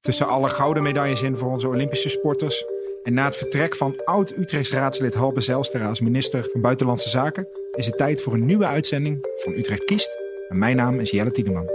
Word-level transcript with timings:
Tussen 0.00 0.28
alle 0.28 0.48
gouden 0.48 0.82
medailles 0.82 1.22
in 1.22 1.36
voor 1.36 1.50
onze 1.50 1.68
Olympische 1.68 2.08
sporters. 2.08 2.64
En 3.02 3.14
na 3.14 3.24
het 3.24 3.36
vertrek 3.36 3.76
van 3.76 4.00
oud-Utrechts 4.04 4.72
raadslid 4.72 5.14
Halbe 5.14 5.40
Zijlstra 5.40 5.88
als 5.88 6.00
minister 6.00 6.48
van 6.52 6.60
Buitenlandse 6.60 7.08
Zaken... 7.08 7.48
is 7.72 7.86
het 7.86 7.96
tijd 7.96 8.22
voor 8.22 8.32
een 8.32 8.44
nieuwe 8.44 8.66
uitzending 8.66 9.28
van 9.36 9.52
Utrecht 9.52 9.84
Kiest. 9.84 10.18
En 10.48 10.58
mijn 10.58 10.76
naam 10.76 11.00
is 11.00 11.10
Jelle 11.10 11.30
Tiedeman. 11.30 11.70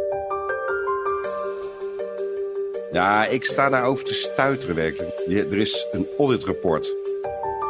Ja, 2.91 3.25
ik 3.25 3.43
sta 3.43 3.69
daarover 3.69 4.05
te 4.05 4.13
stuiteren 4.13 4.75
werkelijk. 4.75 5.19
Er 5.27 5.57
is 5.57 5.87
een 5.91 6.07
auditrapport 6.17 6.95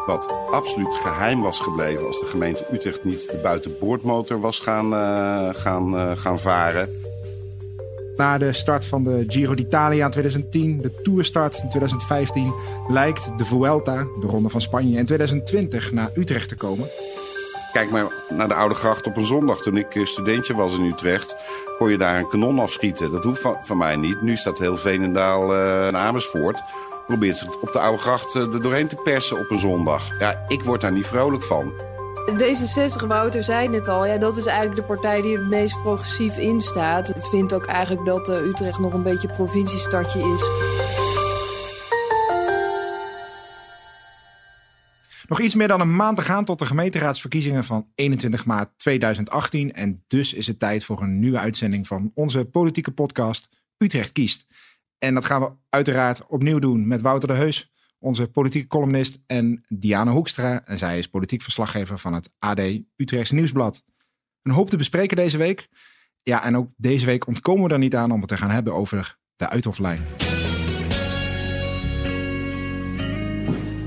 wat 0.05 0.33
absoluut 0.51 0.93
geheim 0.93 1.41
was 1.41 1.59
gebleven... 1.59 2.05
als 2.05 2.20
de 2.20 2.25
gemeente 2.25 2.65
Utrecht 2.71 3.04
niet 3.04 3.31
de 3.31 3.38
buitenboordmotor 3.38 4.39
was 4.39 4.59
gaan, 4.59 4.93
uh, 4.93 5.55
gaan, 5.55 5.93
uh, 5.93 6.17
gaan 6.17 6.39
varen. 6.39 7.01
Na 8.16 8.38
de 8.38 8.54
start 8.54 8.86
van 8.86 9.04
de 9.04 9.23
Giro 9.27 9.54
d'Italia 9.54 10.05
in 10.05 10.11
2010, 10.11 10.82
de 10.82 11.01
Tourstart 11.01 11.60
in 11.64 11.69
2015... 11.69 12.54
lijkt 12.87 13.37
de 13.37 13.46
Vuelta, 13.46 14.06
de 14.20 14.28
Ronde 14.28 14.50
van 14.50 14.61
Spanje, 14.61 14.97
in 14.97 15.06
2020 15.06 15.92
naar 15.92 16.10
Utrecht 16.15 16.50
te 16.50 16.56
komen. 16.56 16.87
Kijk 17.71 17.92
maar 17.92 18.07
naar 18.29 18.47
de 18.47 18.54
Oude 18.54 18.75
Gracht 18.75 19.07
op 19.07 19.18
een 19.18 19.25
zondag. 19.25 19.61
Toen 19.61 19.78
ik 19.78 20.00
studentje 20.04 20.56
was 20.56 20.78
in 20.78 20.86
Utrecht, 20.86 21.36
kon 21.78 21.89
je 21.89 21.97
daar 21.97 22.20
een 22.20 22.28
kanon 22.28 22.60
afschieten. 22.60 23.11
Dat 23.11 23.23
hoeft 23.23 23.47
van, 23.61 23.78
mij 23.78 23.96
niet. 23.96 24.21
Nu 24.21 24.36
staat 24.36 24.59
heel 24.59 24.78
Veenendaal 24.78 25.56
uh, 25.56 25.87
en 25.87 25.98
Amersfoort... 25.98 26.64
probeert 27.07 27.37
zich 27.37 27.61
op 27.61 27.71
de 27.71 27.79
Oude 27.79 28.01
Gracht 28.01 28.34
er 28.34 28.61
doorheen 28.61 28.87
te 28.87 28.95
persen 28.95 29.39
op 29.39 29.51
een 29.51 29.59
zondag. 29.59 30.20
Ja, 30.20 30.45
ik 30.48 30.61
word 30.61 30.82
daar 30.82 30.92
niet 30.92 31.07
vrolijk 31.07 31.43
van. 31.43 31.73
D66, 32.31 33.08
Wouter 33.08 33.44
zei 33.44 33.69
het 33.69 33.88
al, 33.88 34.05
ja, 34.05 34.17
dat 34.17 34.38
is 34.38 34.45
eigenlijk 34.45 34.75
de 34.75 34.94
partij 34.94 35.22
die 35.22 35.38
het 35.38 35.47
meest 35.47 35.81
progressief 35.81 36.38
in 36.38 36.61
staat. 36.61 37.09
Ik 37.09 37.23
vind 37.23 37.53
ook 37.53 37.66
eigenlijk 37.66 38.05
dat 38.05 38.30
uh, 38.30 38.45
Utrecht 38.45 38.80
nog 38.80 38.94
een 38.94 39.03
beetje 39.03 39.27
provinciestadje 39.27 40.19
is. 40.19 40.41
Nog 45.28 45.39
iets 45.39 45.56
meer 45.56 45.67
dan 45.67 45.81
een 45.81 45.95
maand 45.95 46.17
te 46.17 46.23
gaan 46.23 46.45
tot 46.45 46.59
de 46.59 46.66
gemeenteraadsverkiezingen 46.66 47.64
van 47.64 47.88
21 47.95 48.45
maart 48.45 48.70
2018. 48.78 49.73
En 49.73 50.03
dus 50.08 50.33
is 50.33 50.48
het 50.48 50.59
tijd 50.59 50.86
voor 50.86 51.02
een 51.02 51.20
nieuwe 51.20 51.38
uitzending 51.38 51.88
van 51.88 52.11
onze 52.14 52.45
politieke 52.45 52.92
podcast 52.92 53.50
Utrecht 53.78 54.11
kiest. 54.11 54.45
En 54.98 55.14
dat 55.14 55.26
gaan 55.26 55.42
we 55.42 55.52
uiteraard 55.70 56.26
opnieuw 56.28 56.59
doen 56.59 56.88
met 56.88 57.02
Wouter 57.02 57.28
de 57.28 57.36
Heus, 57.36 57.73
onze 58.04 58.28
politieke 58.28 58.68
columnist, 58.68 59.20
en 59.26 59.64
Diana 59.68 60.12
Hoekstra. 60.12 60.66
En 60.66 60.78
zij 60.78 60.98
is 60.98 61.08
politiek 61.08 61.42
verslaggever 61.42 62.00
van 62.00 62.14
het 62.14 62.30
AD 62.40 62.60
Utrechts 62.95 63.32
Nieuwsblad. 63.32 63.84
Een 64.42 64.52
hoop 64.52 64.70
te 64.70 64.78
bespreken 64.78 65.18
deze 65.18 65.38
week. 65.38 65.70
Ja, 66.23 66.44
en 66.44 66.58
ook 66.58 66.70
deze 66.78 67.06
week 67.06 67.28
ontkomen 67.28 67.68
we 67.68 67.73
er 67.73 67.80
niet 67.80 67.95
aan 67.95 68.12
om 68.12 68.20
het 68.20 68.30
te 68.30 68.38
gaan 68.38 68.50
hebben 68.50 68.73
over 68.73 69.18
de 69.36 69.50
Uithoflijn. 69.50 70.02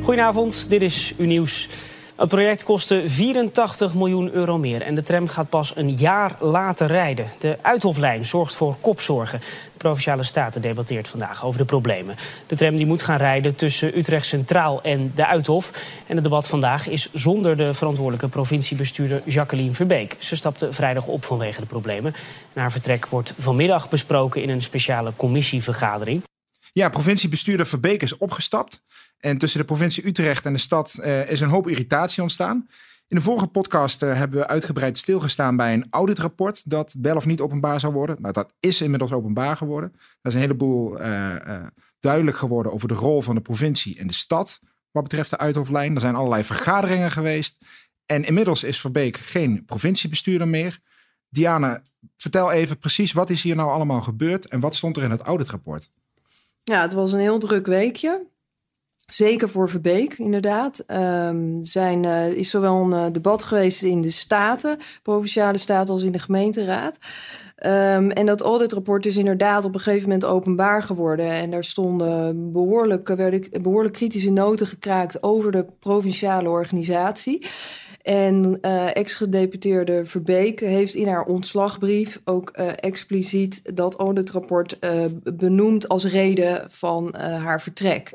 Goedenavond, 0.02 0.68
dit 0.68 0.82
is 0.82 1.14
uw 1.18 1.26
nieuws. 1.26 1.68
Het 2.16 2.28
project 2.28 2.62
kostte 2.62 3.02
84 3.06 3.94
miljoen 3.94 4.32
euro 4.32 4.58
meer 4.58 4.82
en 4.82 4.94
de 4.94 5.02
tram 5.02 5.28
gaat 5.28 5.48
pas 5.48 5.72
een 5.76 5.94
jaar 5.94 6.36
later 6.40 6.86
rijden. 6.86 7.30
De 7.38 7.58
Uithoflijn 7.62 8.26
zorgt 8.26 8.54
voor 8.54 8.76
kopzorgen. 8.80 9.40
De 9.40 9.78
Provinciale 9.78 10.22
Staten 10.22 10.62
debatteert 10.62 11.08
vandaag 11.08 11.44
over 11.44 11.58
de 11.58 11.64
problemen. 11.64 12.16
De 12.46 12.56
tram 12.56 12.76
die 12.76 12.86
moet 12.86 13.02
gaan 13.02 13.16
rijden 13.16 13.54
tussen 13.54 13.98
Utrecht 13.98 14.26
Centraal 14.26 14.82
en 14.82 15.12
de 15.14 15.26
Uithof. 15.26 15.70
En 16.06 16.14
het 16.14 16.24
debat 16.24 16.48
vandaag 16.48 16.88
is 16.88 17.12
zonder 17.12 17.56
de 17.56 17.74
verantwoordelijke 17.74 18.28
provinciebestuurder 18.28 19.22
Jacqueline 19.24 19.74
Verbeek. 19.74 20.16
Ze 20.18 20.36
stapte 20.36 20.72
vrijdag 20.72 21.06
op 21.06 21.24
vanwege 21.24 21.60
de 21.60 21.66
problemen. 21.66 22.14
En 22.52 22.60
haar 22.60 22.72
vertrek 22.72 23.06
wordt 23.06 23.34
vanmiddag 23.38 23.88
besproken 23.88 24.42
in 24.42 24.48
een 24.48 24.62
speciale 24.62 25.12
commissievergadering. 25.16 26.22
Ja, 26.72 26.88
provinciebestuurder 26.88 27.66
Verbeek 27.66 28.02
is 28.02 28.18
opgestapt. 28.18 28.82
En 29.18 29.38
tussen 29.38 29.60
de 29.60 29.66
provincie 29.66 30.06
Utrecht 30.06 30.46
en 30.46 30.52
de 30.52 30.58
stad 30.58 30.98
uh, 31.00 31.30
is 31.30 31.40
een 31.40 31.48
hoop 31.48 31.68
irritatie 31.68 32.22
ontstaan. 32.22 32.68
In 33.08 33.16
de 33.16 33.22
vorige 33.22 33.46
podcast 33.46 34.02
uh, 34.02 34.14
hebben 34.14 34.38
we 34.38 34.46
uitgebreid 34.46 34.98
stilgestaan 34.98 35.56
bij 35.56 35.72
een 35.72 35.86
auditrapport 35.90 36.70
dat 36.70 36.94
wel 37.00 37.16
of 37.16 37.26
niet 37.26 37.40
openbaar 37.40 37.80
zou 37.80 37.92
worden. 37.92 38.16
Nou, 38.20 38.32
dat 38.32 38.52
is 38.60 38.80
inmiddels 38.80 39.12
openbaar 39.12 39.56
geworden. 39.56 39.92
Er 39.94 40.28
is 40.28 40.34
een 40.34 40.40
heleboel 40.40 41.00
uh, 41.00 41.36
duidelijk 42.00 42.36
geworden 42.36 42.72
over 42.72 42.88
de 42.88 42.94
rol 42.94 43.22
van 43.22 43.34
de 43.34 43.40
provincie 43.40 43.98
en 43.98 44.06
de 44.06 44.12
stad 44.12 44.60
wat 44.90 45.02
betreft 45.02 45.30
de 45.30 45.38
Uithoflijn. 45.38 45.94
Er 45.94 46.00
zijn 46.00 46.14
allerlei 46.14 46.44
vergaderingen 46.44 47.10
geweest. 47.10 47.56
En 48.06 48.24
inmiddels 48.24 48.62
is 48.62 48.80
Verbeek 48.80 49.16
geen 49.16 49.64
provinciebestuurder 49.64 50.48
meer. 50.48 50.80
Diana, 51.28 51.82
vertel 52.16 52.52
even 52.52 52.78
precies 52.78 53.12
wat 53.12 53.30
is 53.30 53.42
hier 53.42 53.56
nou 53.56 53.70
allemaal 53.70 54.02
gebeurd 54.02 54.46
en 54.46 54.60
wat 54.60 54.74
stond 54.74 54.96
er 54.96 55.02
in 55.02 55.10
het 55.10 55.20
auditrapport? 55.20 55.90
Ja, 56.62 56.82
het 56.82 56.92
was 56.92 57.12
een 57.12 57.18
heel 57.18 57.38
druk 57.38 57.66
weekje. 57.66 58.26
Zeker 59.06 59.48
voor 59.48 59.68
Verbeek, 59.68 60.18
inderdaad. 60.18 60.84
Um, 60.86 61.60
is 62.34 62.50
zowel 62.50 62.76
een 62.76 62.90
uh, 62.90 63.12
debat 63.12 63.42
geweest 63.42 63.82
in 63.82 64.00
de 64.00 64.10
Staten, 64.10 64.78
provinciale 65.02 65.58
staten, 65.58 65.92
als 65.94 66.02
in 66.02 66.12
de 66.12 66.18
gemeenteraad. 66.18 66.98
Um, 67.66 68.10
en 68.10 68.26
dat 68.26 68.40
auditrapport 68.40 69.06
is 69.06 69.16
inderdaad 69.16 69.64
op 69.64 69.74
een 69.74 69.80
gegeven 69.80 70.08
moment 70.08 70.24
openbaar 70.24 70.82
geworden. 70.82 71.30
En 71.30 71.50
daar 71.50 71.64
stonden 71.64 72.52
behoorlijk, 72.52 73.08
werden 73.08 73.42
behoorlijk 73.62 73.94
kritische 73.94 74.30
noten 74.30 74.66
gekraakt 74.66 75.22
over 75.22 75.52
de 75.52 75.66
provinciale 75.80 76.48
organisatie. 76.48 77.46
En 78.02 78.58
uh, 78.62 78.96
ex-gedeputeerde 78.96 80.04
Verbeek 80.04 80.60
heeft 80.60 80.94
in 80.94 81.08
haar 81.08 81.24
ontslagbrief 81.24 82.20
ook 82.24 82.50
expliciet 82.76 83.76
dat 83.76 83.94
auditrapport 83.94 84.76
uh, 84.80 84.90
benoemd 85.34 85.88
als 85.88 86.04
reden 86.04 86.66
van 86.68 87.14
haar 87.16 87.62
vertrek. 87.62 88.12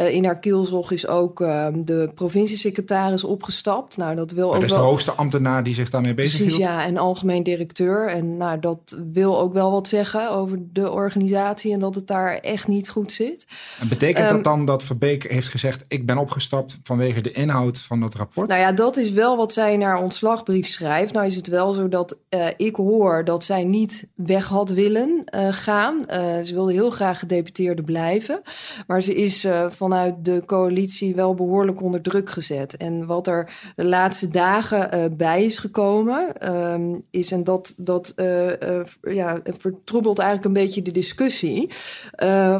Uh, 0.00 0.14
in 0.14 0.24
haar 0.24 0.38
kielzog 0.38 0.90
is 0.90 1.06
ook 1.06 1.40
uh, 1.40 1.66
de 1.74 2.10
provinciesecretaris 2.14 3.24
opgestapt. 3.24 3.96
Nou, 3.96 4.14
dat 4.16 4.30
wil 4.30 4.46
dat 4.46 4.56
ook 4.56 4.62
is 4.62 4.70
wel... 4.70 4.80
de 4.80 4.84
hoogste 4.84 5.12
ambtenaar 5.12 5.62
die 5.62 5.74
zich 5.74 5.90
daarmee 5.90 6.14
bezig 6.14 6.40
Precies, 6.40 6.56
ja, 6.56 6.84
en 6.84 6.96
algemeen 6.96 7.42
directeur. 7.42 8.08
En 8.08 8.36
nou, 8.36 8.60
dat 8.60 8.98
wil 9.12 9.40
ook 9.40 9.52
wel 9.52 9.70
wat 9.70 9.88
zeggen 9.88 10.30
over 10.30 10.58
de 10.72 10.90
organisatie 10.90 11.72
en 11.72 11.80
dat 11.80 11.94
het 11.94 12.06
daar 12.06 12.34
echt 12.34 12.68
niet 12.68 12.88
goed 12.88 13.12
zit. 13.12 13.46
En 13.80 13.88
betekent 13.88 14.28
um, 14.28 14.34
dat 14.34 14.44
dan 14.44 14.66
dat 14.66 14.82
Verbeek 14.82 15.30
heeft 15.30 15.48
gezegd: 15.48 15.84
ik 15.88 16.06
ben 16.06 16.18
opgestapt 16.18 16.78
vanwege 16.82 17.20
de 17.20 17.32
inhoud 17.32 17.78
van 17.78 18.00
dat 18.00 18.14
rapport? 18.14 18.48
Nou 18.48 18.60
ja, 18.60 18.72
dat 18.72 18.96
is 18.96 19.10
wel 19.10 19.36
wat 19.36 19.52
zij 19.52 19.72
in 19.72 19.82
haar 19.82 20.02
ontslagbrief 20.02 20.68
schrijft. 20.68 21.12
Nou 21.12 21.26
is 21.26 21.36
het 21.36 21.46
wel 21.46 21.72
zo 21.72 21.88
dat 21.88 22.16
uh, 22.30 22.46
ik 22.56 22.76
hoor 22.76 23.24
dat 23.24 23.44
zij 23.44 23.64
niet 23.64 24.06
weg 24.14 24.46
had 24.46 24.70
willen 24.70 25.24
gaan. 25.50 26.04
ze 26.44 26.50
wilde 26.54 26.72
heel 26.72 26.90
graag 26.90 27.18
gedeputeerde 27.18 27.82
blijven, 27.82 28.40
maar 28.86 29.02
ze 29.02 29.14
is 29.14 29.46
van 29.68 29.87
vanuit 29.88 30.24
de 30.24 30.42
coalitie 30.46 31.14
wel 31.14 31.34
behoorlijk 31.34 31.82
onder 31.82 32.00
druk 32.00 32.30
gezet. 32.30 32.76
En 32.76 33.06
wat 33.06 33.26
er 33.26 33.50
de 33.76 33.84
laatste 33.84 34.28
dagen 34.28 34.94
uh, 34.94 35.04
bij 35.12 35.44
is 35.44 35.58
gekomen, 35.58 36.52
um, 36.72 37.02
is 37.10 37.32
en 37.32 37.44
dat, 37.44 37.74
dat 37.76 38.12
uh, 38.16 38.46
uh, 38.46 38.80
ja, 39.00 39.40
vertroebelt 39.44 40.18
eigenlijk 40.18 40.48
een 40.48 40.62
beetje 40.64 40.82
de 40.82 40.90
discussie 40.90 41.70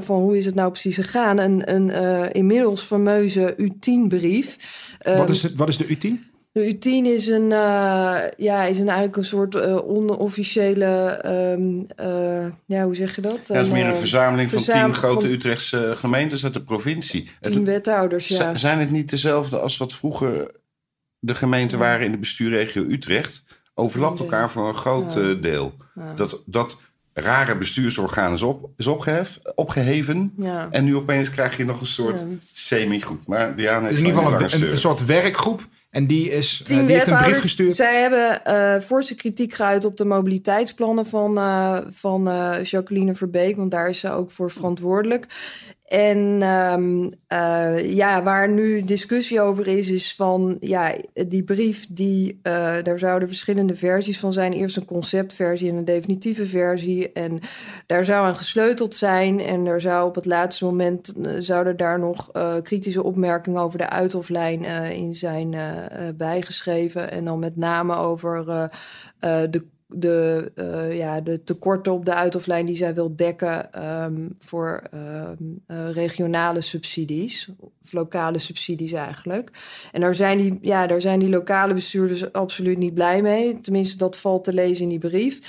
van 0.01 0.21
hoe 0.21 0.37
is 0.37 0.45
het 0.45 0.55
nou 0.55 0.71
precies 0.71 0.95
gegaan. 0.95 1.39
Een, 1.39 1.75
een 1.75 2.33
inmiddels 2.33 2.81
fameuze 2.81 3.57
U10-brief. 3.61 4.57
Wat 5.03 5.31
is, 5.31 5.43
het, 5.43 5.55
wat 5.55 5.69
is 5.69 5.77
de 5.77 5.97
U10? 5.97 6.28
De 6.53 6.75
U10 6.75 7.07
is 7.07 7.27
een, 7.27 7.51
uh, 7.51 8.21
ja, 8.37 8.63
is 8.65 8.79
een 8.79 8.89
eigenlijk 8.89 9.17
een 9.17 9.25
soort 9.25 9.55
uh, 9.55 9.89
onofficiële, 9.89 11.23
um, 11.27 11.87
uh, 12.01 12.47
ja, 12.67 12.85
hoe 12.85 12.95
zeg 12.95 13.15
je 13.17 13.21
dat? 13.21 13.49
Ja, 13.49 13.55
het 13.55 13.67
is 13.67 13.73
meer 13.73 13.87
een 13.87 13.97
verzameling 13.97 14.51
van 14.51 14.63
tien 14.63 14.95
grote 14.95 15.27
van, 15.27 15.35
Utrechtse 15.35 15.93
gemeentes 15.97 16.45
uit 16.45 16.53
de 16.53 16.63
provincie. 16.63 17.31
Tien 17.41 17.65
wethouders, 17.65 18.29
ja. 18.29 18.57
Zijn 18.57 18.79
het 18.79 18.91
niet 18.91 19.11
dezelfde 19.11 19.59
als 19.59 19.77
wat 19.77 19.93
vroeger 19.93 20.51
de 21.19 21.35
gemeenten 21.35 21.79
waren 21.79 22.07
in 22.07 22.13
de 22.13 22.19
bestuurregio 22.19 22.83
Utrecht? 22.83 23.45
Overlapt 23.75 24.19
elkaar 24.19 24.51
voor 24.51 24.69
een 24.69 24.75
groot 24.75 25.15
ja. 25.15 25.35
deel. 25.35 25.75
Dat, 26.15 26.43
dat 26.47 26.77
rare 27.21 27.57
bestuursorgaan 27.57 28.33
is, 28.33 28.43
op, 28.43 28.71
is 28.77 28.87
opgehef, 28.87 29.39
opgeheven. 29.55 30.33
Ja. 30.37 30.69
En 30.71 30.85
nu 30.85 30.97
opeens 30.97 31.31
krijg 31.31 31.57
je 31.57 31.65
nog 31.65 31.81
een 31.81 31.87
soort 31.87 32.25
semi-groep. 32.53 33.27
Maar 33.27 33.57
Diana 33.57 33.83
het 33.83 33.93
is 33.93 33.99
in 33.99 34.07
ieder 34.07 34.23
geval 34.23 34.41
een, 34.41 34.55
een, 34.55 34.71
een 34.71 34.79
soort 34.79 35.07
werkgroep 35.07 35.67
en 35.91 36.07
die, 36.07 36.31
is, 36.31 36.61
uh, 36.61 36.87
die 36.87 36.97
heeft 36.97 37.11
een 37.11 37.17
brief 37.17 37.41
gestuurd. 37.41 37.77
Zij 37.77 38.01
hebben 38.01 38.41
uh, 38.47 38.81
forse 38.81 39.15
kritiek 39.15 39.55
geuit 39.55 39.85
op 39.85 39.97
de 39.97 40.05
mobiliteitsplannen 40.05 41.07
van, 41.07 41.39
uh, 41.39 41.79
van 41.91 42.23
Jacqueline 42.63 43.15
Verbeek. 43.15 43.57
Want 43.57 43.71
daar 43.71 43.89
is 43.89 44.01
ze 44.01 44.11
ook 44.11 44.31
voor 44.31 44.51
verantwoordelijk. 44.51 45.27
En 45.89 46.43
um, 46.43 47.03
uh, 47.33 47.95
ja, 47.95 48.23
waar 48.23 48.49
nu 48.49 48.85
discussie 48.85 49.41
over 49.41 49.67
is, 49.67 49.91
is 49.91 50.15
van 50.15 50.57
ja, 50.61 50.95
die 51.13 51.43
brief, 51.43 51.87
die, 51.91 52.41
uh, 52.43 52.75
daar 52.83 52.99
zouden 52.99 53.29
verschillende 53.29 53.77
versies 53.77 54.19
van 54.19 54.33
zijn. 54.33 54.53
Eerst 54.53 54.77
een 54.77 54.85
conceptversie 54.85 55.71
en 55.71 55.77
een 55.77 55.85
definitieve 55.85 56.47
versie. 56.47 57.13
En 57.13 57.41
daar 57.87 58.05
zou 58.05 58.27
aan 58.27 58.35
gesleuteld 58.35 58.95
zijn. 58.95 59.41
En 59.41 59.67
er 59.67 59.81
zou 59.81 60.09
op 60.09 60.15
het 60.15 60.27
laatste 60.27 60.65
moment 60.65 61.15
uh, 61.17 61.33
zouden 61.39 61.77
daar 61.77 61.99
nog 61.99 62.31
kritische 62.63 63.03
opmerkingen 63.03 63.61
over 63.61 63.79
de 63.79 63.89
uithoflijn 63.89 64.65
in 64.93 65.15
zijn 65.15 65.57
bijgeschreven. 66.17 67.11
En 67.11 67.25
dan 67.25 67.39
met 67.39 67.57
name 67.57 67.97
over 67.97 68.45
de 69.51 69.65
de, 69.89 70.53
uh, 70.55 70.97
ja, 70.97 71.21
de 71.21 71.45
tekorten 71.45 71.93
op 71.93 72.05
de 72.05 72.15
uithoflijn 72.15 72.67
die 72.67 72.77
zij 72.77 72.95
wil 72.95 73.17
dekken 73.17 73.85
um, 74.05 74.37
voor 74.39 74.83
um, 74.95 75.63
uh, 75.69 75.91
regionale 75.91 76.61
subsidies, 76.61 77.49
of 77.59 77.93
lokale 77.93 78.39
subsidies 78.39 78.93
eigenlijk. 78.93 79.51
En 79.93 80.01
daar 80.01 80.15
zijn, 80.15 80.39
die, 80.39 80.59
ja, 80.61 80.87
daar 80.87 81.01
zijn 81.01 81.19
die 81.19 81.29
lokale 81.29 81.75
bestuurders 81.75 82.33
absoluut 82.33 82.79
niet 82.79 82.95
blij 82.95 83.23
mee. 83.23 83.61
Tenminste, 83.61 83.97
dat 83.97 84.17
valt 84.17 84.45
te 84.45 84.53
lezen 84.53 84.83
in 84.83 84.89
die 84.89 85.11
brief. 85.11 85.41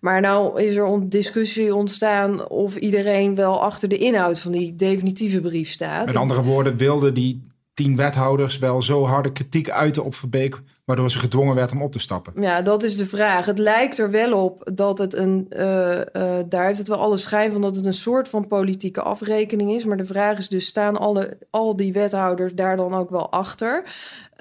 Maar 0.00 0.20
nou 0.20 0.62
is 0.62 0.74
er 0.74 0.86
een 0.86 1.08
discussie 1.08 1.74
ontstaan 1.74 2.48
of 2.48 2.76
iedereen 2.76 3.34
wel 3.34 3.62
achter 3.62 3.88
de 3.88 3.98
inhoud 3.98 4.38
van 4.38 4.52
die 4.52 4.76
definitieve 4.76 5.40
brief 5.40 5.70
staat. 5.70 6.06
Met 6.06 6.16
andere 6.16 6.42
woorden, 6.42 6.76
wilden 6.76 7.14
die 7.14 7.42
tien 7.76 7.96
wethouders 7.96 8.58
wel 8.58 8.82
zo 8.82 9.04
harde 9.04 9.32
kritiek 9.32 9.70
uiten 9.70 10.04
op 10.04 10.14
Verbeek 10.14 10.60
waardoor 10.84 11.10
ze 11.10 11.18
gedwongen 11.18 11.54
werd 11.54 11.72
om 11.72 11.82
op 11.82 11.92
te 11.92 11.98
stappen? 11.98 12.32
Ja, 12.42 12.62
dat 12.62 12.82
is 12.82 12.96
de 12.96 13.06
vraag. 13.06 13.46
Het 13.46 13.58
lijkt 13.58 13.98
er 13.98 14.10
wel 14.10 14.44
op 14.44 14.70
dat 14.74 14.98
het 14.98 15.14
een. 15.14 15.46
Uh, 15.50 15.60
uh, 15.60 16.02
daar 16.48 16.66
heeft 16.66 16.78
het 16.78 16.88
wel 16.88 16.98
alle 16.98 17.16
schijn 17.16 17.52
van 17.52 17.60
dat 17.60 17.76
het 17.76 17.86
een 17.86 17.94
soort 17.94 18.28
van 18.28 18.46
politieke 18.46 19.02
afrekening 19.02 19.70
is. 19.70 19.84
Maar 19.84 19.96
de 19.96 20.06
vraag 20.06 20.38
is 20.38 20.48
dus: 20.48 20.66
staan 20.66 20.96
alle, 20.96 21.38
al 21.50 21.76
die 21.76 21.92
wethouders 21.92 22.54
daar 22.54 22.76
dan 22.76 22.94
ook 22.94 23.10
wel 23.10 23.30
achter? 23.32 23.84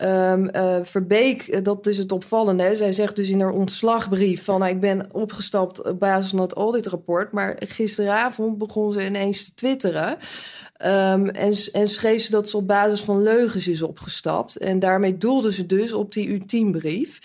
Um, 0.03 0.49
uh, 0.55 0.75
Verbeek, 0.81 1.63
dat 1.65 1.87
is 1.87 1.97
het 1.97 2.11
opvallende. 2.11 2.75
Zij 2.75 2.91
zegt 2.91 3.15
dus 3.15 3.29
in 3.29 3.41
haar 3.41 3.51
ontslagbrief 3.51 4.43
van... 4.43 4.59
Nou, 4.59 4.71
ik 4.71 4.79
ben 4.79 5.07
opgestapt 5.11 5.83
op 5.83 5.99
basis 5.99 6.29
van 6.29 6.39
het 6.39 6.53
auditrapport... 6.53 7.31
maar 7.31 7.55
gisteravond 7.59 8.57
begon 8.57 8.91
ze 8.91 9.05
ineens 9.05 9.45
te 9.45 9.53
twitteren... 9.53 10.17
Um, 10.83 11.29
en, 11.29 11.53
en 11.71 11.87
schreef 11.87 12.23
ze 12.23 12.31
dat 12.31 12.49
ze 12.49 12.57
op 12.57 12.67
basis 12.67 13.01
van 13.01 13.23
leugens 13.23 13.67
is 13.67 13.81
opgestapt. 13.81 14.55
En 14.57 14.79
daarmee 14.79 15.17
doelde 15.17 15.51
ze 15.53 15.65
dus 15.65 15.93
op 15.93 16.13
die 16.13 16.41
U10-brief. 16.41 17.19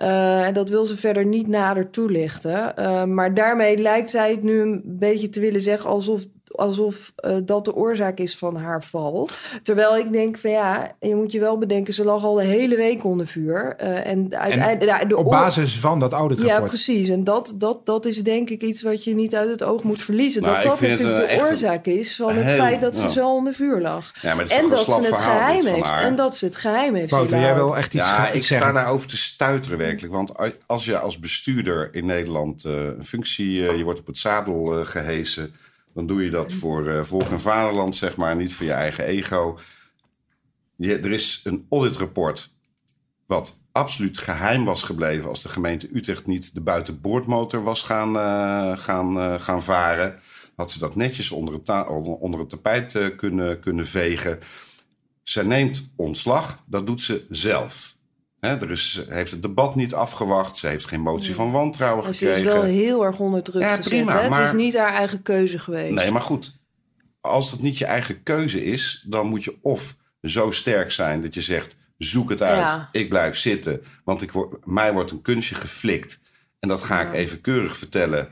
Uh, 0.00 0.46
en 0.46 0.54
dat 0.54 0.68
wil 0.68 0.86
ze 0.86 0.96
verder 0.96 1.26
niet 1.26 1.46
nader 1.46 1.90
toelichten. 1.90 2.72
Uh, 2.78 3.04
maar 3.04 3.34
daarmee 3.34 3.78
lijkt 3.78 4.10
zij 4.10 4.30
het 4.30 4.42
nu 4.42 4.60
een 4.60 4.82
beetje 4.84 5.28
te 5.28 5.40
willen 5.40 5.60
zeggen 5.60 5.90
alsof 5.90 6.24
alsof 6.54 7.12
uh, 7.24 7.36
dat 7.42 7.64
de 7.64 7.74
oorzaak 7.74 8.18
is 8.18 8.36
van 8.36 8.56
haar 8.56 8.84
val. 8.84 9.28
Terwijl 9.62 9.96
ik 9.96 10.12
denk 10.12 10.38
van 10.38 10.50
ja, 10.50 10.92
je 11.00 11.14
moet 11.14 11.32
je 11.32 11.40
wel 11.40 11.58
bedenken, 11.58 11.94
ze 11.94 12.04
lag 12.04 12.24
al 12.24 12.34
de 12.34 12.44
hele 12.44 12.76
week 12.76 13.04
onder 13.04 13.26
vuur. 13.26 13.76
Uh, 13.82 14.06
en, 14.06 14.26
uiteindelijk, 14.30 15.16
op 15.16 15.30
basis 15.30 15.78
van 15.78 16.00
dat 16.00 16.12
auditrapport. 16.12 16.60
Ja, 16.60 16.66
precies. 16.66 17.08
En 17.08 17.24
dat, 17.24 17.54
dat, 17.54 17.86
dat 17.86 18.04
is 18.04 18.22
denk 18.22 18.50
ik 18.50 18.62
iets 18.62 18.82
wat 18.82 19.04
je 19.04 19.14
niet 19.14 19.34
uit 19.34 19.50
het 19.50 19.62
oog 19.62 19.82
moet 19.82 20.02
verliezen. 20.02 20.42
Nou, 20.42 20.54
dat 20.54 20.62
dat 20.62 20.80
natuurlijk 20.80 21.28
de 21.28 21.46
oorzaak 21.50 21.86
is 21.86 22.16
van 22.16 22.34
het 22.34 22.50
feit 22.50 22.80
dat 22.80 22.96
ze 22.96 23.12
zo 23.12 23.34
onder 23.34 23.54
vuur 23.54 23.80
lag. 23.80 24.12
Ja, 24.22 24.38
en 24.38 24.68
dat 24.68 24.84
ze 24.84 25.00
het 25.02 25.16
geheim 25.16 25.66
heeft. 25.66 25.90
En 26.00 26.16
dat 26.16 26.36
ze 26.36 26.44
het 26.44 26.56
geheim 26.56 26.94
heeft. 26.94 27.10
Wouter, 27.10 27.40
jij 27.40 27.54
wil 27.54 27.76
echt 27.76 27.94
iets 27.94 28.04
Ja, 28.04 28.30
ik 28.30 28.44
sta 28.44 28.72
daarover 28.72 29.08
te 29.08 29.16
stuiteren 29.16 29.78
werkelijk. 29.78 30.12
Want 30.14 30.32
als 30.66 30.84
je 30.84 30.98
als 30.98 31.18
bestuurder 31.18 31.88
in 31.92 32.06
Nederland 32.06 32.64
uh, 32.64 32.72
een 32.72 33.04
functie, 33.04 33.52
je 33.52 33.82
wordt 33.84 33.98
op 33.98 34.06
het 34.06 34.18
zadel 34.18 34.84
gehesen 34.84 35.54
dan 35.94 36.06
doe 36.06 36.24
je 36.24 36.30
dat 36.30 36.52
voor 36.52 36.86
uh, 36.86 37.02
volk 37.02 37.28
en 37.30 37.40
vaderland, 37.40 37.96
zeg 37.96 38.16
maar, 38.16 38.36
niet 38.36 38.54
voor 38.54 38.66
je 38.66 38.72
eigen 38.72 39.04
ego. 39.04 39.58
Je, 40.76 40.98
er 40.98 41.12
is 41.12 41.40
een 41.44 41.66
auditrapport 41.70 42.52
wat 43.26 43.58
absoluut 43.72 44.18
geheim 44.18 44.64
was 44.64 44.82
gebleven 44.82 45.28
als 45.28 45.42
de 45.42 45.48
gemeente 45.48 45.88
Utrecht 45.92 46.26
niet 46.26 46.54
de 46.54 46.60
buitenboordmotor 46.60 47.62
was 47.62 47.82
gaan, 47.82 48.16
uh, 48.16 48.78
gaan, 48.78 49.18
uh, 49.18 49.40
gaan 49.40 49.62
varen. 49.62 50.20
Had 50.56 50.70
ze 50.70 50.78
dat 50.78 50.96
netjes 50.96 51.30
onder 51.30 51.54
het, 51.54 51.88
onder 52.20 52.40
het 52.40 52.48
tapijt 52.48 53.16
kunnen, 53.16 53.60
kunnen 53.60 53.86
vegen. 53.86 54.38
Ze 55.22 55.44
neemt 55.44 55.88
ontslag, 55.96 56.62
dat 56.66 56.86
doet 56.86 57.00
ze 57.00 57.26
zelf. 57.30 57.93
He, 58.44 58.56
er 58.56 58.70
is, 58.70 59.04
heeft 59.08 59.30
het 59.30 59.42
debat 59.42 59.74
niet 59.74 59.94
afgewacht. 59.94 60.56
Ze 60.56 60.66
heeft 60.66 60.86
geen 60.86 61.00
motie 61.00 61.34
van 61.34 61.50
wantrouwen 61.50 62.04
gekregen. 62.04 62.34
Ze 62.34 62.42
is 62.42 62.52
wel 62.52 62.62
heel 62.62 63.04
erg 63.04 63.18
onder 63.18 63.42
druk 63.42 63.62
ja, 63.62 63.76
gezet. 63.76 63.92
Prima, 63.92 64.28
maar, 64.28 64.40
het 64.40 64.48
is 64.48 64.54
niet 64.54 64.76
haar 64.76 64.94
eigen 64.94 65.22
keuze 65.22 65.58
geweest. 65.58 65.94
Nee, 65.94 66.10
maar 66.10 66.20
goed. 66.20 66.58
Als 67.20 67.50
het 67.50 67.62
niet 67.62 67.78
je 67.78 67.84
eigen 67.84 68.22
keuze 68.22 68.64
is... 68.64 69.04
dan 69.08 69.26
moet 69.26 69.44
je 69.44 69.56
of 69.62 69.96
zo 70.22 70.50
sterk 70.50 70.90
zijn 70.92 71.22
dat 71.22 71.34
je 71.34 71.40
zegt... 71.40 71.76
zoek 71.98 72.30
het 72.30 72.42
uit, 72.42 72.58
ja. 72.58 72.88
ik 72.92 73.08
blijf 73.08 73.36
zitten. 73.36 73.82
Want 74.04 74.22
ik 74.22 74.32
word, 74.32 74.66
mij 74.66 74.92
wordt 74.92 75.10
een 75.10 75.22
kunstje 75.22 75.54
geflikt. 75.54 76.20
En 76.60 76.68
dat 76.68 76.82
ga 76.82 77.00
ja. 77.00 77.06
ik 77.06 77.12
even 77.12 77.40
keurig 77.40 77.78
vertellen... 77.78 78.28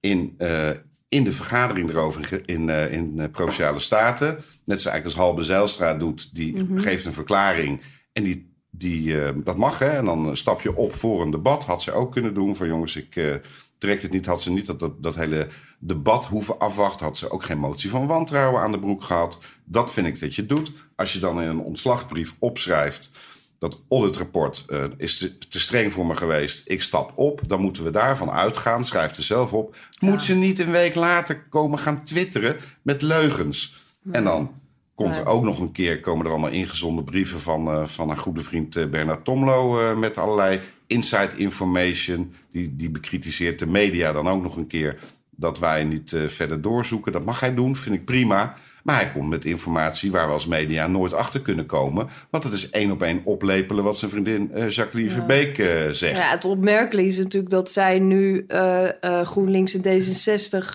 in, 0.00 0.34
uh, 0.38 0.68
in 1.08 1.24
de 1.24 1.32
vergadering 1.32 1.90
erover 1.90 2.40
in, 2.44 2.68
uh, 2.68 2.92
in 2.92 3.14
uh, 3.16 3.24
Provinciale 3.30 3.78
Staten. 3.78 4.28
Net 4.28 4.80
zoals 4.80 4.84
eigenlijk 4.84 5.04
als 5.04 5.14
Halbe 5.14 5.42
Zijlstra 5.42 5.94
doet. 5.94 6.34
Die 6.34 6.56
mm 6.56 6.66
-hmm. 6.66 6.80
geeft 6.80 7.04
een 7.04 7.12
verklaring... 7.12 7.80
En 8.12 8.22
die 8.22 8.49
die, 8.80 9.06
uh, 9.06 9.28
dat 9.36 9.56
mag, 9.56 9.78
hè? 9.78 9.88
En 9.88 10.04
dan 10.04 10.36
stap 10.36 10.60
je 10.60 10.76
op 10.76 10.94
voor 10.94 11.22
een 11.22 11.30
debat. 11.30 11.64
Had 11.64 11.82
ze 11.82 11.92
ook 11.92 12.12
kunnen 12.12 12.34
doen. 12.34 12.56
Van 12.56 12.66
jongens, 12.66 12.96
ik 12.96 13.16
uh, 13.16 13.34
trek 13.78 14.02
het 14.02 14.12
niet. 14.12 14.26
Had 14.26 14.42
ze 14.42 14.52
niet 14.52 14.66
dat, 14.66 14.78
dat, 14.78 15.02
dat 15.02 15.14
hele 15.14 15.48
debat 15.78 16.24
hoeven 16.24 16.58
afwachten. 16.58 17.06
Had 17.06 17.16
ze 17.16 17.30
ook 17.30 17.44
geen 17.44 17.58
motie 17.58 17.90
van 17.90 18.06
wantrouwen 18.06 18.62
aan 18.62 18.72
de 18.72 18.78
broek 18.78 19.02
gehad. 19.02 19.38
Dat 19.64 19.92
vind 19.92 20.06
ik 20.06 20.20
dat 20.20 20.34
je 20.34 20.46
doet. 20.46 20.72
Als 20.96 21.12
je 21.12 21.18
dan 21.18 21.42
in 21.42 21.48
een 21.48 21.60
ontslagbrief 21.60 22.36
opschrijft... 22.38 23.10
dat 23.58 23.80
auditrapport 23.88 24.64
uh, 24.68 24.84
is 24.96 25.18
te, 25.18 25.38
te, 25.38 25.60
streng 25.60 25.92
voor 25.92 26.06
me 26.06 26.14
geweest. 26.14 26.68
Ik 26.68 26.82
stap 26.82 27.12
op. 27.14 27.40
Dan 27.46 27.60
moeten 27.60 27.84
we 27.84 27.90
daarvan 27.90 28.30
uitgaan. 28.30 28.84
Schrijf 28.84 29.16
er 29.16 29.22
zelf 29.22 29.52
op. 29.52 29.76
Ja. 29.90 30.08
Moet 30.08 30.22
ze 30.22 30.34
niet 30.34 30.58
een 30.58 30.70
week 30.70 30.94
later 30.94 31.42
komen 31.48 31.78
gaan 31.78 32.04
twitteren 32.04 32.56
met 32.82 33.02
leugens. 33.02 33.82
Ja. 34.02 34.12
En 34.12 34.24
dan 34.24 34.59
Komt 35.04 35.16
er 35.16 35.26
ook 35.26 35.44
nog 35.44 35.58
een 35.58 35.72
keer, 35.72 36.00
komen 36.00 36.24
er 36.26 36.30
allemaal 36.30 36.50
ingezonden 36.50 37.04
brieven 37.04 37.40
van, 37.40 37.68
uh, 37.68 37.86
van 37.86 38.08
haar 38.08 38.16
goede 38.16 38.42
vriend 38.42 38.76
uh, 38.76 38.86
Bernard 38.86 39.24
Tomlo. 39.24 39.80
Uh, 39.80 39.98
met 39.98 40.18
allerlei 40.18 40.60
inside 40.86 41.36
information. 41.36 42.34
Die, 42.52 42.76
die 42.76 42.90
bekritiseert 42.90 43.58
de 43.58 43.66
media 43.66 44.12
dan 44.12 44.28
ook 44.28 44.42
nog 44.42 44.56
een 44.56 44.66
keer. 44.66 44.98
Dat 45.30 45.58
wij 45.58 45.84
niet 45.84 46.16
verder 46.26 46.62
doorzoeken. 46.62 47.12
Dat 47.12 47.24
mag 47.24 47.40
hij 47.40 47.54
doen, 47.54 47.76
vind 47.76 47.94
ik 47.94 48.04
prima. 48.04 48.56
Maar 48.82 48.96
hij 48.96 49.08
komt 49.08 49.28
met 49.28 49.44
informatie 49.44 50.10
waar 50.10 50.26
we 50.26 50.32
als 50.32 50.46
media 50.46 50.86
nooit 50.86 51.14
achter 51.14 51.40
kunnen 51.40 51.66
komen. 51.66 52.08
Want 52.30 52.44
het 52.44 52.52
is 52.52 52.70
één 52.70 52.90
op 52.90 53.02
één 53.02 53.20
oplepelen 53.24 53.84
wat 53.84 53.98
zijn 53.98 54.10
vriendin 54.10 54.50
uh, 54.54 54.68
Jacqueline 54.68 55.10
ja. 55.10 55.16
Verbeek 55.16 55.58
uh, 55.58 55.66
zegt. 55.90 56.16
Ja, 56.16 56.30
het 56.30 56.44
opmerkelijke 56.44 57.10
is 57.10 57.18
natuurlijk 57.18 57.50
dat 57.50 57.70
zij 57.70 57.98
nu 57.98 58.44
uh, 58.48 58.88
GroenLinks 59.22 59.74
en 59.74 59.82
D66 59.82 60.68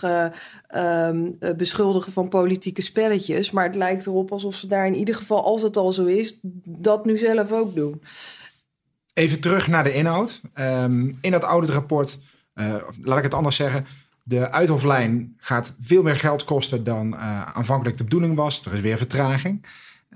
um, 0.75 1.37
beschuldigen 1.57 2.11
van 2.11 2.29
politieke 2.29 2.81
spelletjes. 2.81 3.51
Maar 3.51 3.65
het 3.65 3.75
lijkt 3.75 4.05
erop 4.05 4.31
alsof 4.31 4.55
ze 4.55 4.67
daar 4.67 4.85
in 4.85 4.95
ieder 4.95 5.15
geval, 5.15 5.43
als 5.43 5.61
het 5.61 5.77
al 5.77 5.91
zo 5.91 6.05
is, 6.05 6.39
dat 6.63 7.05
nu 7.05 7.17
zelf 7.17 7.51
ook 7.51 7.75
doen. 7.75 8.01
Even 9.13 9.39
terug 9.39 9.67
naar 9.67 9.83
de 9.83 9.93
inhoud. 9.93 10.41
Um, 10.55 11.17
in 11.21 11.31
dat 11.31 11.43
auditrapport, 11.43 12.19
laat 13.01 13.17
ik 13.17 13.23
het 13.23 13.33
anders 13.33 13.55
zeggen 13.55 13.85
de 14.27 14.51
uithoflijn 14.51 15.33
gaat 15.37 15.75
veel 15.81 16.03
meer 16.03 16.15
geld 16.15 16.43
kosten 16.43 16.83
dan 16.83 17.13
uh, 17.13 17.41
aanvankelijk 17.41 17.97
de 17.97 18.03
bedoeling 18.03 18.35
was. 18.35 18.65
Er 18.65 18.73
is 18.73 18.79
weer 18.79 18.97
vertraging. 18.97 19.65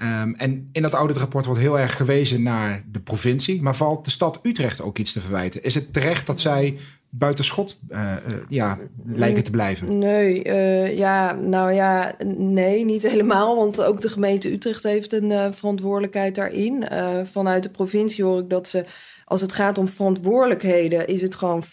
Um, 0.02 0.36
en 0.36 0.70
in 0.72 0.82
dat 0.82 0.94
auditrapport 0.94 1.46
wordt 1.46 1.62
heel 1.62 1.80
erg 1.80 1.96
gewezen 1.96 2.44
naar 2.44 2.84
de 2.92 3.00
provincie. 3.00 3.62
Maar 3.62 3.76
valt 3.76 4.06
de 4.06 4.12
stad 4.12 4.40
Utrecht 4.44 4.82
ook 4.82 4.98
iets 4.98 5.14
te 5.14 5.22
verwijten? 5.22 5.64
Is 5.64 5.76
het 5.76 5.94
terecht 5.94 6.26
dat 6.26 6.40
zij 6.40 6.78
buitenschot 7.12 7.80
uh, 7.90 8.00
uh, 8.00 8.34
ja, 8.50 8.78
lijken 9.06 9.44
te 9.44 9.52
blijven? 9.52 9.98
Nee, 9.98 10.46
uh, 10.46 10.98
ja, 10.98 11.34
nou 11.34 11.74
ja, 11.74 12.16
nee, 12.38 12.86
niet 12.86 13.04
helemaal. 13.04 13.56
Want 13.56 13.82
ook 13.82 14.02
de 14.02 14.10
gemeente 14.10 14.52
Utrecht 14.52 14.84
heeft 14.84 15.14
een 15.14 15.54
verantwoordelijkheid 15.54 16.36
daarin. 16.36 16.88
vanuit 17.24 17.64
de 17.64 17.70
provincie 17.70 18.24
hoor 18.24 18.40
ik 18.40 18.50
dat 18.50 18.68
ze, 18.68 18.86
als 19.26 19.42
het 19.42 19.54
gaat 19.54 19.78
om 19.78 19.88
verantwoordelijkheden, 19.88 21.08
is 21.08 21.22
het 21.22 21.36
gewoon 21.36 21.64
50-50. 21.64 21.70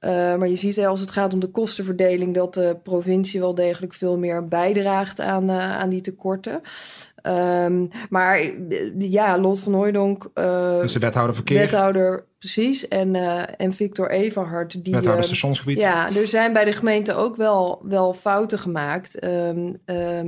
Uh, 0.00 0.10
maar 0.10 0.48
je 0.48 0.56
ziet 0.56 0.76
hè, 0.76 0.86
als 0.86 1.00
het 1.00 1.10
gaat 1.10 1.32
om 1.32 1.40
de 1.40 1.50
kostenverdeling 1.50 2.34
dat 2.34 2.54
de 2.54 2.76
provincie 2.82 3.40
wel 3.40 3.54
degelijk 3.54 3.94
veel 3.94 4.18
meer 4.18 4.48
bijdraagt 4.48 5.20
aan, 5.20 5.50
aan 5.50 5.88
die 5.88 6.00
tekorten. 6.00 6.60
Um, 7.22 7.88
maar 8.10 8.52
ja, 8.98 9.38
Lot 9.38 9.60
van 9.60 9.74
Hooijdonk... 9.74 10.30
Uh, 10.34 10.80
dus 10.80 10.92
de 10.92 10.98
wethouder 10.98 11.34
verkeer. 11.34 11.58
Wethouder, 11.58 12.24
precies. 12.38 12.88
En, 12.88 13.14
en 13.56 13.72
Victor 13.72 14.10
Everhard. 14.10 14.84
Die, 14.84 14.94
wethouder 14.94 15.24
stationsgebied. 15.24 15.78
Ja, 15.78 16.08
er 16.16 16.28
zijn 16.28 16.52
bij 16.52 16.64
de 16.64 16.72
gemeente 16.72 17.14
ook 17.14 17.36
wel, 17.36 17.82
wel 17.82 18.14
fouten 18.14 18.58
gemaakt. 18.58 19.24
Um, 19.24 19.76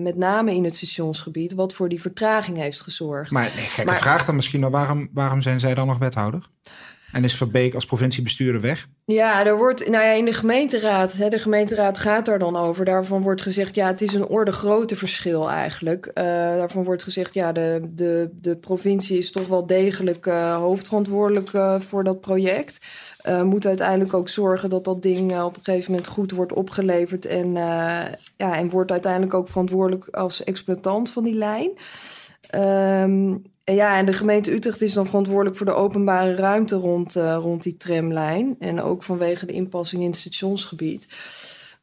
met 0.03 0.17
name 0.17 0.55
in 0.55 0.65
het 0.65 0.77
stationsgebied. 0.77 1.55
Wat 1.55 1.73
voor 1.73 1.89
die 1.89 2.01
vertraging 2.01 2.57
heeft 2.57 2.81
gezorgd. 2.81 3.31
Maar 3.31 3.51
nee, 3.55 3.65
gekke 3.65 3.91
maar, 3.91 4.01
vraag 4.01 4.25
dan 4.25 4.35
misschien. 4.35 4.71
Waarom, 4.71 5.09
waarom 5.13 5.41
zijn 5.41 5.61
zij 5.61 5.75
dan 5.75 5.87
nog 5.87 5.99
wethouder? 5.99 6.49
En 7.13 7.25
is 7.25 7.37
Verbeek 7.37 7.75
als 7.75 7.87
provinciebestuurder 7.87 8.61
weg? 8.61 8.89
Ja, 9.05 9.47
er 9.47 9.57
wordt, 9.57 9.89
nou 9.89 10.05
ja, 10.05 10.11
in 10.11 10.25
de 10.25 10.33
gemeenteraad, 10.33 11.13
hè, 11.13 11.29
de 11.29 11.39
gemeenteraad 11.39 11.99
gaat 11.99 12.25
daar 12.25 12.39
dan 12.39 12.57
over. 12.57 12.85
Daarvan 12.85 13.23
wordt 13.23 13.43
gezegd, 13.43 13.75
ja, 13.75 13.87
het 13.87 14.03
is 14.03 14.15
een 14.15 14.27
orde 14.27 14.53
grootte 14.53 14.97
verschil 14.97 15.51
eigenlijk. 15.51 16.07
Uh, 16.07 16.25
daarvan 16.25 16.85
wordt 16.85 17.03
gezegd, 17.03 17.35
ja, 17.35 17.53
de, 17.53 17.81
de, 17.95 18.31
de 18.41 18.55
provincie 18.55 19.19
is 19.19 19.31
toch 19.31 19.47
wel 19.47 19.67
degelijk 19.67 20.27
uh, 20.27 20.57
hoofdverantwoordelijk 20.57 21.53
uh, 21.53 21.81
voor 21.81 22.05
dat 22.05 22.21
project. 22.21 22.79
moet 23.45 23.67
uiteindelijk 23.67 24.15
ook 24.15 24.29
zorgen 24.29 24.69
dat 24.69 24.85
dat 24.85 25.03
ding 25.03 25.41
op 25.41 25.57
een 25.57 25.63
gegeven 25.63 25.91
moment 25.91 26.09
goed 26.09 26.31
wordt 26.31 26.53
opgeleverd. 26.53 27.27
En, 27.27 27.53
ja, 28.37 28.57
en 28.57 28.71
wordt 28.71 28.91
uiteindelijk 28.91 29.35
ook 29.35 29.49
verantwoordelijk 29.49 30.09
als 30.09 30.45
exploitant 30.45 31.11
van 31.11 31.25
die 31.25 31.35
lijn. 31.35 31.71
Um, 32.55 33.43
ja, 33.75 33.97
en 33.97 34.07
de 34.07 34.13
gemeente 34.13 34.53
Utrecht 34.53 34.83
is 34.83 34.93
dan 34.93 35.07
verantwoordelijk 35.07 35.57
voor 35.57 35.67
de 35.67 35.75
openbare 35.75 36.35
ruimte 36.35 36.77
rond, 36.77 37.17
uh, 37.17 37.37
rond 37.41 37.63
die 37.63 37.77
tramlijn. 37.77 38.57
En 38.59 38.83
ook 38.83 39.03
vanwege 39.03 39.47
de 39.47 39.53
inpassing 39.53 40.03
in 40.03 40.09
het 40.09 40.19
stationsgebied. 40.19 41.07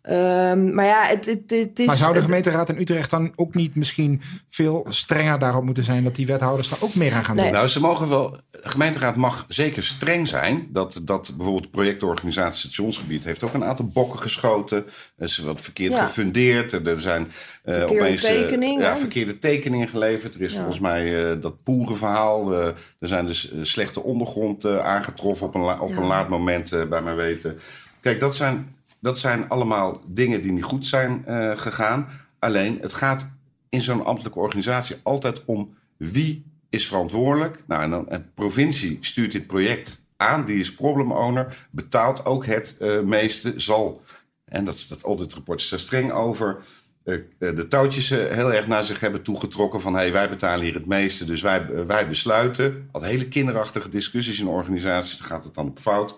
Um, 0.09 0.73
maar 0.73 0.85
ja, 0.85 1.05
het, 1.07 1.25
het, 1.25 1.49
het, 1.49 1.79
is... 1.79 1.85
Maar 1.85 1.97
zou 1.97 2.13
de 2.13 2.21
gemeenteraad 2.21 2.69
in 2.69 2.79
Utrecht 2.79 3.09
dan 3.09 3.33
ook 3.35 3.55
niet 3.55 3.75
misschien 3.75 4.21
veel 4.49 4.85
strenger 4.89 5.39
daarop 5.39 5.63
moeten 5.63 5.83
zijn... 5.83 6.03
dat 6.03 6.15
die 6.15 6.25
wethouders 6.25 6.69
daar 6.69 6.81
ook 6.81 6.95
meer 6.95 7.13
aan 7.13 7.25
gaan 7.25 7.35
doen? 7.35 7.51
Nou, 7.51 7.67
ze 7.67 7.79
mogen 7.79 8.09
wel... 8.09 8.37
De 8.51 8.69
gemeenteraad 8.69 9.15
mag 9.15 9.45
zeker 9.47 9.83
streng 9.83 10.27
zijn. 10.27 10.67
Dat, 10.69 11.01
dat 11.03 11.31
bijvoorbeeld 11.35 11.63
de 11.63 11.69
projectorganisatie 11.69 12.59
Stationsgebied... 12.59 13.23
heeft 13.23 13.43
ook 13.43 13.53
een 13.53 13.63
aantal 13.63 13.87
bokken 13.87 14.19
geschoten. 14.19 14.85
Er 15.17 15.25
is 15.25 15.37
wat 15.37 15.61
verkeerd 15.61 15.95
gefundeerd. 15.95 16.87
Er 16.87 17.01
zijn 17.01 17.31
uh, 17.65 17.83
opeens 17.83 18.29
uh, 18.29 18.79
ja, 18.79 18.97
verkeerde 18.97 19.37
tekeningen 19.37 19.87
geleverd. 19.87 20.35
Er 20.35 20.41
is 20.41 20.55
volgens 20.55 20.79
mij 20.79 21.31
uh, 21.31 21.41
dat 21.41 21.63
poerenverhaal. 21.63 22.53
er 22.53 22.75
zijn 22.99 23.25
dus 23.25 23.53
slechte 23.61 24.03
ondergrond 24.03 24.65
aangetroffen 24.65 25.47
op 25.47 25.55
een, 25.55 25.79
op 25.79 25.97
een 25.97 26.05
laat 26.05 26.29
moment, 26.29 26.69
bij 26.89 27.01
mijn 27.01 27.15
weten. 27.15 27.59
Kijk, 28.01 28.19
dat 28.19 28.35
zijn 28.35 28.75
dat 28.99 29.19
zijn 29.19 29.49
allemaal 29.49 30.01
dingen 30.07 30.41
die 30.41 30.51
niet 30.51 30.63
goed 30.63 30.85
zijn 30.85 31.25
uh, 31.27 31.57
gegaan. 31.57 32.07
Alleen, 32.39 32.77
het 32.81 32.93
gaat 32.93 33.29
in 33.69 33.81
zo'n 33.81 34.05
ambtelijke 34.05 34.39
organisatie 34.39 34.95
altijd 35.03 35.45
om 35.45 35.75
wie 35.97 36.45
is 36.69 36.87
verantwoordelijk. 36.87 37.63
Nou, 37.67 37.81
en 37.81 37.89
dan 37.89 38.05
de 38.09 38.21
provincie 38.33 38.97
stuurt 39.01 39.31
dit 39.31 39.47
project 39.47 40.05
aan, 40.17 40.45
die 40.45 40.59
is 40.59 40.73
problem 40.73 41.11
owner, 41.11 41.67
betaalt 41.71 42.25
ook 42.25 42.45
het 42.45 42.75
uh, 42.79 43.01
meeste, 43.01 43.53
zal. 43.55 44.01
En 44.45 44.63
dat, 44.63 44.85
dat 44.89 45.03
auditrapport 45.03 45.59
is 45.59 45.71
er 45.71 45.79
streng 45.79 46.11
over. 46.11 46.57
Uh, 47.03 47.21
de 47.37 47.67
touwtjes 47.67 48.09
heel 48.09 48.53
erg 48.53 48.67
naar 48.67 48.83
zich 48.83 48.99
hebben 48.99 49.21
toegetrokken 49.21 49.81
van 49.81 49.93
hey, 49.93 50.11
wij 50.11 50.29
betalen 50.29 50.65
hier 50.65 50.73
het 50.73 50.85
meeste, 50.85 51.25
dus 51.25 51.41
wij, 51.41 51.85
wij 51.85 52.07
besluiten. 52.07 52.89
Al 52.91 53.01
hele 53.01 53.27
kinderachtige 53.27 53.89
discussies 53.89 54.39
in 54.39 54.47
organisaties, 54.47 55.17
dan 55.17 55.27
gaat 55.27 55.43
het 55.43 55.53
dan 55.53 55.67
op 55.67 55.79
fout. 55.79 56.17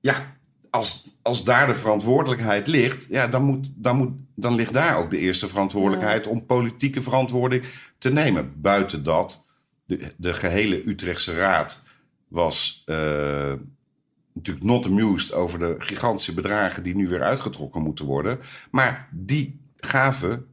Ja, 0.00 0.35
als, 0.70 1.16
als 1.22 1.44
daar 1.44 1.66
de 1.66 1.74
verantwoordelijkheid 1.74 2.66
ligt, 2.66 3.06
ja, 3.08 3.26
dan, 3.26 3.42
moet, 3.42 3.68
dan, 3.74 3.96
moet, 3.96 4.10
dan 4.34 4.54
ligt 4.54 4.72
daar 4.72 4.96
ook 4.96 5.10
de 5.10 5.18
eerste 5.18 5.48
verantwoordelijkheid 5.48 6.26
om 6.26 6.46
politieke 6.46 7.02
verantwoording 7.02 7.64
te 7.98 8.12
nemen. 8.12 8.52
Buiten 8.56 9.02
dat, 9.02 9.44
de, 9.84 10.12
de 10.16 10.34
gehele 10.34 10.88
Utrechtse 10.88 11.34
Raad 11.34 11.82
was 12.28 12.82
uh, 12.86 12.96
natuurlijk 14.32 14.66
not 14.66 14.86
amused 14.86 15.32
over 15.32 15.58
de 15.58 15.74
gigantische 15.78 16.34
bedragen 16.34 16.82
die 16.82 16.96
nu 16.96 17.08
weer 17.08 17.22
uitgetrokken 17.22 17.82
moeten 17.82 18.04
worden. 18.04 18.38
Maar 18.70 19.08
die 19.12 19.60
gaven 19.76 20.46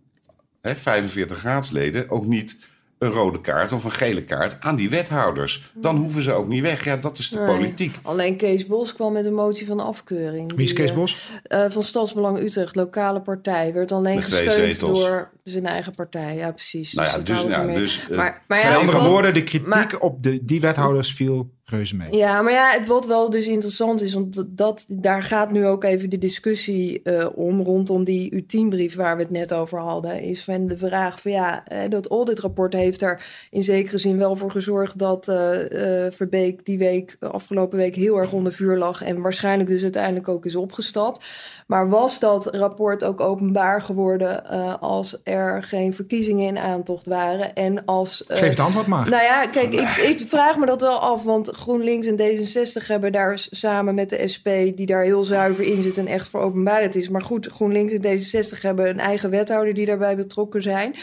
hè, 0.61 0.75
45 0.75 1.43
raadsleden 1.43 2.09
ook 2.09 2.25
niet 2.25 2.57
een 3.03 3.11
rode 3.11 3.41
kaart 3.41 3.71
of 3.71 3.83
een 3.83 3.91
gele 3.91 4.23
kaart 4.23 4.57
aan 4.59 4.75
die 4.75 4.89
wethouders. 4.89 5.71
Dan 5.73 5.95
hoeven 5.95 6.21
ze 6.21 6.31
ook 6.31 6.47
niet 6.47 6.61
weg. 6.61 6.83
Ja, 6.83 6.97
dat 6.97 7.17
is 7.17 7.29
de 7.29 7.39
politiek. 7.39 7.95
Alleen 8.01 8.37
Kees 8.37 8.65
Bos 8.65 8.93
kwam 8.93 9.13
met 9.13 9.25
een 9.25 9.33
motie 9.33 9.65
van 9.65 9.79
afkeuring. 9.79 10.55
Wie 10.55 10.65
is 10.65 10.73
Kees 10.73 10.93
Bos? 10.93 11.29
Uh, 11.47 11.65
van 11.69 11.83
Stadsbelang 11.83 12.39
Utrecht, 12.39 12.75
lokale 12.75 13.21
partij. 13.21 13.73
Werd 13.73 13.91
alleen 13.91 14.21
gesteund 14.21 14.79
door 14.79 15.29
zijn 15.43 15.65
eigen 15.65 15.95
partij. 15.95 16.35
Ja, 16.35 16.51
precies. 16.51 16.93
Nou 16.93 17.07
ja, 17.07 17.17
dus, 17.17 17.41
dus, 17.41 17.51
ja, 17.51 17.65
dus 17.65 18.07
uh, 18.09 18.17
maar, 18.17 18.43
maar 18.47 18.59
ja, 18.59 18.75
andere 18.75 19.09
woorden, 19.09 19.33
de 19.33 19.43
kritiek 19.43 20.03
op 20.03 20.23
de, 20.23 20.45
die 20.45 20.61
wethouders 20.61 21.13
viel 21.13 21.51
reuze 21.65 21.95
mee. 21.95 22.15
Ja, 22.15 22.41
maar 22.41 22.53
ja, 22.53 22.71
het 22.71 22.87
wat 22.87 23.05
wel 23.05 23.29
dus 23.29 23.47
interessant 23.47 24.01
is, 24.01 24.13
want 24.13 24.43
dat, 24.47 24.85
daar 24.87 25.21
gaat 25.21 25.51
nu 25.51 25.65
ook 25.65 25.83
even 25.83 26.09
de 26.09 26.17
discussie 26.17 27.01
uh, 27.03 27.27
om 27.35 27.61
rondom 27.61 28.03
die 28.03 28.43
U10-brief 28.43 28.95
waar 28.95 29.15
we 29.15 29.21
het 29.21 29.31
net 29.31 29.53
over 29.53 29.79
hadden, 29.79 30.21
is 30.21 30.43
van 30.43 30.67
de 30.67 30.77
vraag 30.77 31.21
van 31.21 31.31
ja, 31.31 31.63
dat 31.89 32.07
auditrapport 32.07 32.73
heeft 32.73 33.01
er 33.01 33.25
in 33.49 33.63
zekere 33.63 33.97
zin 33.97 34.17
wel 34.17 34.35
voor 34.35 34.51
gezorgd 34.51 34.99
dat 34.99 35.27
uh, 35.27 35.35
uh, 35.69 36.11
Verbeek 36.11 36.65
die 36.65 36.77
week, 36.77 37.17
afgelopen 37.19 37.77
week, 37.77 37.95
heel 37.95 38.17
erg 38.17 38.31
onder 38.31 38.53
vuur 38.53 38.77
lag 38.77 39.03
en 39.03 39.21
waarschijnlijk 39.21 39.69
dus 39.69 39.83
uiteindelijk 39.83 40.27
ook 40.27 40.45
is 40.45 40.55
opgestapt. 40.55 41.25
Maar 41.67 41.89
was 41.89 42.19
dat 42.19 42.55
rapport 42.55 43.03
ook 43.03 43.19
openbaar 43.19 43.81
geworden 43.81 44.49
als 44.79 45.21
er 45.23 45.63
geen 45.63 45.93
verkiezingen 45.93 46.47
in 46.47 46.57
aantocht 46.57 47.07
waren 47.07 47.53
en 47.53 47.85
als... 47.85 48.23
Geef 48.27 48.49
het 48.49 48.59
antwoord 48.59 48.87
maar. 48.87 49.09
Nou 49.09 49.23
ja, 49.23 49.45
kijk, 49.45 49.73
ik, 49.73 49.89
ik 49.89 50.27
vraag 50.27 50.57
me 50.57 50.65
dat 50.65 50.81
wel 50.81 50.99
af, 50.99 51.23
want 51.23 51.52
GroenLinks 51.53 52.07
en 52.07 52.19
D66 52.19 52.87
hebben 52.87 53.11
daar 53.11 53.47
samen 53.49 53.95
met 53.95 54.09
de 54.09 54.27
SP, 54.33 54.47
die 54.75 54.85
daar 54.85 55.03
heel 55.03 55.23
zuiver 55.23 55.63
in 55.63 55.81
zit 55.81 55.97
en 55.97 56.07
echt 56.07 56.27
voor 56.27 56.41
openbaarheid 56.41 56.95
is. 56.95 57.09
Maar 57.09 57.21
goed, 57.21 57.47
GroenLinks 57.47 57.93
en 57.93 58.01
D66 58.01 58.61
hebben 58.61 58.89
een 58.89 58.99
eigen 58.99 59.29
wethouder 59.29 59.73
die 59.73 59.85
daarbij 59.85 60.15
betrokken 60.15 60.61
zijn. 60.61 60.95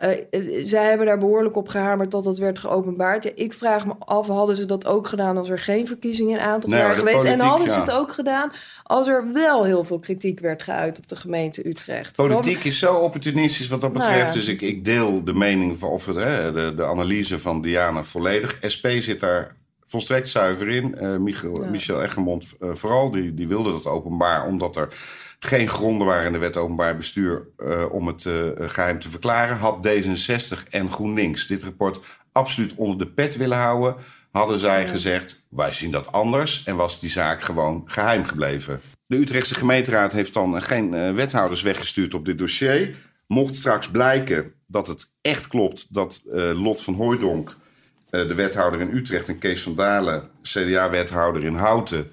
Uh, 0.00 0.08
zij 0.64 0.88
hebben 0.88 1.06
daar 1.06 1.18
behoorlijk 1.18 1.56
op 1.56 1.68
gehamerd 1.68 2.10
dat 2.10 2.24
dat 2.24 2.38
werd 2.38 2.58
geopenbaard. 2.58 3.24
Ja, 3.24 3.30
ik 3.34 3.52
vraag 3.52 3.86
me 3.86 3.94
af, 3.98 4.26
hadden 4.26 4.56
ze 4.56 4.66
dat 4.66 4.86
ook 4.86 5.08
gedaan 5.08 5.36
als 5.36 5.48
er 5.48 5.58
geen 5.58 5.86
verkiezingen 5.86 6.38
in 6.38 6.44
aantal 6.44 6.70
waren 6.70 6.96
geweest? 6.96 7.24
en 7.24 7.40
hadden 7.40 7.70
ze 7.70 7.80
het 7.80 7.90
ook 7.90 8.12
gedaan 8.12 8.52
als 8.82 9.06
er 9.06 9.32
wel 9.32 9.64
heel 9.64 9.84
veel 9.84 9.98
kritiek 9.98 10.40
werd 10.40 10.62
geuit 10.62 10.98
op 10.98 11.08
de 11.08 11.16
gemeente 11.16 11.68
Utrecht? 11.68 12.16
Politiek 12.16 12.64
is 12.64 12.78
zo 12.78 12.94
opportunistisch 12.94 13.68
wat 13.68 13.80
dat 13.80 13.92
nou 13.92 14.06
betreft. 14.06 14.32
Dus 14.32 14.48
ik, 14.48 14.60
ik 14.60 14.84
deel 14.84 15.24
de 15.24 15.34
mening 15.34 15.78
van, 15.78 15.88
of 15.88 16.06
het, 16.06 16.16
hè, 16.16 16.52
de, 16.52 16.72
de 16.76 16.84
analyse 16.84 17.38
van 17.38 17.62
Diana 17.62 18.02
volledig. 18.02 18.58
SP 18.74 18.86
zit 18.98 19.20
daar 19.20 19.56
volstrekt 19.88 20.28
zuiver 20.28 20.68
in. 20.68 20.94
Uh, 21.00 21.16
Michel, 21.16 21.64
Michel 21.70 22.02
Eggermond 22.02 22.54
uh, 22.60 22.70
vooral, 22.74 23.10
die, 23.10 23.34
die 23.34 23.48
wilde 23.48 23.70
dat 23.70 23.86
openbaar... 23.86 24.46
omdat 24.46 24.76
er 24.76 24.88
geen 25.38 25.68
gronden 25.68 26.06
waren 26.06 26.26
in 26.26 26.32
de 26.32 26.38
wet 26.38 26.56
openbaar 26.56 26.96
bestuur... 26.96 27.46
Uh, 27.58 27.92
om 27.92 28.06
het 28.06 28.26
geheim 28.58 28.98
te 28.98 29.10
verklaren. 29.10 29.56
Had 29.56 29.88
D66 29.88 30.68
en 30.70 30.90
GroenLinks 30.90 31.46
dit 31.46 31.62
rapport 31.62 32.00
absoluut 32.32 32.74
onder 32.74 32.98
de 32.98 33.06
pet 33.06 33.36
willen 33.36 33.58
houden... 33.58 33.96
hadden 34.30 34.58
zij 34.58 34.88
gezegd, 34.88 35.42
wij 35.48 35.72
zien 35.72 35.90
dat 35.90 36.12
anders... 36.12 36.62
en 36.64 36.76
was 36.76 37.00
die 37.00 37.10
zaak 37.10 37.42
gewoon 37.42 37.82
geheim 37.84 38.24
gebleven. 38.24 38.80
De 39.06 39.16
Utrechtse 39.16 39.54
gemeenteraad 39.54 40.12
heeft 40.12 40.34
dan 40.34 40.62
geen 40.62 41.14
wethouders 41.14 41.62
weggestuurd 41.62 42.14
op 42.14 42.24
dit 42.24 42.38
dossier. 42.38 42.94
Mocht 43.26 43.54
straks 43.54 43.90
blijken 43.90 44.52
dat 44.66 44.86
het 44.86 45.12
echt 45.20 45.46
klopt 45.46 45.94
dat 45.94 46.22
Lot 46.54 46.82
van 46.82 46.94
Hooijdonk 46.94 47.48
eh, 47.48 47.54
de 48.10 48.34
wethouder 48.34 48.80
in 48.80 48.96
Utrecht 48.96 49.28
en 49.28 49.38
Kees 49.38 49.62
van 49.62 49.74
Dalen, 49.74 50.30
CDA-wethouder 50.42 51.44
in 51.44 51.54
Houten, 51.54 52.10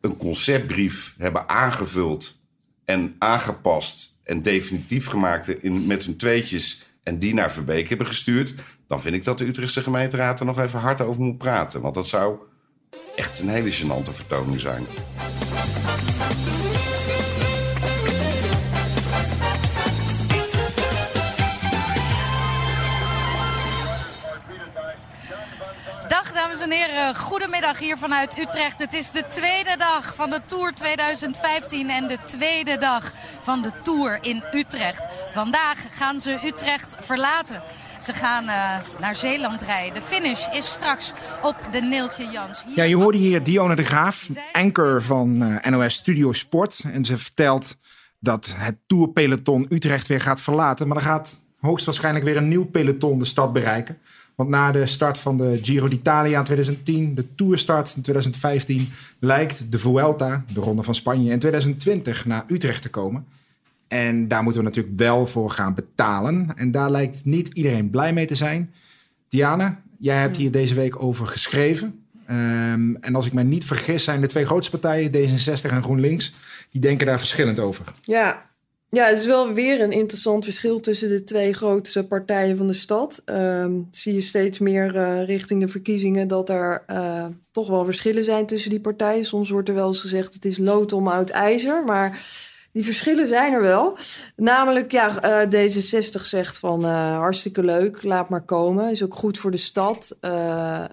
een 0.00 0.16
conceptbrief 0.16 1.14
hebben 1.18 1.48
aangevuld 1.48 2.38
en 2.84 3.14
aangepast 3.18 4.18
en 4.24 4.42
definitief 4.42 5.06
gemaakt 5.06 5.48
in, 5.48 5.86
met 5.86 6.04
hun 6.04 6.16
tweetjes 6.16 6.88
en 7.02 7.18
die 7.18 7.34
naar 7.34 7.52
Verbeek 7.52 7.88
hebben 7.88 8.06
gestuurd, 8.06 8.54
dan 8.86 9.00
vind 9.00 9.14
ik 9.14 9.24
dat 9.24 9.38
de 9.38 9.46
Utrechtse 9.46 9.82
gemeenteraad 9.82 10.40
er 10.40 10.46
nog 10.46 10.58
even 10.58 10.80
hard 10.80 11.00
over 11.00 11.22
moet 11.22 11.38
praten. 11.38 11.80
Want 11.80 11.94
dat 11.94 12.08
zou 12.08 12.38
echt 13.16 13.38
een 13.38 13.48
hele 13.48 13.72
gênante 13.72 14.12
vertoning 14.12 14.60
zijn. 14.60 14.86
Dames 26.50 26.64
en 26.64 26.86
heren, 26.86 27.16
goedemiddag 27.16 27.78
hier 27.78 27.98
vanuit 27.98 28.38
Utrecht. 28.38 28.78
Het 28.78 28.94
is 28.94 29.10
de 29.10 29.24
tweede 29.28 29.74
dag 29.78 30.14
van 30.14 30.30
de 30.30 30.40
Tour 30.46 30.74
2015 30.74 31.90
en 31.90 32.08
de 32.08 32.18
tweede 32.24 32.78
dag 32.78 33.12
van 33.42 33.62
de 33.62 33.70
Tour 33.82 34.18
in 34.20 34.42
Utrecht. 34.52 35.08
Vandaag 35.32 35.86
gaan 35.90 36.20
ze 36.20 36.38
Utrecht 36.44 36.96
verlaten. 37.00 37.62
Ze 38.02 38.12
gaan 38.12 38.44
uh, 38.44 38.76
naar 39.00 39.16
Zeeland 39.16 39.62
rijden. 39.62 39.94
De 39.94 40.02
finish 40.02 40.48
is 40.52 40.72
straks 40.72 41.12
op 41.42 41.56
de 41.70 41.80
Neeltje 41.80 42.28
Jans. 42.30 42.64
Hier 42.64 42.76
ja, 42.76 42.82
je 42.82 42.96
hoorde 42.96 43.18
hier 43.18 43.42
Dionne 43.42 43.76
de 43.76 43.84
Graaf, 43.84 44.26
anker 44.52 45.02
van 45.02 45.42
uh, 45.42 45.56
eh, 45.56 45.72
NOS 45.72 45.94
Studio 45.94 46.32
Sport. 46.32 46.82
En 46.92 47.04
ze 47.04 47.18
vertelt 47.18 47.76
dat 48.18 48.54
het 48.56 48.76
Tourpeloton 48.86 49.66
Utrecht 49.68 50.06
weer 50.06 50.20
gaat 50.20 50.40
verlaten. 50.40 50.88
Maar 50.88 50.96
er 50.96 51.02
gaat 51.02 51.40
hoogstwaarschijnlijk 51.60 52.24
weer 52.24 52.36
een 52.36 52.48
nieuw 52.48 52.66
peloton 52.66 53.18
de 53.18 53.24
stad 53.24 53.52
bereiken. 53.52 53.98
Want 54.40 54.52
na 54.52 54.72
de 54.72 54.86
start 54.86 55.18
van 55.18 55.36
de 55.36 55.58
Giro 55.62 55.88
d'Italia 55.88 56.38
in 56.38 56.44
2010, 56.44 57.14
de 57.14 57.34
Tourstart 57.34 57.96
in 57.96 58.02
2015, 58.02 58.88
lijkt 59.18 59.72
de 59.72 59.78
Vuelta, 59.78 60.44
de 60.52 60.60
Ronde 60.60 60.82
van 60.82 60.94
Spanje, 60.94 61.32
in 61.32 61.38
2020 61.38 62.26
naar 62.26 62.44
Utrecht 62.46 62.82
te 62.82 62.90
komen. 62.90 63.26
En 63.88 64.28
daar 64.28 64.42
moeten 64.42 64.60
we 64.60 64.66
natuurlijk 64.68 64.98
wel 64.98 65.26
voor 65.26 65.50
gaan 65.50 65.74
betalen. 65.74 66.52
En 66.56 66.70
daar 66.70 66.90
lijkt 66.90 67.24
niet 67.24 67.48
iedereen 67.48 67.90
blij 67.90 68.12
mee 68.12 68.26
te 68.26 68.34
zijn. 68.34 68.72
Diana, 69.28 69.80
jij 69.98 70.20
hebt 70.20 70.36
hier 70.36 70.50
deze 70.50 70.74
week 70.74 71.02
over 71.02 71.26
geschreven. 71.26 72.04
Um, 72.30 72.96
en 72.96 73.14
als 73.14 73.26
ik 73.26 73.32
mij 73.32 73.44
niet 73.44 73.64
vergis, 73.64 74.04
zijn 74.04 74.20
de 74.20 74.26
twee 74.26 74.46
grootste 74.46 74.78
partijen, 74.78 75.12
D66 75.12 75.70
en 75.70 75.82
GroenLinks, 75.82 76.32
die 76.70 76.80
denken 76.80 77.06
daar 77.06 77.18
verschillend 77.18 77.60
over. 77.60 77.84
Ja, 78.02 78.49
ja, 78.90 79.04
het 79.04 79.18
is 79.18 79.26
wel 79.26 79.52
weer 79.52 79.80
een 79.80 79.92
interessant 79.92 80.44
verschil 80.44 80.80
tussen 80.80 81.08
de 81.08 81.24
twee 81.24 81.52
grootste 81.52 82.06
partijen 82.06 82.56
van 82.56 82.66
de 82.66 82.72
stad. 82.72 83.22
Um, 83.26 83.88
zie 83.90 84.14
je 84.14 84.20
steeds 84.20 84.58
meer 84.58 84.94
uh, 84.94 85.24
richting 85.24 85.60
de 85.60 85.68
verkiezingen 85.68 86.28
dat 86.28 86.48
er 86.48 86.84
uh, 86.90 87.26
toch 87.52 87.68
wel 87.68 87.84
verschillen 87.84 88.24
zijn 88.24 88.46
tussen 88.46 88.70
die 88.70 88.80
partijen. 88.80 89.24
Soms 89.24 89.50
wordt 89.50 89.68
er 89.68 89.74
wel 89.74 89.86
eens 89.86 90.00
gezegd 90.00 90.34
het 90.34 90.44
is 90.44 90.58
lood 90.58 90.92
om 90.92 91.08
oud 91.08 91.30
ijzer. 91.30 91.84
Maar 91.84 92.20
die 92.72 92.84
verschillen 92.84 93.28
zijn 93.28 93.52
er 93.52 93.60
wel. 93.60 93.96
Namelijk, 94.36 94.92
ja, 94.92 95.22
eh, 95.22 95.68
D66 95.68 96.20
zegt 96.20 96.58
van 96.58 96.84
uh, 96.84 97.16
hartstikke 97.16 97.62
leuk, 97.62 98.02
laat 98.02 98.28
maar 98.28 98.42
komen. 98.42 98.90
Is 98.90 99.02
ook 99.02 99.14
goed 99.14 99.38
voor 99.38 99.50
de 99.50 99.56
stad. 99.56 100.16
Uh, 100.20 100.84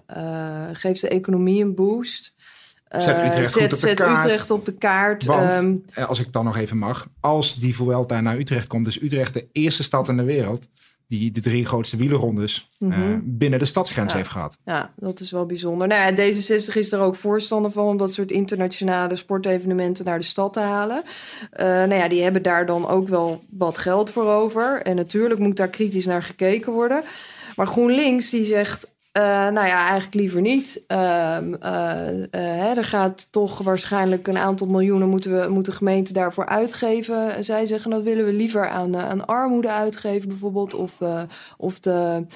geeft 0.72 1.00
de 1.00 1.08
economie 1.08 1.64
een 1.64 1.74
boost. 1.74 2.34
Zet 2.90 3.18
Utrecht, 3.18 3.34
zet, 3.34 3.52
goed 3.52 3.62
op 3.62 3.70
de 3.70 3.76
zet. 3.76 4.00
Utrecht 4.00 4.50
op 4.50 4.64
de 4.64 4.72
kaart. 4.74 5.24
Want, 5.24 5.52
Ehm, 5.52 6.06
als 6.06 6.20
ik 6.20 6.32
dan 6.32 6.44
nog 6.44 6.56
even 6.56 6.76
mag, 6.78 7.06
als 7.20 7.54
die 7.54 7.76
Vuelta 7.76 8.20
naar 8.20 8.38
Utrecht 8.38 8.66
komt, 8.66 8.86
is 8.86 9.02
Utrecht 9.02 9.34
de 9.34 9.46
eerste 9.52 9.82
stad 9.82 10.08
in 10.08 10.16
de 10.16 10.22
wereld 10.22 10.68
die 11.06 11.30
de 11.30 11.40
drie 11.40 11.66
grootste 11.66 11.96
wielerrondes 11.96 12.68
Mhm. 12.78 12.92
eh, 12.92 12.98
binnen 13.22 13.58
de 13.58 13.64
stadsgrens 13.64 14.10
Ja. 14.12 14.18
heeft 14.18 14.30
gehad. 14.30 14.58
Ja, 14.64 14.92
dat 14.96 15.20
is 15.20 15.30
wel 15.30 15.46
bijzonder. 15.46 15.88
Nou 15.88 16.00
ja, 16.02 16.12
D66 16.32 16.76
is 16.76 16.92
er 16.92 17.00
ook 17.00 17.16
voorstander 17.16 17.70
van 17.72 17.84
om 17.86 17.96
dat 17.96 18.12
soort 18.12 18.30
internationale 18.30 19.16
sportevenementen 19.16 20.04
naar 20.04 20.18
de 20.18 20.24
stad 20.24 20.52
te 20.52 20.60
halen. 20.60 21.02
Eh, 21.50 21.66
nou 21.66 21.94
ja, 21.94 22.08
die 22.08 22.22
hebben 22.22 22.42
daar 22.42 22.66
dan 22.66 22.88
ook 22.88 23.08
wel 23.08 23.42
wat 23.50 23.78
geld 23.78 24.10
voor 24.10 24.26
over. 24.26 24.82
En 24.82 24.96
natuurlijk 24.96 25.40
moet 25.40 25.56
daar 25.56 25.68
kritisch 25.68 26.06
naar 26.06 26.22
gekeken 26.22 26.72
worden. 26.72 27.02
Maar 27.56 27.66
GroenLinks 27.66 28.30
die 28.30 28.44
zegt. 28.44 28.96
Eh, 29.12 29.22
nou 29.24 29.66
ja, 29.66 29.86
eigenlijk 29.86 30.14
liever 30.14 30.40
niet. 30.40 30.84
Ehm, 30.86 31.54
eh, 31.54 32.34
eh, 32.34 32.76
er 32.76 32.84
gaat 32.84 33.28
toch 33.30 33.58
waarschijnlijk 33.58 34.26
een 34.26 34.38
aantal 34.38 34.66
miljoenen 34.66 35.08
moeten, 35.08 35.40
we, 35.40 35.48
moeten 35.48 35.72
gemeenten 35.72 36.14
daarvoor 36.14 36.46
uitgeven. 36.46 37.44
Zij 37.44 37.66
zeggen 37.66 37.90
dat 37.90 38.02
willen 38.02 38.24
we 38.24 38.32
liever 38.32 38.68
aan, 38.68 38.96
aan 38.96 39.26
armoede 39.26 39.70
uitgeven, 39.70 40.28
bijvoorbeeld. 40.28 40.74
Of, 40.74 40.98
of 41.56 41.80
de 41.80 42.26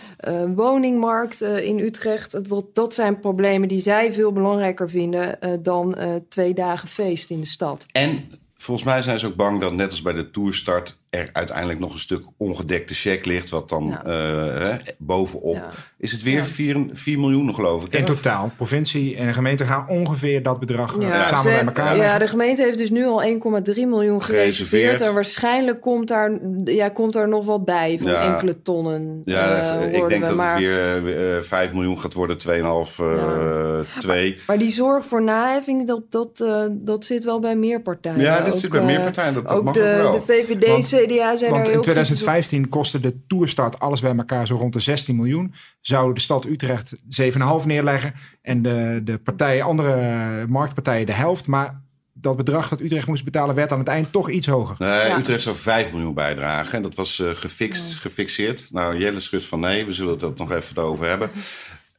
woningmarkt 0.55 1.41
in 1.41 1.79
Utrecht. 1.79 2.49
Dat, 2.49 2.67
dat 2.73 2.95
zijn 2.95 3.21
problemen 3.21 3.69
die 3.69 3.81
zij 3.81 4.13
veel 4.13 4.33
belangrijker 4.33 4.91
vinden 4.91 5.39
dan 5.63 5.97
twee 6.29 6.55
dagen 6.55 6.89
feest 6.89 7.31
in 7.31 7.41
de 7.41 7.47
stad. 7.47 7.87
En 7.93 8.31
volgens 8.57 8.87
mij 8.87 9.03
zijn 9.03 9.19
ze 9.19 9.27
ook 9.27 9.37
bang 9.37 9.61
dat 9.61 9.73
net 9.73 9.91
als 9.91 10.03
bij 10.03 10.13
de 10.13 10.31
toerstart... 10.31 11.01
er 11.13 11.29
uiteindelijk 11.33 11.79
nog 11.79 11.93
een 11.93 11.99
stuk 11.99 12.25
ongedekte 12.37 12.95
check 12.95 13.25
ligt... 13.27 13.51
wat 13.51 13.69
dan 13.69 13.87
Ja. 13.89 14.05
eh, 14.05 14.59
hè, 14.59 14.77
bovenop... 14.99 15.55
Ja. 15.55 15.71
Is 15.99 16.13
het 16.13 16.23
weer 16.23 16.37
Ja. 16.37 16.45
4, 16.45 16.87
4 16.93 17.19
miljoen 17.19 17.55
geloof 17.55 17.85
ik? 17.85 17.93
In 17.93 17.99
hè? 18.01 18.07
totaal, 18.07 18.51
provincie 18.57 19.17
en 19.17 19.27
de 19.27 19.33
gemeente 19.33 19.65
gaan 19.65 19.89
ongeveer 19.89 20.43
dat 20.43 20.61
bedrag 20.61 20.97
eh, 20.99 21.09
Ja, 21.09 21.29
samen 21.29 21.45
bij 21.53 21.65
elkaar 21.65 21.97
ja, 21.97 22.19
de 22.19 22.27
gemeente 22.27 22.63
heeft 22.63 22.79
dus 22.79 22.91
nu 22.91 23.07
al 23.07 23.23
1,3 23.23 23.29
miljoen 23.29 23.63
gereserveerd. 23.63 24.25
Gereserveerd. 24.25 25.01
En 25.01 25.15
waarschijnlijk 25.15 25.81
komt 25.81 26.09
daar, 26.09 26.39
ja, 26.65 26.89
komt 26.89 27.13
daar 27.13 27.29
nog 27.29 27.45
wel 27.45 27.63
bij 27.63 27.99
van 28.03 28.11
Ja. 28.11 28.33
enkele 28.33 28.63
tonnen. 28.63 29.23
Ja, 29.25 29.59
eh, 29.81 29.93
ik 29.95 30.09
denk 30.09 30.21
we. 30.23 30.27
dat 30.27 30.37
maar, 30.37 30.51
het 30.53 30.59
weer 30.59 31.37
eh, 31.37 31.43
5 31.43 31.73
miljoen 31.73 31.99
gaat 31.99 32.13
worden, 32.15 32.39
2,5, 32.39 32.99
eh 32.99 33.79
2. 33.99 34.37
maar 34.47 34.59
die 34.59 34.71
zorg 34.71 35.05
voor 35.05 35.23
naheffing, 35.23 35.87
dat, 35.87 36.03
dat, 36.11 36.41
eh, 36.41 36.65
dat 36.71 37.05
zit 37.05 37.25
wel 37.25 37.41
bij 37.41 37.57
meer 37.57 37.81
partijen. 37.83 38.21
Ja, 38.21 38.41
dat 38.41 38.53
Ook, 38.53 38.59
zit 38.61 38.71
bij 38.71 38.83
meer 38.85 39.01
partijen. 39.01 39.35
Dat, 39.35 39.49
dat 39.49 39.57
ook 39.57 39.65
mag 39.65 39.75
de, 39.75 39.81
ook 39.81 40.03
wel. 40.03 40.13
de 40.13 40.21
VVD, 40.21 40.67
Want- 40.69 40.85
CDA 41.07 41.37
zijn 41.37 41.51
Want 41.51 41.67
in 41.67 41.73
heel 41.73 41.81
kritisch 41.81 42.11
op. 42.11 42.17
2015 42.17 42.69
kostte 42.69 43.01
de 43.01 43.27
toerstart 43.27 43.79
alles 43.79 44.01
bij 44.01 44.17
elkaar 44.17 44.47
zo 44.47 44.57
rond 44.57 44.73
de 44.73 44.81
16 44.81 45.17
miljoen. 45.17 45.55
Zou 45.81 46.15
de 46.15 46.21
stad 46.21 46.45
Utrecht 46.45 46.95
7,5 46.97 47.39
neerleggen 47.65 48.15
en 48.43 48.63
de, 48.63 49.01
de 49.05 49.19
partijen, 49.19 49.65
andere 49.65 50.47
marktpartijen 50.47 51.07
de 51.07 51.13
helft. 51.13 51.47
Maar 51.47 51.81
dat 52.13 52.37
bedrag 52.37 52.69
dat 52.69 52.81
Utrecht 52.81 53.07
moest 53.07 53.25
betalen 53.25 53.55
werd 53.55 53.73
aan 53.73 53.79
het 53.79 53.89
eind 53.89 54.13
toch 54.13 54.31
iets 54.31 54.47
hoger. 54.47 54.77
Nee, 54.79 55.09
Ja. 55.09 55.19
Utrecht 55.19 55.43
zou 55.43 55.57
5 55.57 55.93
miljoen 55.93 56.15
bijdragen. 56.15 56.73
En 56.73 56.83
dat 56.83 56.95
was 56.95 57.19
eh, 57.21 57.31
gefixt, 57.35 57.95
gefixeerd. 57.95 58.69
Nou, 58.73 58.99
Jelle 58.99 59.21
schudt 59.21 59.45
van 59.45 59.61
nee, 59.61 59.85
we 59.85 59.93
zullen 59.93 60.13
het 60.13 60.23
ook 60.23 60.39
nog 60.39 60.53
even 60.53 60.83
over 60.83 61.09
hebben. 61.09 61.31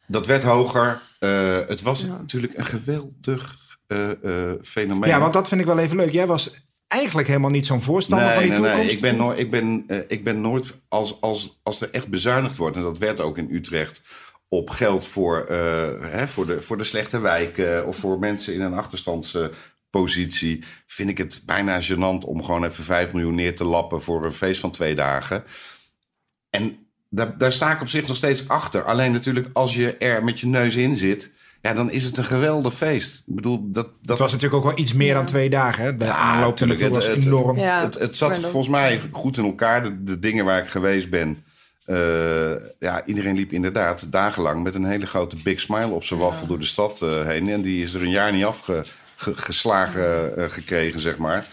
Dat 0.08 0.28
werd 0.28 0.44
hoger. 0.44 1.02
Eh, 1.20 1.58
het 1.68 1.82
was 1.82 2.06
natuurlijk 2.06 2.58
een 2.58 2.66
geweldig 2.66 3.58
eh, 3.88 4.12
eh, 4.12 4.56
fenomeen. 4.62 5.10
Ja, 5.10 5.20
want 5.20 5.34
dat 5.34 5.48
vind 5.48 5.62
ik 5.62 5.68
wel 5.68 5.80
even 5.80 5.98
leuk. 5.98 6.12
Jij 6.12 6.28
was 6.28 6.56
eigenlijk 6.94 7.28
helemaal 7.28 7.50
niet 7.50 7.66
zo'n 7.66 7.82
voorstander 7.82 8.34
van 8.34 8.42
die 8.42 8.52
nee, 8.52 8.60
nee. 8.60 8.70
toekomst. 8.70 8.96
Ik 8.96 9.02
ben, 9.02 9.16
nooit, 9.16 9.40
ik 9.40 9.52
ben, 9.52 9.84
eh, 9.88 9.98
ik 10.08 10.24
ben 10.24 10.42
nooit, 10.42 10.74
als, 10.88 11.22
als, 11.22 11.60
als 11.64 11.82
er 11.82 11.90
echt 11.92 12.08
bezuinigd 12.08 12.58
wordt, 12.58 12.76
en 12.76 12.82
dat 12.82 12.98
werd 12.98 13.22
ook 13.22 13.38
in 13.38 13.48
Utrecht, 13.52 14.02
op 14.48 14.70
geld 14.70 15.08
voor, 15.08 15.46
eh, 15.46 15.58
hè, 16.12 16.28
voor, 16.28 16.46
de, 16.46 16.60
voor 16.60 16.78
de 16.78 16.84
slechte 16.84 17.20
wijken 17.20 17.88
of 17.88 17.98
voor 17.98 18.20
mensen 18.20 18.54
in 18.54 18.62
een 18.62 18.74
achterstandspositie, 18.74 20.64
vind 20.86 21.10
ik 21.10 21.18
het 21.18 21.42
bijna 21.46 21.82
gênant 21.82 22.26
om 22.26 22.44
gewoon 22.44 22.64
even 22.64 22.84
5 22.84 23.14
miljoen 23.14 23.36
neer 23.36 23.56
te 23.56 23.64
lappen 23.64 24.02
voor 24.02 24.26
een 24.26 24.34
feest 24.34 24.60
van 24.60 24.72
twee 24.72 24.96
dagen. 24.96 25.44
En 26.50 26.88
daar, 27.10 27.38
daar 27.38 27.54
sta 27.54 27.72
ik 27.72 27.82
op 27.82 27.90
zich 27.90 28.08
nog 28.08 28.18
steeds 28.18 28.48
achter. 28.48 28.84
Alleen 28.84 29.12
natuurlijk, 29.12 29.50
als 29.54 29.76
je 29.76 29.98
er 29.98 30.24
met 30.24 30.40
je 30.40 30.48
neus 30.48 30.76
in 30.76 30.98
zit, 30.98 31.32
ja, 31.64 31.74
dan 31.74 31.92
is 31.92 32.04
het 32.04 32.18
een 32.18 32.24
geweldig 32.24 32.74
feest. 32.74 33.24
Ik 33.28 33.36
bedoel, 33.36 33.60
dat, 33.72 33.86
dat 33.86 34.10
Het 34.10 34.18
was 34.18 34.32
natuurlijk 34.32 34.64
ook 34.66 34.70
wel 34.70 34.80
iets 34.80 34.94
meer 34.94 35.14
dan 35.14 35.26
twee 35.26 35.50
dagen. 35.50 35.84
Hè? 35.84 35.98
De 35.98 36.12
aanloop 36.12 36.60
was 36.60 36.70
Het- 36.70 37.16
het- 37.16 37.26
enorm. 37.26 37.58
Ja, 37.60 37.82
het, 37.82 38.00
het 38.00 38.18
zat 38.18 38.40
volgens 38.40 38.68
mij 38.68 39.02
goed 39.12 39.38
in 39.38 39.46
elkaar. 39.46 39.84
De, 39.84 40.04
de 40.04 40.20
dingen 40.20 40.46
waar 40.46 40.60
ik 40.62 40.68
geweest 40.70 41.10
ben. 41.10 41.44
eh, 41.86 42.52
ja, 42.80 43.06
iedereen 43.06 43.36
liep 43.36 43.52
inderdaad 43.52 44.12
dagenlang 44.12 44.64
met 44.64 44.76
een 44.76 44.86
hele 44.86 45.06
grote 45.06 45.36
big 45.44 45.60
smile 45.60 45.88
op 45.92 46.04
zijn 46.04 46.20
waffel 46.20 46.48
door 46.48 46.60
de 46.60 46.66
stad 46.66 47.02
eh, 47.02 47.26
heen. 47.26 47.50
En 47.50 47.62
die 47.62 47.84
is 47.84 47.94
er 47.94 48.02
een 48.02 48.10
jaar 48.10 48.32
niet 48.34 48.46
afgeslagen 48.46 50.38
eh, 50.38 50.50
gekregen, 50.50 51.00
zeg 51.00 51.18
maar. 51.18 51.46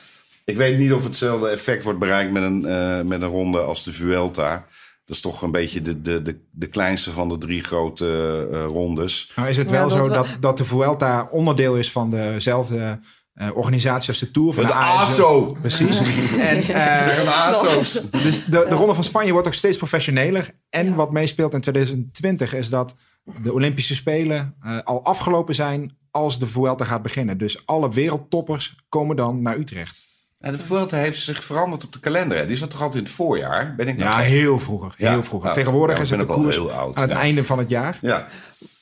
Ik 0.44 0.57
weet 0.57 0.79
niet 0.79 0.92
of 0.92 1.05
hetzelfde 1.05 1.49
effect 1.49 1.85
wordt 1.85 1.99
bereikt 1.99 2.33
met 2.33 2.42
een, 2.42 2.66
eh, 2.66 3.01
met 3.01 3.23
een 3.23 3.29
ronde 3.29 3.59
als 3.61 3.85
de 3.85 3.92
Vuelta. 3.92 4.66
Dat 5.11 5.18
is 5.18 5.25
toch 5.25 5.42
een 5.42 5.51
beetje 5.51 5.83
de, 5.83 6.03
de, 6.03 6.23
de, 6.23 6.37
de 6.51 6.66
kleinste 6.66 7.11
van 7.11 7.29
de 7.29 7.38
drie 7.38 7.62
grote 7.64 8.49
eh, 8.53 8.64
rondes. 8.64 9.33
Nou 9.37 9.49
is 9.49 9.57
het 9.57 9.70
Ja, 9.70 9.73
wel 9.75 9.88
dat 9.88 9.99
zo 9.99 10.03
we- 10.05 10.09
dat, 10.14 10.27
dat 10.40 10.57
de 10.57 10.64
Vuelta 10.64 11.29
onderdeel 11.31 11.77
is 11.77 11.92
van 11.92 12.11
dezelfde 12.11 13.01
eh, 13.35 13.57
organisatie 13.57 14.09
als 14.09 14.18
de 14.18 14.31
Tour. 14.31 14.53
Van 14.53 14.66
De 14.66 14.73
ASO. 14.73 15.12
ASO. 15.12 15.57
Precies. 15.61 15.99
en, 16.51 16.62
eh, 16.62 17.18
een 17.18 17.29
ASO's. 17.29 17.92
dus 18.25 18.44
de, 18.44 18.51
de 18.68 18.75
Ronde 18.75 18.94
van 18.94 19.05
Spanje 19.05 19.33
wordt 19.33 19.46
ook 19.46 19.55
steeds 19.55 19.77
professioneler. 19.77 20.51
En 20.68 20.94
wat 20.94 21.12
meespeelt 21.12 21.55
in 21.55 21.61
2020 21.61 22.55
is 22.55 22.68
dat 22.68 22.94
de 23.42 23.53
Olympische 23.53 23.94
Spelen 23.94 24.55
eh, 24.62 24.79
al 24.85 25.05
afgelopen 25.05 25.55
zijn 25.55 25.96
als 26.11 26.38
de 26.38 26.46
Vuelta 26.46 26.85
gaat 26.85 27.03
beginnen. 27.03 27.38
Dus 27.38 27.66
alle 27.66 27.90
wereldtoppers 27.90 28.77
komen 28.88 29.16
dan 29.16 29.42
naar 29.42 29.57
Utrecht. 29.59 30.09
En 30.40 30.53
de 30.53 30.59
Vuelta 30.59 30.96
heeft 30.96 31.20
zich 31.22 31.44
veranderd 31.44 31.85
op 31.85 31.92
de 31.92 32.00
kalender. 32.00 32.38
hè? 32.38 32.46
Die 32.46 32.57
zat 32.57 32.70
toch 32.70 32.81
altijd 32.83 32.98
in 32.98 33.05
het 33.05 33.14
voorjaar? 33.16 33.74
Ben 33.76 33.88
ik 33.88 33.96
nou 33.96 34.11
Ja, 34.11 34.18
heel 34.18 34.59
vroeger. 34.59 34.94
Heel 34.96 35.09
Ja. 35.16 35.22
vroeger. 35.22 35.48
Nou, 35.48 35.55
Tegenwoordig 35.61 36.00
is 36.00 36.11
het 36.11 36.20
de 36.20 36.26
koers 36.26 36.57
heel 36.57 36.72
oud, 36.72 36.96
aan 36.96 37.03
het 37.09 37.18
einde 37.18 37.44
van 37.44 37.59
het 37.59 37.68
jaar. 37.70 37.98
Ja, 38.00 38.26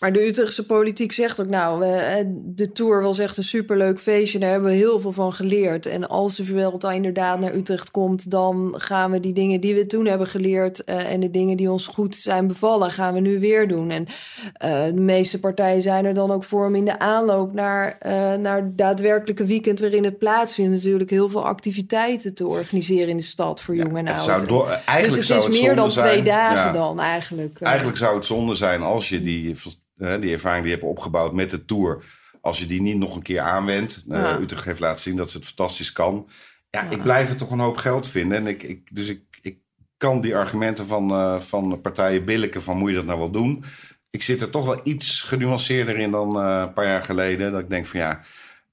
Maar 0.00 0.12
de 0.12 0.26
Utrechtse 0.26 0.66
politiek 0.66 1.12
zegt 1.12 1.40
ook, 1.40 1.48
nou, 1.48 1.84
eh, 1.84 2.24
de 2.34 2.72
Tour 2.72 3.02
was 3.02 3.18
echt 3.18 3.36
een 3.36 3.44
superleuk 3.44 4.00
feestje. 4.00 4.38
Daar 4.38 4.50
hebben 4.50 4.70
we 4.70 4.76
heel 4.76 5.00
veel 5.00 5.12
van 5.12 5.32
geleerd. 5.32 5.86
En 5.86 6.08
als 6.08 6.36
de 6.36 6.44
Vuelta 6.44 6.92
inderdaad 6.92 7.40
naar 7.40 7.54
Utrecht 7.54 7.90
komt... 7.90 8.30
dan 8.30 8.74
gaan 8.76 9.10
we 9.10 9.20
die 9.20 9.32
dingen 9.32 9.60
die 9.60 9.74
we 9.74 9.86
toen 9.86 10.06
hebben 10.06 10.26
geleerd... 10.26 10.84
eh, 10.84 11.12
en 11.12 11.20
de 11.20 11.30
dingen 11.30 11.56
die 11.56 11.70
ons 11.70 11.86
goed 11.86 12.16
zijn 12.16 12.46
bevallen, 12.46 12.90
gaan 12.90 13.14
we 13.14 13.20
nu 13.20 13.38
weer 13.40 13.68
doen. 13.68 13.90
En 13.90 14.06
eh, 14.52 14.84
de 14.84 15.00
meeste 15.00 15.40
partijen 15.40 15.82
zijn 15.82 16.04
er 16.04 16.14
dan 16.14 16.30
ook 16.30 16.44
voor 16.44 16.66
om 16.66 16.74
in 16.74 16.84
de 16.84 16.98
aanloop... 16.98 17.52
naar, 17.52 17.98
naar 18.40 18.56
het 18.56 18.78
daadwerkelijke 18.78 19.44
weekend 19.44 19.80
waarin 19.80 20.04
het 20.04 20.18
plaatsvindt... 20.18 20.70
natuurlijk 20.74 21.10
heel 21.10 21.28
veel 21.28 21.44
activiteiten 21.44 22.34
te 22.34 22.46
organiseren 22.46 23.08
in 23.08 23.16
de 23.16 23.22
stad 23.22 23.60
voor 23.62 23.76
jong 23.76 23.96
en 23.96 24.08
oud. 24.08 24.24
zou 24.24 24.46
door- 24.46 24.66
dus 24.66 24.84
eigenlijk 24.84 25.18
het 25.18 25.26
zou 25.26 25.38
is 25.38 25.46
het 25.56 25.62
meer 25.64 25.74
dan 25.74 25.88
twee 25.88 26.12
zijn- 26.12 26.24
dagen 26.24 26.56
ja. 26.66 26.72
dan 26.72 27.00
eigenlijk. 27.00 27.60
Eigenlijk 27.60 27.98
zou 27.98 28.14
het 28.14 28.24
zonde 28.24 28.54
zijn 28.54 28.82
als 28.82 29.08
je 29.08 29.20
die, 29.20 29.56
die 29.98 30.32
ervaring 30.32 30.62
die 30.64 30.72
je 30.72 30.78
hebt 30.78 30.90
opgebouwd 30.90 31.32
met 31.32 31.50
de 31.50 31.64
Tour... 31.64 32.04
als 32.40 32.58
je 32.58 32.66
die 32.66 32.82
niet 32.82 32.96
nog 32.98 33.16
een 33.16 33.22
keer 33.22 33.40
aanwendt. 33.40 34.04
Eh, 34.08 34.20
Ja. 34.20 34.38
Utrecht 34.38 34.64
heeft 34.64 34.80
laten 34.80 35.02
zien 35.02 35.16
dat 35.16 35.30
ze 35.30 35.36
het 35.36 35.46
fantastisch 35.46 35.92
kan. 35.92 36.28
Ja, 36.70 36.90
ik 36.90 37.02
blijf 37.02 37.28
het 37.28 37.38
toch 37.38 37.50
een 37.50 37.58
hoop 37.58 37.76
geld 37.76 38.06
vinden. 38.06 38.38
En 38.38 38.46
ik, 38.46 38.62
ik, 38.62 38.94
dus 38.94 39.08
ik, 39.08 39.22
ik 39.40 39.58
kan 39.96 40.20
die 40.20 40.36
argumenten 40.36 40.86
van, 40.86 41.10
eh, 41.10 41.40
van 41.40 41.80
partijen 41.80 42.24
billiken 42.24 42.62
van 42.62 42.76
moet 42.76 42.88
je 42.90 42.96
dat 42.96 43.04
nou 43.06 43.18
wel 43.18 43.30
doen. 43.30 43.64
Ik 44.10 44.22
zit 44.22 44.40
er 44.40 44.50
toch 44.50 44.66
wel 44.66 44.80
iets 44.82 45.22
genuanceerder 45.22 45.98
in 45.98 46.10
dan 46.10 46.40
eh, 46.40 46.56
een 46.60 46.72
paar 46.72 46.86
jaar 46.86 47.02
geleden. 47.02 47.52
Dat 47.52 47.60
ik 47.60 47.68
denk 47.68 47.86
van 47.86 48.00
ja, 48.00 48.20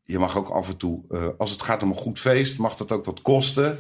je 0.01 0.19
mag 0.19 0.37
ook 0.37 0.49
af 0.49 0.69
en 0.69 0.77
toe... 0.77 1.03
als 1.37 1.51
het 1.51 1.61
gaat 1.61 1.83
om 1.83 1.89
een 1.89 1.95
goed 1.95 2.19
feest, 2.19 2.57
mag 2.57 2.75
dat 2.75 2.91
ook 2.91 3.05
wat 3.05 3.21
kosten. 3.21 3.77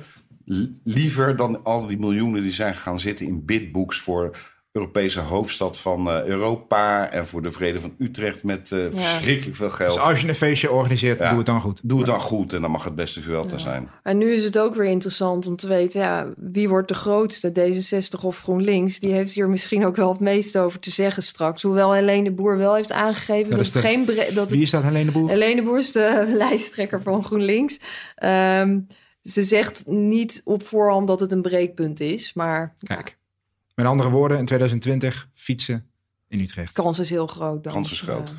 Liever 0.83 1.35
dan 1.35 1.63
al 1.63 1.87
die 1.87 1.99
miljoenen 1.99 2.41
die 2.41 2.51
zijn 2.51 2.75
gaan 2.75 2.99
zitten 2.99 3.25
in 3.25 3.45
bidbooks 3.45 3.99
voor 3.99 4.37
Europese 4.75 5.19
hoofdstad 5.19 5.77
van 5.77 6.09
eh, 6.09 6.23
Europa 6.25 7.11
en 7.11 7.27
voor 7.27 7.41
de 7.41 7.51
Vrede 7.51 7.81
van 7.81 7.95
Utrecht 7.97 8.43
met 8.43 8.71
eh, 8.71 8.79
verschrikkelijk 8.89 9.55
veel 9.55 9.69
geld. 9.69 9.93
Dus 9.93 10.01
als 10.01 10.21
je 10.21 10.27
een 10.27 10.35
feestje 10.35 10.71
organiseert, 10.71 11.19
Ja. 11.19 11.27
doe 11.29 11.37
het 11.37 11.45
dan 11.45 11.61
goed. 11.61 11.79
Doe 11.83 11.97
het 11.97 12.07
dan 12.07 12.19
goed 12.19 12.53
en 12.53 12.61
dan 12.61 12.71
mag 12.71 12.83
het 12.83 12.95
beste 12.95 13.21
Vuelta 13.21 13.57
zijn. 13.57 13.89
En 14.03 14.17
nu 14.17 14.31
is 14.33 14.43
het 14.43 14.57
ook 14.57 14.75
weer 14.75 14.85
interessant 14.89 15.47
om 15.47 15.55
te 15.55 15.67
weten, 15.67 16.01
ja, 16.01 16.27
wie 16.37 16.69
wordt 16.69 16.87
de 16.87 16.93
grootste, 16.93 17.51
D66 17.59 18.23
of 18.23 18.41
GroenLinks? 18.41 18.99
Die 18.99 19.11
heeft 19.11 19.33
hier 19.33 19.49
misschien 19.49 19.85
ook 19.85 19.95
wel 19.95 20.09
het 20.11 20.19
meest 20.19 20.57
over 20.57 20.79
te 20.79 20.91
zeggen 20.91 21.23
straks. 21.23 21.61
Hoewel 21.61 21.93
Helene 21.93 22.23
de 22.23 22.31
Boer 22.31 22.57
wel 22.57 22.75
heeft 22.75 22.91
aangegeven 22.91 23.49
Ja, 23.49 23.55
dat, 23.55 23.65
het 23.65 23.73
de- 23.73 23.79
geen 23.79 24.05
dat 24.33 24.49
Wie 24.49 24.61
is 24.61 24.69
dat, 24.69 24.83
Helene 24.83 25.11
Boer? 25.11 25.29
Helene 25.29 25.55
de 25.55 25.61
Boer 25.63 25.79
is 25.79 25.91
de 25.91 26.23
lijsttrekker 26.37 27.01
van 27.01 27.23
GroenLinks. 27.23 27.79
Ehm, 28.15 28.79
ze 29.21 29.43
zegt 29.43 29.83
niet 29.87 30.41
op 30.43 30.63
voorhand 30.63 31.07
dat 31.07 31.19
het 31.19 31.31
een 31.31 31.41
breekpunt 31.41 31.99
is, 31.99 32.33
maar 32.33 32.73
Kijk. 32.83 33.17
Met 33.75 33.85
andere 33.85 34.09
woorden, 34.09 34.37
in 34.37 34.45
2020 34.45 35.29
fietsen 35.33 35.89
in 36.27 36.39
Utrecht. 36.39 36.73
kans 36.73 36.99
is 36.99 37.09
heel 37.09 37.27
groot. 37.27 37.63
Dan. 37.63 37.73
Kans 37.73 37.91
is 37.91 38.01
groot. 38.01 38.33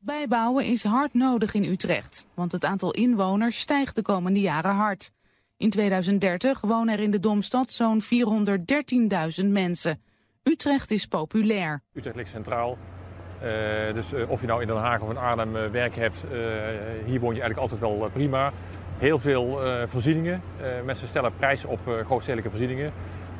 Bijbouwen 0.00 0.64
is 0.64 0.84
hard 0.84 1.14
nodig 1.14 1.54
in 1.54 1.64
Utrecht, 1.64 2.26
want 2.34 2.52
het 2.52 2.64
aantal 2.64 2.90
inwoners 2.90 3.60
stijgt 3.60 3.96
de 3.96 4.02
komende 4.02 4.40
jaren 4.40 4.74
hard. 4.74 5.12
In 5.56 5.70
2030 5.70 6.60
wonen 6.60 6.94
er 6.94 7.00
in 7.00 7.10
de 7.10 7.20
Domstad 7.20 7.70
zo'n 7.70 8.02
413.000 8.02 9.46
mensen. 9.46 10.00
Utrecht 10.42 10.90
is 10.90 11.06
populair. 11.06 11.82
Utrecht 11.92 12.16
ligt 12.16 12.30
centraal. 12.30 12.78
Uh, 13.42 13.48
dus 13.94 14.12
uh, 14.12 14.30
of 14.30 14.40
je 14.40 14.46
nou 14.46 14.60
in 14.60 14.66
Den 14.66 14.76
Haag 14.76 15.00
of 15.00 15.10
in 15.10 15.16
Arnhem 15.16 15.56
uh, 15.56 15.66
werk 15.66 15.94
hebt, 15.94 16.16
hier 17.04 17.20
woon 17.20 17.34
je 17.34 17.40
eigenlijk 17.40 17.58
altijd 17.58 17.80
wel 17.80 18.10
prima. 18.12 18.52
Heel 18.98 19.18
veel 19.18 19.58
voorzieningen. 19.86 20.42
mensen 20.84 21.08
stellen 21.08 21.36
prijzen 21.36 21.68
op 21.68 21.80
grootstedelijke 22.04 22.50
voorzieningen. 22.50 22.92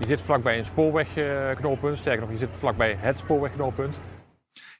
Je 0.02 0.08
zit 0.08 0.20
vlakbij 0.20 0.58
een 0.58 0.64
spoorwegknooppunt. 0.64 1.98
Sterker 1.98 2.20
nog, 2.20 2.30
je 2.30 2.36
zit 2.36 2.48
vlakbij 2.52 2.96
het 2.98 3.18
spoorwegknooppunt. 3.18 3.98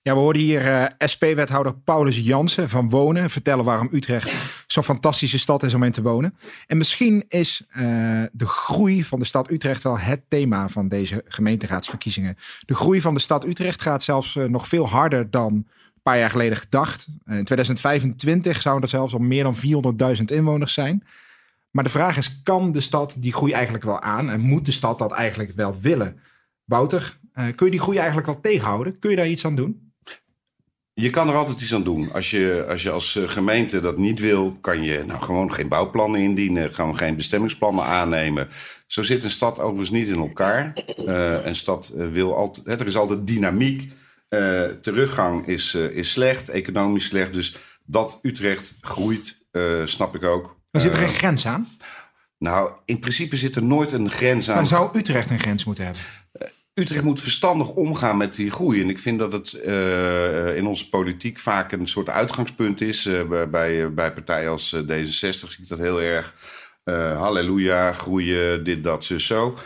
Ja, 0.03 0.15
we 0.15 0.21
hoorden 0.21 0.43
hier 0.43 0.67
uh, 0.67 0.85
SP-wethouder 0.99 1.75
Paulus 1.75 2.19
Jansen 2.19 2.69
van 2.69 2.91
Wonen 2.91 3.31
vertellen 3.31 3.65
waarom 3.65 3.89
Utrecht 3.93 4.33
zo'n 4.67 4.83
fantastische 4.83 5.39
stad 5.39 5.63
is 5.63 5.75
om 5.75 5.83
in 5.83 5.91
te 5.91 6.03
wonen. 6.03 6.35
En 6.67 6.77
misschien 6.77 7.25
is 7.29 7.65
uh, 7.69 7.83
de 8.33 8.47
groei 8.47 9.05
van 9.05 9.19
de 9.19 9.25
stad 9.25 9.51
Utrecht 9.51 9.83
wel 9.83 9.99
het 9.99 10.21
thema 10.29 10.69
van 10.69 10.89
deze 10.89 11.25
gemeenteraadsverkiezingen. 11.29 12.37
De 12.67 12.75
groei 12.75 13.01
van 13.01 13.15
de 13.15 13.21
stad 13.21 13.47
Utrecht 13.47 13.83
gaat 13.83 14.03
zelfs 14.03 14.35
uh, 14.35 14.45
nog 14.45 14.69
veel 14.69 14.89
harder 14.89 15.31
dan 15.31 15.53
een 15.55 16.03
paar 16.03 16.19
jaar 16.19 16.31
geleden 16.31 16.57
gedacht. 16.57 17.07
in 17.27 17.45
2025 17.45 18.61
zouden 18.61 18.83
er 18.83 18.89
zelfs 18.89 19.13
al 19.13 19.19
meer 19.19 19.43
dan 19.43 19.57
400.000 20.17 20.25
inwoners 20.25 20.75
zijn. 20.75 21.05
Maar 21.73 21.85
de 21.85 21.91
vraag 21.91 22.17
is, 22.17 22.43
kan 22.43 22.73
de 22.73 22.81
stad 22.81 23.17
die 23.19 23.33
groei 23.33 23.53
eigenlijk 23.53 23.85
wel 23.85 24.01
aan? 24.01 24.31
En 24.31 24.41
moet 24.41 24.65
de 24.65 24.73
stad 24.73 24.99
dat 24.99 25.13
eigenlijk 25.13 25.53
wel 25.53 25.81
willen? 25.81 26.21
Wouter, 26.65 27.19
kun 27.55 27.67
je 27.67 27.71
die 27.71 27.81
groei 27.81 27.97
eigenlijk 27.97 28.27
wel 28.27 28.41
tegenhouden? 28.41 28.99
Kun 28.99 29.11
je 29.11 29.17
daar 29.17 29.29
iets 29.29 29.45
aan 29.45 29.55
doen? 29.55 29.93
Je 30.95 31.11
kan 31.11 31.29
er 31.29 31.35
altijd 31.35 31.61
iets 31.61 31.75
aan 31.75 31.83
doen. 31.83 32.13
Als 32.13 32.31
je 32.31 32.65
als, 32.69 32.83
je 32.83 32.91
als 32.91 33.17
eh, 33.17 33.29
gemeente 33.29 33.81
dat 33.81 33.99
niet 33.99 34.21
wil, 34.21 34.57
kan 34.61 34.83
je 34.83 35.05
nou 35.07 35.23
gewoon 35.23 35.53
geen 35.53 35.69
bouwplannen 35.69 36.21
indienen. 36.21 36.75
Gaan 36.75 36.91
we 36.91 36.97
geen 36.97 37.17
bestemmingsplannen 37.17 37.85
aannemen. 37.85 38.49
Zo 38.87 39.03
zit 39.03 39.25
een 39.25 39.31
stad 39.31 39.61
overigens 39.61 39.91
niet 39.91 40.09
in 40.09 40.19
elkaar. 40.19 40.73
Uh, 41.07 41.45
een 41.45 41.55
stad 41.55 41.93
wil 41.95 42.37
altijd. 42.37 42.81
Er 42.81 42.87
is 42.87 42.97
altijd 42.97 43.27
dynamiek. 43.27 43.93
Teruggang 44.81 45.47
is, 45.47 45.75
is 45.75 46.11
slecht, 46.11 46.49
economisch 46.49 47.05
slecht. 47.05 47.33
Dus 47.33 47.57
dat 47.85 48.19
Utrecht 48.23 48.75
groeit, 48.81 49.43
snap 49.85 50.15
ik 50.15 50.23
ook. 50.23 50.61
Maar 50.73 50.83
zit 50.83 50.93
er 50.93 50.99
geen 50.99 51.09
grens 51.09 51.47
aan? 51.47 51.69
Nou, 52.39 52.73
in 52.85 52.99
principe 52.99 53.37
zit 53.37 53.57
er 53.57 53.65
nooit 53.65 53.93
een 53.93 54.11
grens 54.11 54.51
aan. 54.51 54.57
Maar 54.57 54.67
zou 54.67 54.99
Utrecht 54.99 55.31
een 55.31 55.41
grens 55.41 55.65
moeten 55.65 55.85
hebben? 55.85 56.03
Utrecht 56.75 57.05
moet 57.05 57.21
verstandig 57.21 57.71
omgaan 57.71 58.17
met 58.17 58.35
die 58.35 58.51
groei. 58.51 58.83
En 58.83 58.89
ik 58.89 58.99
vind 58.99 59.19
dat 59.19 59.33
het 59.33 59.53
uh, 59.65 60.57
in 60.57 60.67
onze 60.67 60.89
politiek 60.89 61.39
vaak 61.39 61.73
een 61.73 61.87
soort 61.87 62.09
uitgangspunt 62.09 62.81
is. 62.81 63.07
Uh, 63.07 63.49
bij, 63.51 63.95
bij 63.95 64.13
partijen 64.13 64.51
als 64.51 64.77
D66 64.77 65.05
zie 65.13 65.63
ik 65.63 65.69
dat 65.69 65.79
heel 65.79 66.01
erg. 66.01 66.35
halleluja, 67.19 67.93
groeien, 67.93 68.65
dit, 68.65 68.83
dat, 68.83 69.05
zo, 69.05 69.19
zo. 69.19 69.59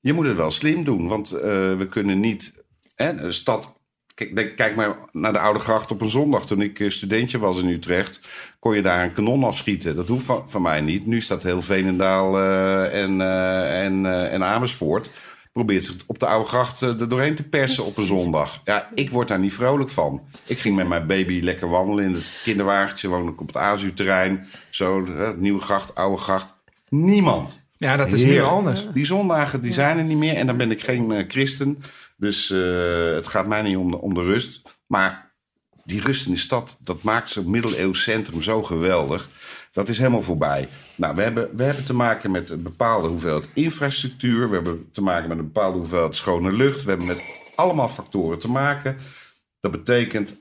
Je 0.00 0.12
moet 0.12 0.26
het 0.26 0.36
wel 0.36 0.50
slim 0.50 0.84
doen, 0.84 1.08
want 1.08 1.30
we 1.30 1.86
kunnen 1.90 2.20
niet... 2.20 2.54
Hè, 2.94 3.14
de 3.14 3.32
stad 3.32 3.76
Kijk, 4.16 4.56
kijk 4.56 4.76
maar 4.76 4.96
naar 5.12 5.32
de 5.32 5.38
Oude 5.38 5.58
Gracht 5.58 5.90
op 5.90 6.00
een 6.00 6.10
zondag. 6.10 6.46
Toen 6.46 6.60
ik 6.60 6.84
studentje 6.88 7.38
was 7.38 7.62
in 7.62 7.68
Utrecht, 7.68 8.20
kon 8.58 8.74
je 8.74 8.82
daar 8.82 9.04
een 9.04 9.12
kanon 9.12 9.44
afschieten. 9.44 9.96
Dat 9.96 10.08
hoeft 10.08 10.24
van, 10.24 10.50
van 10.50 10.62
mij 10.62 10.80
niet. 10.80 11.06
Nu 11.06 11.20
staat 11.20 11.42
heel 11.42 11.62
Veenendaal 11.62 12.38
uh, 12.40 13.02
en, 13.02 13.20
uh, 13.20 13.84
en, 13.84 14.04
uh, 14.04 14.32
en 14.32 14.44
Amersfoort 14.44 15.10
probeert 15.52 15.84
zich 15.84 15.94
op 16.06 16.18
de 16.18 16.26
oude 16.26 16.48
gracht 16.48 16.82
eh, 16.82 17.00
er 17.00 17.08
doorheen 17.08 17.34
te 17.34 17.42
persen 17.42 17.84
op 17.84 17.96
een 17.96 18.06
zondag. 18.06 18.60
Ja, 18.64 18.88
ik 18.94 19.10
word 19.10 19.28
daar 19.28 19.38
niet 19.38 19.52
vrolijk 19.52 19.90
van. 19.90 20.20
Ik 20.44 20.58
ging 20.58 20.76
met 20.76 20.88
mijn 20.88 21.06
baby 21.06 21.40
lekker 21.42 21.68
wandelen 21.68 22.04
in 22.04 22.12
het 22.12 22.40
kinderwagentje. 22.42 23.08
Woon 23.08 23.28
ik 23.28 23.40
op 23.40 23.46
het 23.46 23.56
Azuurterrein. 23.56 24.46
Zo, 24.70 25.06
nieuwe 25.36 25.60
gracht, 25.60 25.94
oude 25.94 26.22
gracht. 26.22 26.54
Niemand. 26.88 27.60
Ja, 27.76 27.96
dat 27.96 28.12
is 28.12 28.22
heel 28.22 28.46
anders. 28.46 28.86
Die 28.92 29.04
zondagen 29.04 29.60
die 29.60 29.72
zijn 29.72 29.98
er 29.98 30.04
niet 30.04 30.18
meer. 30.18 30.34
En 30.34 30.46
dan 30.46 30.56
ben 30.56 30.70
ik 30.70 30.80
geen 30.80 31.10
uh, 31.10 31.24
christen. 31.28 31.82
Dus 32.16 32.50
uh, 32.50 33.14
het 33.14 33.26
gaat 33.26 33.46
mij 33.46 33.62
niet 33.62 33.76
om 33.76 34.14
de, 34.14 34.22
rust. 34.22 34.62
Maar 34.86 35.34
die 35.84 36.00
rust 36.00 36.26
in 36.26 36.32
de 36.32 36.38
stad, 36.38 36.78
dat 36.80 37.02
maakt 37.02 37.28
zo'n 37.28 37.50
middeleeuws 37.50 38.02
centrum 38.02 38.42
zo 38.42 38.62
geweldig. 38.62 39.28
Dat 39.72 39.88
is 39.88 39.98
helemaal 39.98 40.22
voorbij. 40.22 40.68
Nou, 40.94 41.16
we 41.16 41.22
hebben, 41.22 41.56
we 41.56 41.62
hebben 41.62 41.84
te 41.84 41.94
maken 41.94 42.30
met 42.30 42.50
een 42.50 42.62
bepaalde 42.62 43.08
hoeveelheid 43.08 43.48
infrastructuur. 43.54 44.48
We 44.48 44.54
hebben 44.54 44.88
te 44.92 45.02
maken 45.02 45.28
met 45.28 45.38
een 45.38 45.52
bepaalde 45.52 45.78
hoeveelheid 45.78 46.14
schone 46.14 46.52
lucht. 46.52 46.82
We 46.82 46.90
hebben 46.90 47.06
met 47.06 47.52
allemaal 47.56 47.88
factoren 47.88 48.38
te 48.38 48.50
maken. 48.50 48.96
Dat 49.60 49.70
betekent 49.70 50.36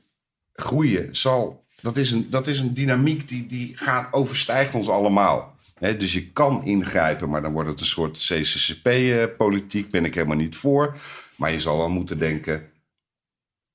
groeien 0.54 1.16
zal. 1.16 1.66
Dat 1.82 1.98
is 1.98 2.12
een, 2.12 2.30
dat 2.30 2.48
is 2.48 2.60
een 2.60 2.74
dynamiek 2.74 3.28
die, 3.28 3.46
die 3.46 3.78
gaat 3.78 4.14
overstijgt 4.14 4.74
ons 4.74 4.90
allemaal. 4.90 5.56
dus 5.80 6.14
je 6.14 6.32
kan 6.32 6.64
ingrijpen, 6.64 7.30
maar 7.30 7.42
dan 7.42 7.54
wordt 7.54 7.70
het 7.70 7.80
een 7.80 7.86
soort 7.86 8.18
CCCP-politiek. 8.18 9.92
Ben 9.92 10.06
ik 10.06 10.14
helemaal 10.14 10.38
niet 10.38 10.56
voor. 10.56 10.98
Maar 11.38 11.52
je 11.52 11.60
zal 11.60 11.78
wel 11.78 11.90
moeten 11.90 12.18
denken: 12.18 12.70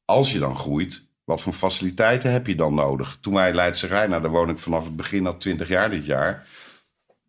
als 0.04 0.32
je 0.32 0.38
dan 0.38 0.56
groeit, 0.56 1.02
wat 1.24 1.40
voor 1.40 1.52
faciliteiten 1.52 2.32
heb 2.32 2.46
je 2.46 2.54
dan 2.54 2.74
nodig? 2.74 3.18
Toen 3.20 3.34
wij 3.34 3.54
Leidse 3.54 3.86
Rijn, 3.86 4.10
nou, 4.10 4.22
daar 4.22 4.30
woon 4.30 4.50
ik 4.50 4.58
vanaf 4.58 4.84
het 4.84 4.96
begin 4.96 5.26
al 5.26 5.36
20 5.36 5.68
jaar 5.68 5.90
dit 5.90 6.06
jaar. 6.06 6.46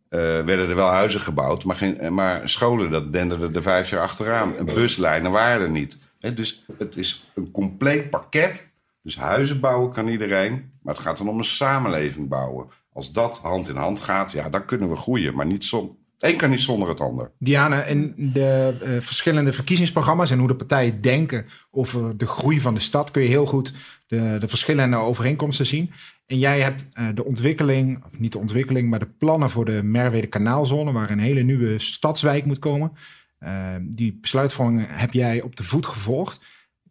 Uh, 0.09 0.19
werden 0.19 0.69
er 0.69 0.75
wel 0.75 0.87
huizen 0.87 1.21
gebouwd, 1.21 1.63
maar, 1.63 1.75
geen, 1.75 2.13
maar 2.13 2.49
scholen, 2.49 2.89
dat 2.89 3.13
denderde 3.13 3.49
er 3.53 3.61
vijf 3.61 3.89
jaar 3.89 4.01
achteraan. 4.01 4.53
Buslijnen 4.65 5.31
waren 5.31 5.61
er 5.61 5.69
niet. 5.69 5.99
dus 6.19 6.65
het 6.77 6.97
is 6.97 7.31
een 7.35 7.51
compleet 7.51 8.09
pakket. 8.09 8.71
Dus 9.01 9.17
huizen 9.17 9.59
bouwen 9.59 9.91
kan 9.91 10.07
iedereen, 10.07 10.71
maar 10.81 10.93
het 10.93 11.03
gaat 11.03 11.17
dan 11.17 11.29
om 11.29 11.37
een 11.37 11.43
samenleving 11.43 12.27
bouwen. 12.27 12.69
Als 12.93 13.11
dat 13.11 13.37
hand 13.37 13.69
in 13.69 13.75
hand 13.75 13.99
gaat, 13.99 14.31
ja, 14.31 14.49
dan 14.49 14.65
kunnen 14.65 14.89
we 14.89 14.95
groeien, 14.95 15.35
maar 15.35 15.45
niet 15.45 15.63
zo, 15.63 15.97
Eén 16.21 16.37
kan 16.37 16.49
niet 16.49 16.59
zonder 16.59 16.89
het 16.89 17.01
ander. 17.01 17.31
Diana, 17.39 17.83
in 17.83 18.13
de 18.33 18.77
uh, 18.83 19.01
verschillende 19.01 19.53
verkiezingsprogramma's 19.53 20.31
en 20.31 20.39
hoe 20.39 20.47
de 20.47 20.55
partijen 20.55 21.01
denken 21.01 21.45
over 21.71 22.17
de 22.17 22.27
groei 22.27 22.59
van 22.59 22.73
de 22.73 22.79
stad, 22.79 23.11
kun 23.11 23.21
je 23.21 23.27
heel 23.27 23.45
goed 23.45 23.73
de, 24.07 24.37
de 24.39 24.47
verschillende 24.47 24.95
overeenkomsten 24.95 25.65
zien. 25.65 25.91
En 26.25 26.39
jij 26.39 26.61
hebt 26.61 26.85
uh, 26.99 27.07
de 27.13 27.25
ontwikkeling, 27.25 28.03
of 28.05 28.19
niet 28.19 28.31
de 28.31 28.37
ontwikkeling, 28.37 28.89
maar 28.89 28.99
de 28.99 29.09
plannen 29.17 29.49
voor 29.49 29.65
de 29.65 29.83
Merwede 29.83 30.27
Kanaalzone, 30.27 30.91
waar 30.91 31.09
een 31.09 31.19
hele 31.19 31.41
nieuwe 31.41 31.79
stadswijk 31.79 32.45
moet 32.45 32.59
komen. 32.59 32.91
Uh, 33.39 33.75
die 33.81 34.17
besluitvorming 34.21 34.87
heb 34.89 35.13
jij 35.13 35.41
op 35.41 35.55
de 35.55 35.63
voet 35.63 35.85
gevolgd. 35.85 36.39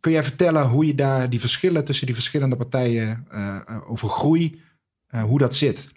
Kun 0.01 0.13
jij 0.13 0.25
vertellen 0.25 0.69
hoe 0.69 0.87
je 0.87 0.95
daar 0.95 1.31
die 1.31 1.41
verschillen 1.41 1.85
tussen 1.85 2.07
die 2.07 2.15
verschillende 2.15 2.57
partijen 2.57 3.27
over 3.89 4.09
groei, 4.09 4.61
hoe 5.27 5.39
dat 5.39 5.55
zit? 5.55 5.89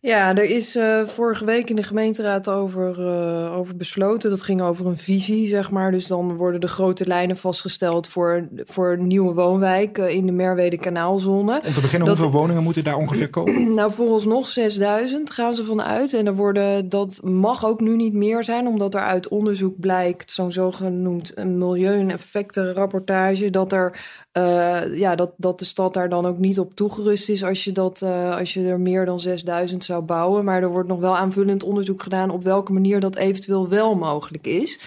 Ja, 0.00 0.36
er 0.36 0.44
is 0.44 0.76
uh, 0.76 1.06
vorige 1.06 1.44
week 1.44 1.70
in 1.70 1.76
de 1.76 1.82
gemeenteraad 1.82 2.48
over, 2.48 2.98
uh, 2.98 3.58
over 3.58 3.76
besloten. 3.76 4.30
Dat 4.30 4.42
ging 4.42 4.60
over 4.60 4.86
een 4.86 4.96
visie, 4.96 5.48
zeg 5.48 5.70
maar. 5.70 5.90
Dus 5.90 6.06
dan 6.06 6.36
worden 6.36 6.60
de 6.60 6.68
grote 6.68 7.06
lijnen 7.06 7.36
vastgesteld 7.36 8.08
voor, 8.08 8.48
voor 8.56 8.92
een 8.92 9.06
nieuwe 9.06 9.34
woonwijk 9.34 9.98
uh, 9.98 10.08
in 10.08 10.26
de 10.26 10.32
Merwede 10.32 10.76
Kanaalzone. 10.76 11.60
Om 11.64 11.72
te 11.72 11.80
beginnen, 11.80 12.08
dat, 12.08 12.18
hoeveel 12.18 12.40
woningen 12.40 12.62
moeten 12.62 12.84
daar 12.84 12.96
ongeveer 12.96 13.30
komen? 13.30 13.72
nou, 13.74 13.92
vooralsnog 13.92 14.46
6000 14.46 15.30
gaan 15.30 15.54
ze 15.54 15.64
vanuit. 15.64 16.14
En 16.14 16.26
er 16.26 16.34
worden, 16.34 16.88
dat 16.88 17.20
mag 17.22 17.66
ook 17.66 17.80
nu 17.80 17.96
niet 17.96 18.14
meer 18.14 18.44
zijn, 18.44 18.66
omdat 18.66 18.94
er 18.94 19.00
uit 19.00 19.28
onderzoek 19.28 19.80
blijkt, 19.80 20.32
zo'n 20.32 20.52
zogenoemd 20.52 21.44
milieu-effectenrapportage, 21.44 23.50
dat 23.50 23.72
er 23.72 23.98
uh, 24.38 24.98
ja, 24.98 25.14
dat, 25.14 25.30
dat 25.36 25.58
de 25.58 25.64
stad 25.64 25.94
daar 25.94 26.08
dan 26.08 26.26
ook 26.26 26.38
niet 26.38 26.58
op 26.58 26.74
toegerust 26.74 27.28
is 27.28 27.44
als 27.44 27.64
je, 27.64 27.72
dat, 27.72 28.00
uh, 28.04 28.36
als 28.36 28.54
je 28.54 28.64
er 28.64 28.80
meer 28.80 29.04
dan 29.04 29.20
6000 29.20 29.84
zou 29.84 30.02
bouwen. 30.02 30.44
Maar 30.44 30.62
er 30.62 30.70
wordt 30.70 30.88
nog 30.88 31.00
wel 31.00 31.16
aanvullend 31.16 31.62
onderzoek 31.62 32.02
gedaan 32.02 32.30
op 32.30 32.44
welke 32.44 32.72
manier 32.72 33.00
dat 33.00 33.16
eventueel 33.16 33.68
wel 33.68 33.94
mogelijk 33.94 34.46
is. 34.46 34.78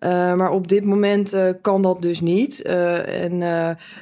Uh, 0.00 0.34
maar 0.34 0.50
op 0.50 0.68
dit 0.68 0.84
moment 0.84 1.34
uh, 1.34 1.48
kan 1.60 1.82
dat 1.82 2.02
dus 2.02 2.20
niet. 2.20 2.62
Uh, 2.66 3.22
en 3.22 3.38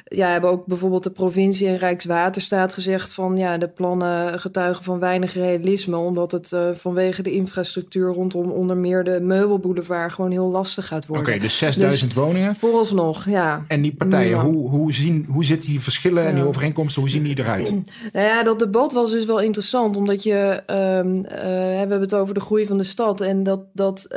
ja, 0.03 0.29
hebben 0.29 0.49
ook 0.49 0.65
bijvoorbeeld 0.65 1.03
de 1.03 1.09
provincie 1.09 1.67
en 1.67 1.77
Rijkswaterstaat 1.77 2.73
gezegd 2.73 3.13
van 3.13 3.37
ja, 3.37 3.57
de 3.57 3.67
plannen 3.67 4.39
getuigen 4.39 4.83
van 4.83 4.99
weinig 4.99 5.33
realisme, 5.33 5.97
omdat 5.97 6.31
het 6.31 6.51
vanwege 6.73 7.21
de 7.21 7.31
infrastructuur 7.31 8.13
rondom 8.13 8.51
onder 8.51 8.77
meer 8.77 9.03
de 9.03 9.19
meubelboulevard 9.21 10.13
gewoon 10.13 10.31
heel 10.31 10.49
lastig 10.49 10.87
gaat 10.87 11.05
worden. 11.05 11.25
Oké, 11.25 11.35
okay, 11.35 11.47
dus 11.47 11.57
6000 11.57 12.13
dus 12.13 12.23
woningen. 12.23 12.55
Vooralsnog, 12.55 13.25
ja. 13.29 13.63
En 13.67 13.81
die 13.81 13.95
partijen, 13.95 14.39
hoe, 14.39 14.69
hoe, 14.69 14.93
zien, 14.93 15.25
hoe 15.29 15.43
zitten 15.45 15.69
die 15.69 15.81
verschillen 15.81 16.25
en 16.25 16.35
die 16.35 16.43
overeenkomsten, 16.43 17.01
hoe 17.01 17.11
zien 17.11 17.23
die 17.23 17.39
eruit? 17.39 17.73
Nou 18.13 18.27
ja, 18.27 18.43
dat 18.43 18.59
debat 18.59 18.93
was 18.93 19.11
dus 19.11 19.25
wel 19.25 19.41
interessant, 19.41 19.97
omdat 19.97 20.23
je, 20.23 20.63
um, 20.67 21.21
we 21.21 21.75
hebben 21.77 22.01
het 22.01 22.13
over 22.13 22.33
de 22.33 22.39
groei 22.39 22.65
van 22.65 22.77
de 22.77 22.83
stad 22.83 23.21
en 23.21 23.43
dat, 23.43 23.61
dat 23.73 24.07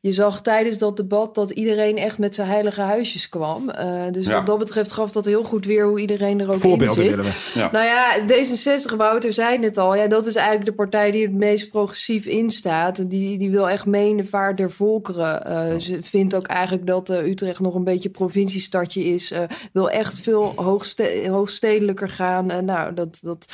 je 0.00 0.12
zag 0.12 0.42
tijdens 0.42 0.78
dat 0.78 0.96
debat 1.02 1.34
dat 1.34 1.50
iedereen 1.50 1.96
echt 1.96 2.18
met 2.18 2.34
zijn 2.34 2.48
heilige 2.48 2.80
huisjes 2.80 3.28
kwam. 3.28 3.70
Uh, 3.78 4.02
dus 4.12 4.26
Ja. 4.26 4.32
wat 4.36 4.46
dat 4.46 4.58
betreft 4.58 4.92
gaf 4.92 5.10
dat 5.12 5.24
heel 5.24 5.42
goed 5.44 5.66
weer 5.66 5.84
hoe 5.86 6.00
iedereen 6.00 6.40
er 6.40 6.46
ook 6.52 6.62
in 6.64 6.78
zit. 6.80 6.96
willen 6.96 7.24
we. 7.24 7.50
Ja. 7.54 7.68
Nou 7.72 7.84
ja, 7.84 8.16
D66, 8.26 8.96
Wouter 8.96 9.32
zei 9.32 9.58
het 9.64 9.78
al. 9.78 9.94
Ja, 9.96 10.06
dat 10.06 10.26
is 10.26 10.34
eigenlijk 10.34 10.66
de 10.66 10.72
partij 10.74 11.10
die 11.10 11.22
het 11.22 11.32
meest 11.34 11.70
progressief 11.70 12.26
instaat. 12.26 12.98
En 12.98 13.08
Die, 13.08 13.38
die 13.38 13.50
wil 13.50 13.68
echt 13.68 13.86
mee 13.86 14.08
in 14.08 14.16
de 14.16 14.24
vaart 14.24 14.56
der 14.56 14.70
volkeren. 14.70 15.46
Eh, 15.46 15.78
Ze 15.78 15.98
vindt 16.02 16.34
ook 16.34 16.46
eigenlijk 16.46 16.86
dat 16.86 17.08
eh, 17.10 17.26
Utrecht 17.26 17.60
nog 17.60 17.74
een 17.74 17.84
beetje 17.84 18.08
provinciestadje 18.10 19.04
is. 19.04 19.30
Eh, 19.30 19.40
wil 19.72 19.90
echt 19.90 20.20
veel 20.20 20.52
hoogste, 20.56 21.26
hoogstedelijker 21.28 22.08
gaan. 22.08 22.50
Eh, 22.50 22.58
nou, 22.58 22.94
dat, 22.94 23.18
dat, 23.22 23.46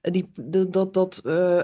eh, 0.00 0.12
die, 0.12 0.30
dat, 0.40 0.72
dat, 0.72 0.94
dat 0.94 1.20
eh, 1.24 1.58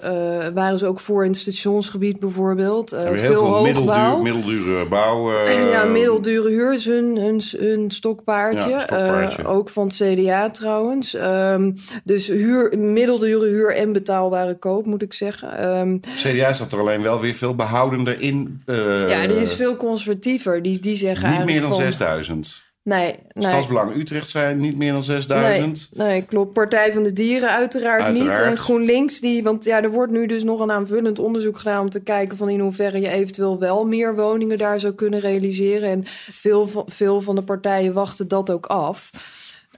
eh, 0.46 0.54
waren 0.54 0.78
ze 0.78 0.86
ook 0.86 1.00
voor 1.00 1.24
in 1.24 1.30
het 1.30 1.40
stationsgebied 1.40 2.20
bijvoorbeeld. 2.20 2.92
Eh, 2.92 3.02
heel 3.02 3.16
veel 3.32 3.44
hoogbouw. 3.46 4.22
middelduur, 4.22 4.88
bouw. 4.88 5.31
Ja, 5.70 5.84
middeldure 5.84 6.48
huur 6.48 6.72
is 6.74 6.84
hun, 6.84 7.16
hun, 7.16 7.42
hun 7.58 7.90
stokpaardje. 7.90 8.68
Ja, 8.70 8.78
stokpaardje. 8.78 9.42
Eh, 9.42 9.50
ook 9.50 9.68
van 9.68 9.86
het 9.86 9.94
CDA 9.96 10.50
trouwens. 10.50 11.14
Ehm, 11.14 11.72
dus 12.04 12.26
huur, 12.26 12.78
middeldure 12.78 13.46
huur 13.48 13.74
en 13.76 13.92
betaalbare 13.92 14.54
koop, 14.58 14.86
moet 14.86 15.02
ik 15.02 15.12
zeggen. 15.12 15.58
Ehm, 15.58 15.98
CDA 16.14 16.52
staat 16.52 16.72
er 16.72 16.78
alleen 16.78 17.02
wel 17.02 17.20
weer 17.20 17.34
veel 17.34 17.54
behoudender 17.54 18.20
in. 18.20 18.62
eh, 18.66 19.08
ja, 19.08 19.26
die 19.26 19.36
is 19.40 19.52
veel 19.54 19.76
conservatiever. 19.76 20.62
Die, 20.62 20.78
die 20.78 20.96
zeggen 20.96 21.30
Niet 21.30 21.44
meer 21.44 21.60
dan 21.60 21.70
van- 21.70 21.80
6000. 21.80 22.70
Nee, 22.84 23.16
nee. 23.32 23.48
Stadsbelang 23.48 23.96
Utrecht 23.96 24.28
zijn 24.28 24.60
niet 24.60 24.76
meer 24.76 24.92
dan 24.92 25.02
Nee, 25.06 25.20
6000. 25.20 25.88
nee, 25.92 26.22
klopt. 26.22 26.52
Partij 26.52 26.92
van 26.92 27.02
de 27.02 27.12
Dieren 27.12 27.50
uiteraard, 27.50 28.02
Uiteraard. 28.02 28.38
niet. 28.38 28.46
En 28.46 28.56
GroenLinks, 28.56 29.20
die, 29.20 29.42
want 29.42 29.64
ja, 29.64 29.82
er 29.82 29.90
wordt 29.90 30.12
nu 30.12 30.26
dus 30.26 30.42
nog 30.42 30.60
een 30.60 30.70
aanvullend 30.70 31.18
onderzoek 31.18 31.58
gedaan 31.58 31.80
om 31.80 31.90
te 31.90 32.00
kijken 32.00 32.36
van 32.36 32.48
in 32.48 32.60
hoeverre 32.60 33.00
je 33.00 33.08
eventueel 33.08 33.58
wel 33.58 33.86
meer 33.86 34.16
woningen 34.16 34.58
daar 34.58 34.80
zou 34.80 34.92
kunnen 34.92 35.20
realiseren. 35.20 35.90
En 35.90 36.02
veel 36.30 36.66
van, 36.66 36.84
veel 36.86 37.20
van 37.20 37.34
de 37.34 37.42
partijen 37.42 37.92
wachten 37.92 38.28
dat 38.28 38.50
ook 38.50 38.66
af. 38.66 39.10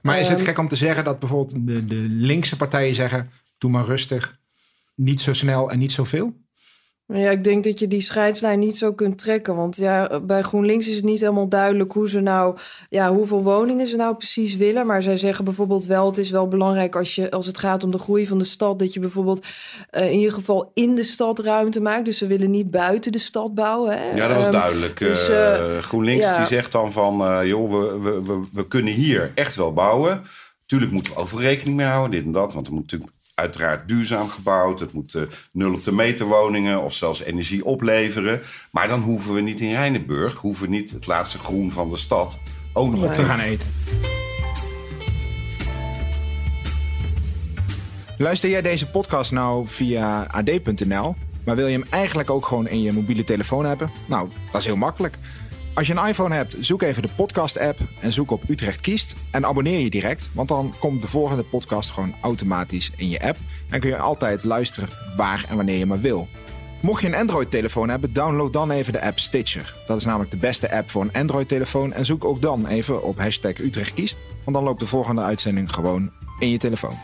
Maar 0.01 0.19
is 0.19 0.27
het 0.27 0.37
Ehm, 0.37 0.47
gek 0.47 0.57
om 0.57 0.67
te 0.67 0.75
zeggen 0.75 1.03
dat 1.03 1.19
bijvoorbeeld 1.19 1.67
de, 1.67 1.85
de 1.85 2.05
linkse 2.09 2.57
partijen 2.57 2.95
zeggen... 2.95 3.29
doe 3.57 3.71
maar 3.71 3.85
rustig, 3.85 4.39
niet 4.95 5.21
zo 5.21 5.33
snel 5.33 5.71
en 5.71 5.79
niet 5.79 5.91
zoveel? 5.91 6.33
Ja, 7.07 7.29
ik 7.29 7.43
denk 7.43 7.63
dat 7.63 7.79
je 7.79 7.87
die 7.87 8.01
scheidslijn 8.01 8.59
niet 8.59 8.77
zo 8.77 8.93
kunt 8.93 9.17
trekken. 9.17 9.55
Want 9.55 9.75
ja, 9.75 10.19
bij 10.19 10.41
GroenLinks 10.41 10.87
is 10.87 10.95
het 10.95 11.03
niet 11.05 11.19
helemaal 11.19 11.47
duidelijk 11.47 11.91
hoe 11.91 12.09
ze 12.09 12.19
nou, 12.19 12.57
ja, 12.89 13.13
hoeveel 13.13 13.43
woningen 13.43 13.87
ze 13.87 13.95
nou 13.95 14.15
precies 14.15 14.55
willen. 14.55 14.85
Maar 14.85 15.03
zij 15.03 15.17
zeggen 15.17 15.45
bijvoorbeeld 15.45 15.85
wel, 15.85 16.05
het 16.05 16.17
is 16.17 16.29
wel 16.29 16.47
belangrijk 16.47 16.95
als, 16.95 17.15
je, 17.15 17.31
als 17.31 17.45
het 17.45 17.57
gaat 17.57 17.83
om 17.83 17.91
de 17.91 17.97
groei 17.97 18.27
van 18.27 18.37
de 18.37 18.43
stad, 18.43 18.79
dat 18.79 18.93
je 18.93 18.99
bijvoorbeeld 18.99 19.45
eh, 19.89 20.11
in 20.11 20.17
ieder 20.17 20.33
geval 20.33 20.71
in 20.73 20.95
de 20.95 21.03
stad 21.03 21.39
ruimte 21.39 21.79
maakt. 21.81 22.05
Dus 22.05 22.17
ze 22.17 22.27
willen 22.27 22.51
niet 22.51 22.71
buiten 22.71 23.11
de 23.11 23.17
stad 23.17 23.53
bouwen. 23.53 23.97
Hè? 23.99 24.11
Ja, 24.15 24.27
dat 24.27 24.35
was 24.35 24.45
Ehm, 24.45 24.53
duidelijk. 24.53 24.97
dus, 24.99 25.29
Eh, 25.29 25.77
eh, 25.77 25.83
GroenLinks 25.83 26.25
ja. 26.25 26.37
die 26.37 26.45
zegt 26.45 26.71
dan 26.71 26.91
van... 26.91 27.47
joh, 27.47 27.71
we, 27.71 27.99
we, 27.99 28.23
we, 28.23 28.43
we 28.53 28.67
kunnen 28.67 28.93
hier 28.93 29.31
echt 29.35 29.55
wel 29.55 29.73
bouwen. 29.73 30.23
Tuurlijk 30.65 30.91
moeten 30.91 31.13
we 31.13 31.19
over 31.19 31.39
rekening 31.39 31.77
mee 31.77 31.87
houden, 31.87 32.11
dit 32.11 32.23
en 32.25 32.31
dat. 32.31 32.53
Want 32.53 32.67
er 32.67 32.73
moet 32.73 32.81
natuurlijk 32.81 33.11
uiteraard 33.35 33.87
duurzaam 33.87 34.29
gebouwd. 34.29 34.79
Het 34.79 34.93
moet 34.93 35.13
eh, 35.13 35.21
nul 35.51 35.73
op 35.73 35.83
de 35.83 35.91
meter 35.91 36.25
woningen 36.25 36.81
of 36.81 36.93
zelfs 36.93 37.23
energie 37.23 37.65
opleveren. 37.65 38.41
Maar 38.71 38.87
dan 38.87 39.01
hoeven 39.01 39.33
we 39.33 39.41
niet 39.41 39.59
in 39.59 39.71
Rijnenburg... 39.71 40.35
hoeven 40.35 40.63
we 40.63 40.69
niet 40.69 40.91
het 40.91 41.07
laatste 41.07 41.39
groen 41.39 41.71
van 41.71 41.89
de 41.89 41.97
stad 41.97 42.37
ook 42.73 42.91
nog 42.91 43.03
op 43.03 43.15
Te 43.15 43.25
gaan 43.25 43.39
eten. 43.39 43.67
Luister 48.17 48.49
jij 48.49 48.61
deze 48.61 48.85
podcast 48.85 49.31
nou 49.31 49.67
via 49.67 50.27
ad.nl, 50.31 51.15
maar 51.45 51.55
wil 51.55 51.67
je 51.67 51.77
hem 51.77 51.87
eigenlijk 51.89 52.29
ook 52.29 52.45
gewoon 52.45 52.67
in 52.67 52.81
je 52.81 52.91
mobiele 52.91 53.23
telefoon 53.23 53.65
hebben? 53.65 53.89
Nou, 54.07 54.29
dat 54.51 54.61
is 54.61 54.67
heel 54.67 54.75
makkelijk. 54.75 55.17
Als 55.75 55.87
je 55.87 55.95
een 55.95 56.07
iPhone 56.07 56.35
hebt, 56.35 56.55
zoek 56.59 56.81
even 56.81 57.01
de 57.01 57.09
podcast-app 57.15 57.77
en 58.01 58.13
zoek 58.13 58.31
op 58.31 58.41
Utrecht 58.49 58.81
Kiest 58.81 59.13
en 59.31 59.45
abonneer 59.45 59.79
je 59.79 59.89
direct, 59.89 60.29
want 60.33 60.47
dan 60.47 60.73
komt 60.79 61.01
de 61.01 61.07
volgende 61.07 61.43
podcast 61.43 61.89
gewoon 61.89 62.13
automatisch 62.21 62.91
in 62.97 63.09
je 63.09 63.21
app 63.21 63.37
en 63.69 63.79
kun 63.79 63.89
je 63.89 63.97
altijd 63.97 64.43
luisteren 64.43 64.89
waar 65.17 65.45
en 65.49 65.55
wanneer 65.55 65.77
je 65.77 65.85
maar 65.85 65.99
wil. 65.99 66.27
Mocht 66.81 67.01
je 67.01 67.07
een 67.07 67.15
Android-telefoon 67.15 67.89
hebben, 67.89 68.13
download 68.13 68.53
dan 68.53 68.71
even 68.71 68.93
de 68.93 69.01
app 69.01 69.19
Stitcher. 69.19 69.75
Dat 69.87 69.97
is 69.97 70.05
namelijk 70.05 70.31
de 70.31 70.37
beste 70.37 70.71
app 70.71 70.89
voor 70.89 71.01
een 71.01 71.13
Android-telefoon. 71.13 71.93
En 71.93 72.05
zoek 72.05 72.25
ook 72.25 72.41
dan 72.41 72.67
even 72.67 73.03
op 73.03 73.17
hashtag 73.17 73.57
Utrecht 73.57 73.93
kiest, 73.93 74.17
want 74.43 74.57
dan 74.57 74.65
loopt 74.65 74.79
de 74.79 74.87
volgende 74.87 75.21
uitzending 75.21 75.73
gewoon 75.73 76.11
in 76.39 76.49
je 76.49 76.57
telefoon. 76.57 76.97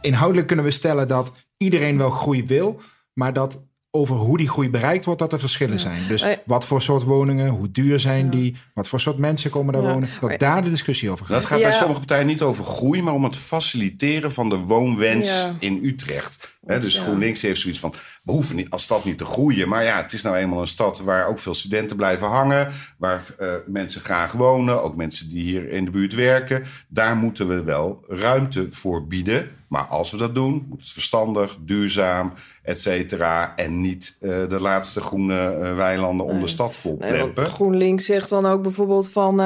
Inhoudelijk 0.00 0.46
kunnen 0.46 0.64
we 0.64 0.70
stellen 0.70 1.08
dat 1.08 1.32
iedereen 1.56 1.98
wel 1.98 2.10
groei 2.10 2.46
wil, 2.46 2.80
maar 3.14 3.32
dat 3.32 3.64
over 3.94 4.16
hoe 4.16 4.36
die 4.38 4.48
groei 4.48 4.70
bereikt 4.70 5.04
wordt, 5.04 5.20
dat 5.20 5.32
er 5.32 5.38
verschillen 5.40 5.80
zijn. 5.80 6.06
Dus 6.08 6.26
wat 6.44 6.64
voor 6.64 6.82
soort 6.82 7.02
woningen, 7.02 7.48
hoe 7.48 7.70
duur 7.70 8.00
zijn 8.00 8.30
die, 8.30 8.56
wat 8.74 8.88
voor 8.88 9.00
soort 9.00 9.18
mensen 9.18 9.50
komen 9.50 9.72
daar 9.72 9.82
Ja. 9.82 9.92
wonen, 9.92 10.08
dat 10.20 10.38
daar 10.38 10.64
de 10.64 10.70
discussie 10.70 11.10
over 11.10 11.26
gaat. 11.26 11.34
Dat 11.40 11.44
gaat 11.44 11.60
bij 11.60 11.72
sommige 11.72 11.98
partijen 11.98 12.26
niet 12.26 12.42
over 12.42 12.64
groei, 12.64 13.02
maar 13.02 13.14
om 13.14 13.24
het 13.24 13.36
faciliteren 13.36 14.32
van 14.32 14.48
de 14.48 14.56
woonwens 14.56 15.28
Ja. 15.28 15.56
in 15.58 15.80
Utrecht. 15.84 16.58
Dus 16.66 16.94
Ja. 16.94 17.02
GroenLinks 17.02 17.42
heeft 17.42 17.60
zoiets 17.60 17.80
van: 17.80 17.94
we 18.22 18.32
hoeven 18.32 18.56
niet, 18.56 18.70
als 18.70 18.82
stad 18.82 19.04
niet 19.04 19.18
te 19.18 19.24
groeien. 19.24 19.68
Maar 19.68 19.84
ja, 19.84 20.02
het 20.02 20.12
is 20.12 20.22
nou 20.22 20.36
eenmaal 20.36 20.60
een 20.60 20.66
stad 20.66 21.00
waar 21.00 21.26
ook 21.26 21.38
veel 21.38 21.54
studenten 21.54 21.96
blijven 21.96 22.28
hangen. 22.28 22.68
Waar 22.98 23.24
eh, 23.38 23.48
mensen 23.66 24.00
graag 24.00 24.32
wonen, 24.32 24.82
ook 24.82 24.96
mensen 24.96 25.28
die 25.28 25.42
hier 25.42 25.70
in 25.70 25.84
de 25.84 25.90
buurt 25.90 26.14
werken. 26.14 26.64
Daar 26.88 27.16
moeten 27.16 27.48
we 27.48 27.62
wel 27.62 28.04
ruimte 28.08 28.66
voor 28.70 29.06
bieden. 29.06 29.50
Maar 29.68 29.84
als 29.86 30.10
we 30.10 30.16
dat 30.16 30.34
doen, 30.34 30.66
moet 30.68 30.80
het 30.80 30.90
verstandig, 30.90 31.56
duurzaam, 31.60 32.32
et 32.62 32.80
cetera. 32.80 33.52
En 33.56 33.80
niet 33.80 34.16
eh, 34.20 34.30
de 34.48 34.60
laatste 34.60 35.00
groene 35.00 35.40
eh, 35.56 35.76
weilanden 35.76 36.26
om 36.26 36.40
de 36.40 36.46
stad 36.46 36.76
vol 36.76 36.96
Nee. 37.00 37.32
GroenLinks 37.34 38.04
zegt 38.04 38.28
dan 38.28 38.46
ook 38.46 38.62
bijvoorbeeld 38.62 39.08
van... 39.12 39.36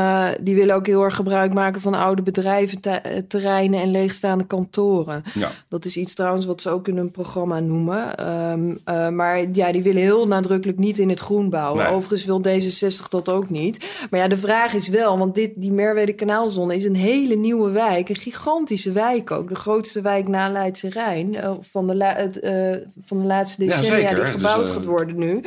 die 0.40 0.54
willen 0.54 0.74
ook 0.74 0.86
heel 0.86 1.02
erg 1.04 1.14
gebruik 1.14 1.54
maken 1.54 1.80
van 1.80 1.94
oude 1.94 2.22
bedrijven, 2.22 2.80
te- 2.80 2.90
eh, 2.90 3.22
terreinen 3.28 3.80
en 3.80 3.90
leegstaande 3.90 4.46
kantoren. 4.46 5.22
Ja. 5.34 5.50
Dat 5.68 5.84
is 5.84 5.96
iets 5.96 6.14
trouwens 6.14 6.46
wat 6.46 6.60
ze 6.60 6.70
ook 6.70 6.88
in 6.88 6.96
hun 6.96 7.05
programma 7.10 7.60
noemen. 7.60 8.16
Ehm, 8.16 8.76
eh, 8.84 9.08
maar 9.08 9.44
ja, 9.52 9.72
die 9.72 9.82
willen 9.82 10.02
heel 10.02 10.26
nadrukkelijk 10.26 10.78
niet 10.78 10.98
in 10.98 11.08
het 11.08 11.20
groen 11.20 11.50
bouwen. 11.50 11.84
Nee. 11.84 11.92
Overigens 11.92 12.24
wil 12.24 12.40
D66 12.46 13.08
dat 13.08 13.28
ook 13.28 13.50
niet. 13.50 14.06
Maar 14.10 14.20
ja, 14.20 14.28
de 14.28 14.36
vraag 14.36 14.74
is 14.74 14.88
wel, 14.88 15.18
want 15.18 15.34
dit, 15.34 15.50
die 15.56 15.72
Merwede 15.72 16.12
Kanaalzone 16.12 16.76
is 16.76 16.84
een 16.84 16.94
hele 16.96 17.34
nieuwe 17.34 17.70
wijk. 17.70 18.08
Een 18.08 18.16
gigantische 18.16 18.92
wijk 18.92 19.30
ook. 19.30 19.48
De 19.48 19.54
grootste 19.54 20.00
wijk 20.00 20.28
na 20.28 20.50
Leidse 20.50 20.88
Rijn. 20.88 21.34
eh, 21.34 21.52
van, 21.60 21.86
de 21.86 21.94
la- 21.94 22.14
het, 22.16 22.40
eh, 22.40 22.76
van 23.04 23.18
de 23.20 23.24
laatste 23.26 23.64
Ja, 23.64 23.68
decennia 23.68 23.96
zeker. 24.08 24.14
die 24.14 24.24
Dus, 24.24 24.32
gebouwd 24.32 24.68
eh, 24.68 24.74
gaat 24.74 24.84
worden 24.84 25.18
nu. 25.18 25.40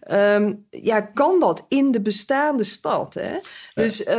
Ehm, 0.00 0.52
ja, 0.70 1.00
kan 1.00 1.40
dat 1.40 1.64
in 1.68 1.90
de 1.90 2.00
bestaande 2.00 2.64
stad? 2.64 3.14
Hè? 3.14 3.30
Dus 3.74 4.04
eh, 4.04 4.16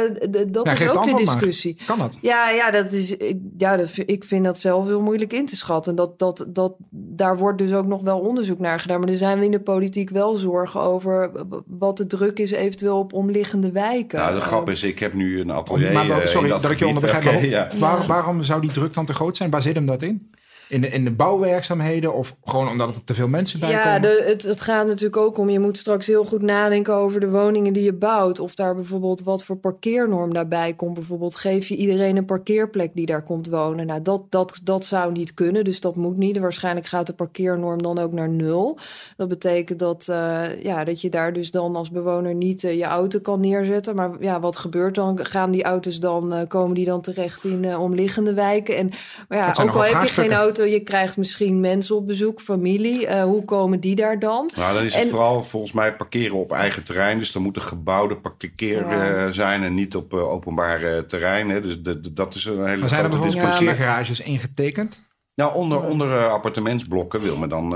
dat 0.48 0.66
Ja, 0.66 0.72
is 0.72 0.90
ook 0.90 1.04
de 1.04 1.10
maar. 1.12 1.18
discussie. 1.18 1.78
Kan 1.86 1.98
dat? 2.00 2.18
Ja, 2.22 2.50
ja, 2.50 2.72
dat 2.72 2.92
is, 2.92 3.18
ik- 3.18 3.40
ja 3.58 3.78
dat, 3.78 3.90
vind- 3.90 4.10
ik 4.10 4.24
vind 4.24 4.46
dat 4.46 4.60
zelf 4.60 4.86
heel 4.88 5.02
moeilijk 5.02 5.34
in 5.34 5.46
te 5.46 5.56
schatten. 5.56 5.96
Dat, 5.96 6.20
dat, 6.20 6.46
dat, 6.48 6.74
daar 6.90 7.38
wordt 7.38 7.58
dus 7.58 7.74
ook 7.74 7.86
nog 7.86 8.02
wel 8.02 8.20
onderzoek 8.20 8.60
naar 8.60 8.80
gedaan. 8.80 9.00
Maar 9.00 9.10
er 9.10 9.18
zijn 9.18 9.40
we 9.40 9.46
in 9.46 9.52
de 9.52 9.60
politiek 9.60 10.10
wel 10.10 10.36
zorgen 10.36 10.82
over 10.82 11.32
wat 11.68 11.98
de 11.98 12.08
druk 12.08 12.40
is 12.40 12.52
eventueel 12.52 13.00
op 13.00 13.14
omliggende 13.14 13.72
wijken. 13.72 14.20
Nou, 14.20 14.34
de 14.36 14.42
grap 14.42 14.68
Eh, 14.68 14.74
is, 14.74 14.84
ik 14.84 15.00
heb 15.00 15.14
nu 15.14 15.40
een 15.40 15.52
atelier. 15.52 15.92
maar 15.92 16.10
eh, 16.10 16.26
sorry 16.26 16.46
in 16.48 16.54
dat, 16.62 16.72
ik 16.72 16.80
je 16.80 17.50
ja. 17.50 17.68
waar- 17.78 18.06
waarom 18.08 18.44
zou 18.44 18.62
die 18.62 18.72
druk 18.72 18.94
dan 18.94 19.06
te 19.06 19.14
groot 19.14 19.36
zijn? 19.36 19.50
Waar 19.50 19.62
zit 19.62 19.76
hem 19.76 19.86
dat 19.86 20.02
in? 20.02 20.32
In 20.70 20.82
de, 20.82 20.88
in 20.88 21.04
de 21.04 21.12
bouwwerkzaamheden 21.12 22.14
of 22.14 22.36
gewoon 22.46 22.70
omdat 22.70 22.96
er 22.96 23.04
te 23.04 23.14
veel 23.14 23.28
mensen 23.28 23.60
bij 23.60 23.70
Ja, 23.70 23.84
komen? 23.84 24.02
de, 24.02 24.24
het, 24.28 24.44
het 24.44 24.62
gaat 24.62 24.88
natuurlijk 24.88 25.18
ook 25.18 25.38
om, 25.38 25.50
je 25.50 25.60
moet 25.60 25.78
straks 25.78 26.08
heel 26.08 26.26
goed 26.26 26.42
nadenken 26.42 26.94
over 26.94 27.20
de 27.20 27.30
woningen 27.30 27.74
die 27.74 27.84
je 27.84 27.94
bouwt. 27.94 28.40
Of 28.40 28.56
daar 28.56 28.76
bijvoorbeeld 28.76 29.24
wat 29.24 29.44
voor 29.44 29.56
parkeernorm 29.56 30.34
daarbij 30.34 30.74
komt. 30.74 30.94
Bijvoorbeeld 30.94 31.36
geef 31.36 31.68
je 31.68 31.76
iedereen 31.76 32.18
een 32.18 32.26
parkeerplek 32.26 32.92
die 32.94 33.06
daar 33.06 33.24
komt 33.24 33.48
wonen. 33.48 33.86
Nou, 33.86 34.02
dat, 34.02 34.22
dat, 34.30 34.60
dat 34.64 34.86
zou 34.86 35.12
niet 35.12 35.34
kunnen, 35.34 35.64
dus 35.64 35.80
dat 35.80 35.96
moet 35.96 36.18
niet. 36.18 36.38
Waarschijnlijk 36.38 36.88
gaat 36.88 37.08
de 37.08 37.14
parkeernorm 37.14 37.82
dan 37.82 38.00
ook 38.00 38.12
naar 38.12 38.30
nul. 38.30 38.78
Dat 39.18 39.28
betekent 39.28 39.80
dat, 39.80 40.06
eh, 40.10 40.64
ja, 40.64 40.84
dat 40.84 41.02
je 41.02 41.10
daar 41.10 41.34
dus 41.34 41.52
dan 41.52 41.76
als 41.76 41.92
bewoner 41.92 42.34
niet 42.34 42.64
eh, 42.64 42.78
je 42.78 42.84
auto 42.84 43.20
kan 43.20 43.40
neerzetten. 43.40 43.96
Maar 43.96 44.12
ja, 44.20 44.40
wat 44.40 44.58
gebeurt 44.58 44.96
dan? 44.96 45.26
Gaan 45.26 45.52
die 45.52 45.64
auto's 45.64 46.00
dan, 46.00 46.34
eh, 46.34 46.48
komen 46.48 46.76
die 46.76 46.86
dan 46.86 47.02
terecht 47.02 47.44
in 47.44 47.78
omliggende 47.78 48.34
wijken? 48.34 48.76
En, 48.78 48.92
maar 49.28 49.38
ja, 49.38 49.64
ook 49.64 49.76
al 49.76 49.84
heb 49.84 49.92
je 49.92 49.98
geen 49.98 50.26
vraagstukken. 50.26 50.59
Auto, 50.60 50.74
je 50.74 50.80
krijgt 50.84 51.18
misschien 51.18 51.60
mensen 51.60 51.96
op 51.96 52.08
bezoek, 52.08 52.42
familie. 52.42 53.08
Eh, 53.08 53.24
hoe 53.24 53.46
komen 53.46 53.80
die 53.80 53.96
daar 53.96 54.20
dan? 54.20 54.50
Nou, 54.56 54.74
dan 54.74 54.84
is 54.84 54.94
het 54.94 55.04
En- 55.04 55.10
vooral 55.10 55.44
volgens 55.44 55.72
mij 55.72 55.96
parkeren 55.96 56.36
op 56.38 56.52
eigen 56.52 56.84
terrein. 56.84 57.18
Dus 57.20 57.36
er 57.36 57.42
moet 57.42 57.56
een 57.56 57.62
gebouwde 57.62 58.18
parkeer 58.18 58.88
Ja. 58.90 59.26
eh, 59.26 59.32
zijn 59.32 59.64
en 59.64 59.74
niet 59.74 59.96
op 59.96 60.14
eh, 60.14 60.30
openbaar 60.32 61.06
terrein. 61.06 61.50
Hè. 61.50 61.62
Dus 61.62 61.82
de, 61.82 62.00
de- 62.00 62.14
dat 62.14 62.34
is 62.36 62.46
een 62.46 62.54
hele 62.66 62.78
maar 62.78 62.90
zijn 62.90 63.04
er 63.04 63.10
grote 63.10 63.10
bijvoorbeeld 63.10 63.34
discussie. 63.34 63.66
Ja, 63.66 63.72
maar- 63.72 63.76
parkeergarages 63.78 64.20
ingetekend? 64.22 65.08
Nou, 65.36 65.56
onder, 65.56 65.82
onder 65.84 66.18
eh, 66.18 66.32
appartementsblokken 66.32 67.20
wil 67.22 67.38
men 67.38 67.50
dan 67.50 67.70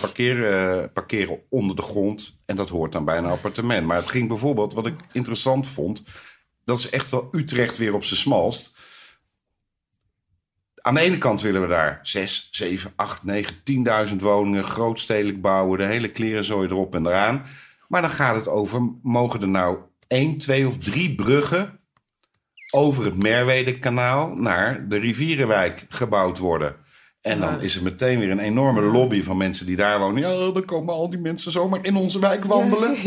parkeren, 0.00 0.92
parkeren 0.92 1.38
onder 1.48 1.76
de 1.76 1.82
grond. 1.82 2.38
En 2.46 2.56
dat 2.56 2.68
hoort 2.68 2.92
dan 2.92 3.04
bij 3.04 3.18
een 3.18 3.24
appartement. 3.26 3.86
Maar 3.86 3.96
het 3.96 4.08
ging 4.08 4.28
bijvoorbeeld, 4.28 4.74
wat 4.74 4.86
ik 4.86 4.94
interessant 5.12 5.66
vond... 5.66 6.02
dat 6.64 6.78
is 6.78 6.90
echt 6.90 7.10
wel 7.10 7.28
Utrecht 7.32 7.76
weer 7.78 7.94
op 7.94 8.04
zijn 8.04 8.20
smalst. 8.20 8.76
Aan 10.86 10.94
de 10.94 11.00
ene 11.00 11.18
kant 11.18 11.40
willen 11.40 11.60
we 11.60 11.66
daar 11.66 11.98
6, 12.02 12.48
7, 12.50 12.92
8, 12.96 13.24
9, 13.24 13.54
10.000 14.08 14.16
woningen, 14.16 14.64
grootstedelijk 14.64 15.40
bouwen, 15.40 15.78
de 15.78 15.84
hele 15.84 16.10
klerenzooi 16.10 16.68
erop 16.68 16.94
en 16.94 17.06
eraan. 17.06 17.46
Maar 17.88 18.00
dan 18.00 18.10
gaat 18.10 18.34
het 18.34 18.48
over, 18.48 18.92
mogen 19.02 19.40
er 19.40 19.48
nou 19.48 19.78
één, 20.08 20.38
twee 20.38 20.66
of 20.66 20.78
drie 20.78 21.14
bruggen 21.14 21.80
over 22.70 23.04
het 23.04 23.22
Merwede-kanaal 23.22 24.34
naar 24.34 24.88
de 24.88 24.98
Rivierenwijk 24.98 25.86
gebouwd 25.88 26.38
worden? 26.38 26.76
En 27.20 27.40
dan 27.40 27.60
is 27.60 27.76
er 27.76 27.82
meteen 27.82 28.18
weer 28.18 28.30
een 28.30 28.38
enorme 28.38 28.80
lobby 28.80 29.22
van 29.22 29.36
mensen 29.36 29.66
die 29.66 29.76
daar 29.76 29.98
wonen. 29.98 30.22
Ja, 30.22 30.52
dan 30.52 30.64
komen 30.64 30.94
al 30.94 31.10
die 31.10 31.20
mensen 31.20 31.52
zomaar 31.52 31.84
in 31.84 31.96
onze 31.96 32.18
wijk 32.18 32.44
wandelen. 32.44 32.96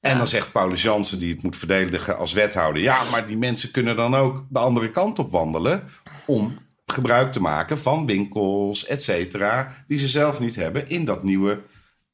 En 0.00 0.16
dan 0.16 0.26
zegt 0.26 0.52
Paulus 0.52 0.82
Jansen, 0.82 1.18
die 1.18 1.32
het 1.32 1.42
moet 1.42 1.56
verdedigen 1.56 2.18
als 2.18 2.32
wethouder... 2.32 2.82
ja, 2.82 3.04
maar 3.10 3.26
die 3.26 3.36
mensen 3.36 3.70
kunnen 3.70 3.96
dan 3.96 4.14
ook 4.14 4.46
de 4.48 4.58
andere 4.58 4.90
kant 4.90 5.18
op 5.18 5.30
wandelen... 5.30 5.82
om 6.26 6.58
gebruik 6.90 7.32
te 7.32 7.40
maken 7.40 7.78
van 7.78 8.06
winkels, 8.06 8.86
et 8.86 9.02
cetera... 9.02 9.72
die 9.86 9.98
ze 9.98 10.08
zelf 10.08 10.40
niet 10.40 10.56
hebben 10.56 10.88
in 10.88 11.04
dat 11.04 11.22
nieuwe 11.22 11.60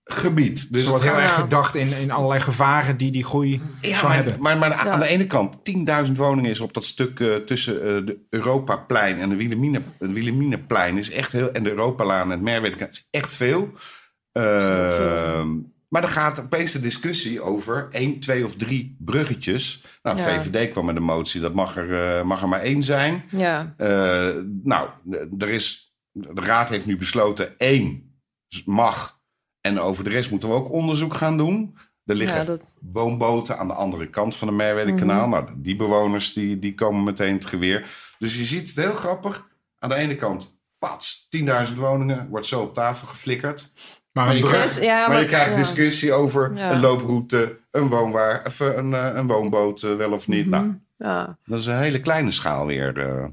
gebied. 0.09 0.57
Dus 0.57 0.67
Dus 0.71 0.83
er 0.83 0.89
wordt 0.89 1.05
heel 1.05 1.21
erg 1.21 1.35
gedacht 1.35 1.75
in, 1.75 1.93
in 2.01 2.11
allerlei 2.11 2.41
gevaren 2.41 2.97
die 2.97 3.11
die 3.11 3.25
groei 3.25 3.61
ja, 3.81 3.97
zou 3.97 4.07
maar, 4.07 4.15
hebben. 4.15 4.37
maar, 4.41 4.59
maar 4.59 4.75
aan 4.75 5.01
de 5.01 5.07
ene 5.07 5.27
kant, 5.27 5.57
10.000 6.07 6.13
woningen 6.13 6.51
is 6.51 6.61
op 6.61 6.75
dat 6.75 6.85
stuk 6.85 7.21
eh, 7.21 7.35
tussen 7.35 7.75
eh, 7.75 8.07
de 8.07 8.19
Europaplein 8.31 9.19
en 9.19 9.29
de 9.29 9.37
Wilhelmine, 9.37 9.81
het 9.99 10.13
Wilhelminaplein 10.13 10.99
is 10.99 11.11
echt 11.11 11.33
heel. 11.33 11.53
En 11.53 11.63
de 11.63 11.71
Europalaan 11.71 12.23
en 12.23 12.31
het 12.31 12.41
Merwede 12.41 12.89
is 12.91 13.09
echt 13.11 13.33
veel. 13.33 13.73
Ehm, 14.33 15.49
maar 15.89 16.01
dan 16.01 16.11
gaat 16.11 16.41
opeens 16.41 16.73
de 16.73 16.81
discussie 16.81 17.41
over 17.41 17.89
één, 17.91 18.21
twee 18.21 18.45
of 18.45 18.57
drie 18.57 18.97
bruggetjes. 18.99 19.85
Nou, 20.03 20.17
Ja. 20.17 20.25
VVD 20.41 20.71
kwam 20.71 20.85
met 20.85 20.97
een 20.97 21.03
motie, 21.03 21.41
dat 21.41 21.55
mag 21.55 21.77
er, 21.77 22.19
eh, 22.19 22.25
mag 22.25 22.43
er 22.43 22.49
maar 22.49 22.61
één 22.61 22.83
zijn. 22.83 23.25
Ja, 23.31 23.75
Eh, 23.77 24.35
nou, 24.63 24.89
er 25.39 25.49
is, 25.49 25.95
de 26.13 26.31
raad 26.43 26.69
heeft 26.69 26.87
nu 26.87 26.97
besloten 26.97 27.59
één 27.59 28.21
mag. 28.65 29.21
En 29.61 29.81
over 29.81 30.05
de 30.05 30.11
rest 30.11 30.31
moeten 30.31 30.49
we 30.49 30.55
ook 30.55 30.71
onderzoek 30.71 31.15
gaan 31.15 31.37
doen. 31.37 31.77
Er 32.05 32.15
liggen 32.15 32.39
ja 32.39 32.45
dat, 32.45 32.77
woonboten 32.81 33.59
aan 33.59 33.69
de 33.69 33.75
andere 33.75 34.11
kant 34.11 34.37
van 34.37 34.49
de 34.49 34.55
Merwede-kanaal. 34.55 35.29
Nou, 35.29 35.49
die 35.57 35.77
bewoners 35.77 36.33
die, 36.33 36.59
die 36.59 36.75
komen 36.75 37.05
meteen 37.05 37.35
het 37.35 37.47
geweer. 37.47 37.87
Dus 38.19 38.37
je 38.37 38.45
ziet 38.45 38.69
het 38.69 38.77
heel 38.77 38.95
grappig. 38.95 39.49
Aan 39.79 39.89
de 39.89 39.95
ene 39.95 40.17
kant, 40.17 40.59
pats, 40.79 41.27
10.000 41.69 41.79
woningen, 41.79 42.29
wordt 42.29 42.47
zo 42.47 42.63
op 42.63 42.75
tafel 42.75 43.07
geflikkerd. 43.07 43.73
Maar 44.25 44.37
je 44.37 44.43
krijgt, 44.43 44.83
ja, 44.83 44.99
maar 45.01 45.09
maar- 45.09 45.21
je 45.21 45.27
krijgt 45.27 45.51
ja. 45.51 45.57
discussie 45.57 46.13
over 46.13 46.53
Ja. 46.55 46.73
een 46.73 46.81
looproute, 46.81 47.59
een 47.71 47.89
woonwaar, 47.89 48.43
of 48.47 48.61
een, 48.61 48.95
eh, 48.95 49.11
een 49.15 49.27
woonboot, 49.27 49.83
eh, 49.83 49.95
wel 49.97 50.13
of 50.13 50.29
niet. 50.29 50.47
Nou, 50.47 50.75
ja. 50.97 51.39
dat 51.45 51.59
is 51.61 51.67
een 51.67 51.79
hele 51.79 52.01
kleine 52.01 52.31
schaal 52.33 52.67
weer. 52.67 52.99
eh. 52.99 53.25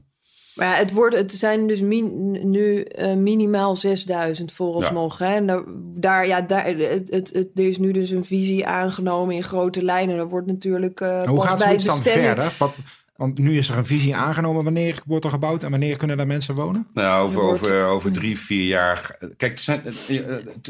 Maar 0.56 0.78
het, 0.78 0.92
worden, 0.92 1.20
het 1.20 1.32
zijn 1.32 1.68
dus 1.68 1.82
min- 1.82 2.50
nu 2.50 2.86
minimaal 3.18 3.76
6000 3.76 4.52
vooralsnog. 4.52 5.18
Hè? 5.18 5.34
En 5.36 5.46
daar, 5.48 5.64
daar, 5.96 6.28
ja, 6.28 6.42
daar, 6.42 6.66
het, 6.66 7.10
het, 7.10 7.30
het, 7.34 7.50
er 7.56 7.68
is 7.68 7.78
nu 7.78 7.92
dus 7.92 8.10
een 8.10 8.26
visie 8.26 8.68
aangenomen 8.68 9.36
in 9.36 9.44
grote 9.44 9.84
lijnen. 9.84 10.18
Er 10.18 10.28
wordt 10.30 10.48
natuurlijk 10.48 11.02
eh 11.02 11.24
Hoe 11.24 11.38
pas 11.38 11.48
gaat 11.48 11.58
bij 11.58 11.66
zoiets 11.68 11.86
dan 11.86 12.02
verder? 12.02 12.52
Wat, 12.58 12.80
want 13.24 13.38
nu 13.38 13.58
is 13.58 13.70
er 13.70 13.78
een 13.78 13.86
visie 13.86 14.16
aangenomen. 14.16 14.64
Wanneer 14.64 15.02
wordt 15.06 15.26
er 15.26 15.32
gebouwd 15.32 15.64
en 15.64 15.72
wanneer 15.72 15.98
kunnen 15.98 16.18
daar 16.18 16.28
mensen 16.28 16.56
wonen? 16.56 16.88
Nou, 16.94 17.26
over, 17.26 17.42
Er 17.42 17.48
over, 17.48 17.86
over 17.86 18.12
drie, 18.12 18.40
vier 18.40 18.66
jaar. 18.66 19.18
Kijk, 19.38 19.60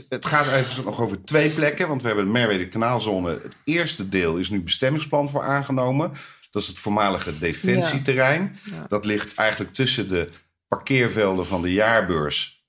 het, 0.09 0.25
gaat 0.25 0.47
even 0.47 0.83
nog 0.83 1.01
over 1.01 1.23
twee 1.23 1.49
plekken. 1.49 1.87
Want 1.87 2.01
we 2.01 2.07
hebben 2.07 2.25
de 2.25 2.31
Merwede 2.31 2.67
Kanaalzone. 2.67 3.29
Het 3.29 3.55
eerste 3.63 4.09
deel 4.09 4.37
is 4.37 4.49
nu 4.49 4.61
bestemmingsplan 4.61 5.29
voor 5.29 5.43
aangenomen. 5.43 6.11
Dat 6.51 6.61
is 6.61 6.67
het 6.67 6.77
voormalige 6.77 7.39
defensieterrein. 7.39 8.57
Ja. 8.63 8.85
Dat 8.87 9.05
ligt 9.05 9.35
eigenlijk 9.35 9.73
tussen 9.73 10.09
de 10.09 10.29
parkeervelden 10.67 11.45
van 11.45 11.61
de 11.61 11.71
jaarbeurs. 11.71 12.65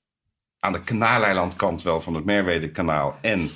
Aan 0.59 0.73
de 0.73 0.83
kanaaleilandkant 0.83 1.83
wel 1.83 2.01
van 2.01 2.15
het 2.15 2.25
Merwede 2.25 2.71
kanaal. 2.71 3.19
En 3.21 3.51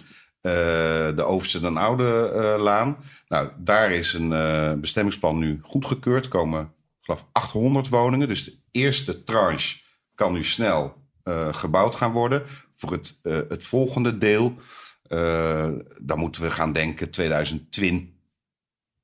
de 1.16 1.22
Overste 1.22 1.60
den 1.60 1.76
Oude 1.76 2.30
eh, 2.34 2.62
Laan. 2.62 2.96
Nou, 3.28 3.48
daar 3.56 3.92
is 3.92 4.12
een 4.12 4.32
eh, 4.32 4.72
bestemmingsplan 4.72 5.38
nu 5.38 5.58
goedgekeurd. 5.62 6.28
Komen, 6.28 6.60
ik 6.60 7.04
geloof 7.04 7.24
800 7.32 7.88
woningen. 7.88 8.28
Dus 8.28 8.44
de 8.44 8.56
eerste 8.70 9.24
tranche 9.24 9.78
kan 10.14 10.32
nu 10.32 10.44
snel 10.44 10.98
eh, 11.28 11.54
gebouwd 11.54 11.94
gaan 11.94 12.12
worden. 12.12 12.42
Voor 12.74 12.92
het, 12.92 13.18
eh, 13.22 13.40
het 13.48 13.64
volgende 13.64 14.18
deel, 14.18 14.54
eh, 15.02 15.68
dan 16.00 16.18
moeten 16.18 16.42
we 16.42 16.50
gaan 16.50 16.72
denken 16.72 17.10
2020. 17.10 18.16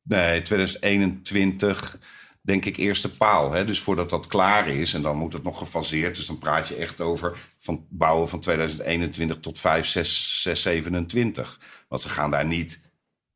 Nee, 0.03 0.43
2021 0.43 1.99
denk 2.45 2.65
ik 2.65 2.77
eerste 2.77 3.17
paal. 3.17 3.53
Hè? 3.53 3.65
Dus 3.65 3.81
voordat 3.81 4.11
dat 4.11 4.27
klaar 4.27 4.69
is 4.69 4.95
en 4.95 5.03
dan 5.03 5.17
moet 5.17 5.33
het 5.33 5.43
nog 5.43 5.59
gefaseerd. 5.59 6.17
Dus 6.17 6.27
dan 6.27 6.39
praat 6.39 6.69
je 6.69 6.77
echt 6.77 7.01
over 7.01 7.39
van 7.59 7.87
bouwen 7.89 8.29
van 8.29 8.41
2021 8.41 9.41
tot 9.41 9.59
5, 9.59 9.87
6, 9.87 10.43
6 10.43 10.63
27. 10.63 11.61
Want 11.89 12.03
ze 12.03 12.09
gaan 12.09 12.31
daar 12.31 12.47
niet 12.47 12.81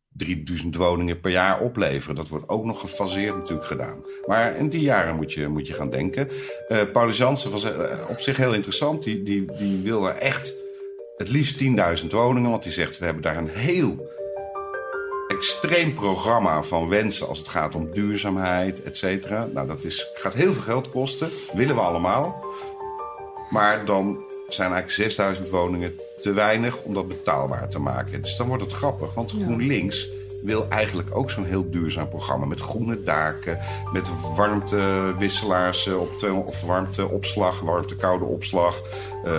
3000 0.09 0.75
woningen 0.75 1.21
per 1.21 1.31
jaar 1.31 1.61
opleveren. 1.61 2.17
Dat 2.17 2.29
wordt 2.29 2.49
ook 2.49 2.65
nog 2.65 2.81
gefaseerd 2.81 3.37
natuurlijk 3.37 3.67
gedaan. 3.67 4.05
Maar 4.27 4.57
in 4.57 4.69
die 4.69 4.81
jaren 4.81 5.17
moet 5.17 5.33
je, 5.33 5.49
moet 5.49 5.67
je 5.67 5.75
gaan 5.75 5.91
denken. 5.91 6.29
Eh 6.69 6.79
Paulus 6.93 7.17
Jansen 7.17 7.51
was 7.51 7.65
eh, 7.65 8.05
op 8.09 8.19
zich 8.19 8.37
heel 8.37 8.55
interessant. 8.55 9.03
Die, 9.03 9.23
die, 9.23 9.53
die 9.53 9.83
wil 9.83 10.09
er 10.09 10.17
echt 10.17 10.55
het 11.17 11.31
liefst 11.31 11.63
10.000 12.03 12.07
woningen. 12.07 12.51
Want 12.51 12.63
die 12.63 12.73
zegt, 12.73 12.99
we 12.99 13.05
hebben 13.05 13.23
daar 13.23 13.37
een 13.37 13.49
heel 13.49 14.17
extreem 15.39 15.95
programma 15.95 16.63
van 16.63 16.89
wensen... 16.89 17.29
als 17.29 17.39
het 17.39 17.49
gaat 17.49 17.75
om 17.75 17.91
duurzaamheid, 17.93 18.83
et 18.83 18.97
cetera. 18.97 19.49
Nou, 19.55 19.67
dat 19.67 19.85
is, 19.85 20.11
gaat 20.15 20.35
heel 20.35 20.53
veel 20.53 20.63
geld 20.63 20.91
kosten. 20.91 21.29
Willen 21.53 21.75
we 21.75 21.81
allemaal. 21.81 22.45
Maar 23.51 23.85
dan 23.85 24.19
zijn 24.49 24.73
eigenlijk 24.73 25.11
6000 25.11 25.49
woningen 25.49 26.01
te 26.21 26.33
weinig 26.33 26.83
om 26.83 26.95
dat 26.95 27.09
betaalbaar 27.09 27.69
te 27.69 27.79
maken. 27.79 28.23
Dus 28.23 28.37
dan 28.37 28.47
wordt 28.47 28.63
het 28.63 28.73
grappig, 28.73 29.15
want 29.15 29.31
GroenLinks 29.31 30.09
wil 30.43 30.67
eigenlijk 30.69 31.09
ook 31.13 31.31
zo'n 31.31 31.45
heel 31.45 31.71
duurzaam 31.71 32.09
programma. 32.09 32.47
Met 32.47 32.61
groene 32.61 33.03
daken, 33.03 33.59
met 33.93 34.07
warmtewisselaars 34.37 35.87
eh, 35.87 36.01
op 36.01 36.47
of 36.47 36.63
warmteopslag, 36.63 37.61
warmte-koude 37.61 38.25
opslag. 38.25 38.83
eh, 39.25 39.33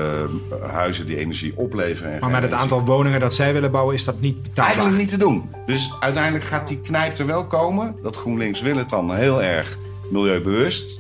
huizen 0.71 1.05
die 1.05 1.17
energie 1.17 1.53
opleveren. 1.55 2.11
en 2.13 2.19
Maar 2.19 2.29
met 2.29 2.41
het 2.41 2.53
aantal 2.53 2.85
woningen 2.85 3.19
dat 3.19 3.33
zij 3.33 3.53
willen 3.53 3.71
bouwen 3.71 3.95
is 3.95 4.03
dat 4.03 4.19
niet 4.19 4.41
betaalbaar. 4.41 4.65
Eigenlijk 4.65 4.97
niet 4.97 5.09
te 5.09 5.17
doen. 5.17 5.49
Dus 5.65 5.93
uiteindelijk 5.99 6.43
gaat 6.43 6.67
die 6.67 6.81
knijp 6.81 7.17
er 7.17 7.25
wel 7.25 7.45
komen. 7.45 7.95
Dat 8.01 8.15
GroenLinks 8.15 8.61
wil 8.61 8.77
het 8.77 8.89
dan 8.89 9.15
heel 9.15 9.41
erg 9.41 9.77
milieubewust. 10.09 10.99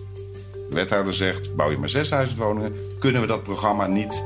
De 0.69 0.75
wethouder 0.75 1.13
zegt, 1.13 1.55
bouw 1.55 1.71
je 1.71 1.77
maar 1.77 1.89
6000 1.89 2.39
woningen. 2.39 2.75
Kunnen 2.99 3.21
we 3.21 3.27
dat 3.27 3.43
programma 3.43 3.87
niet 3.87 4.23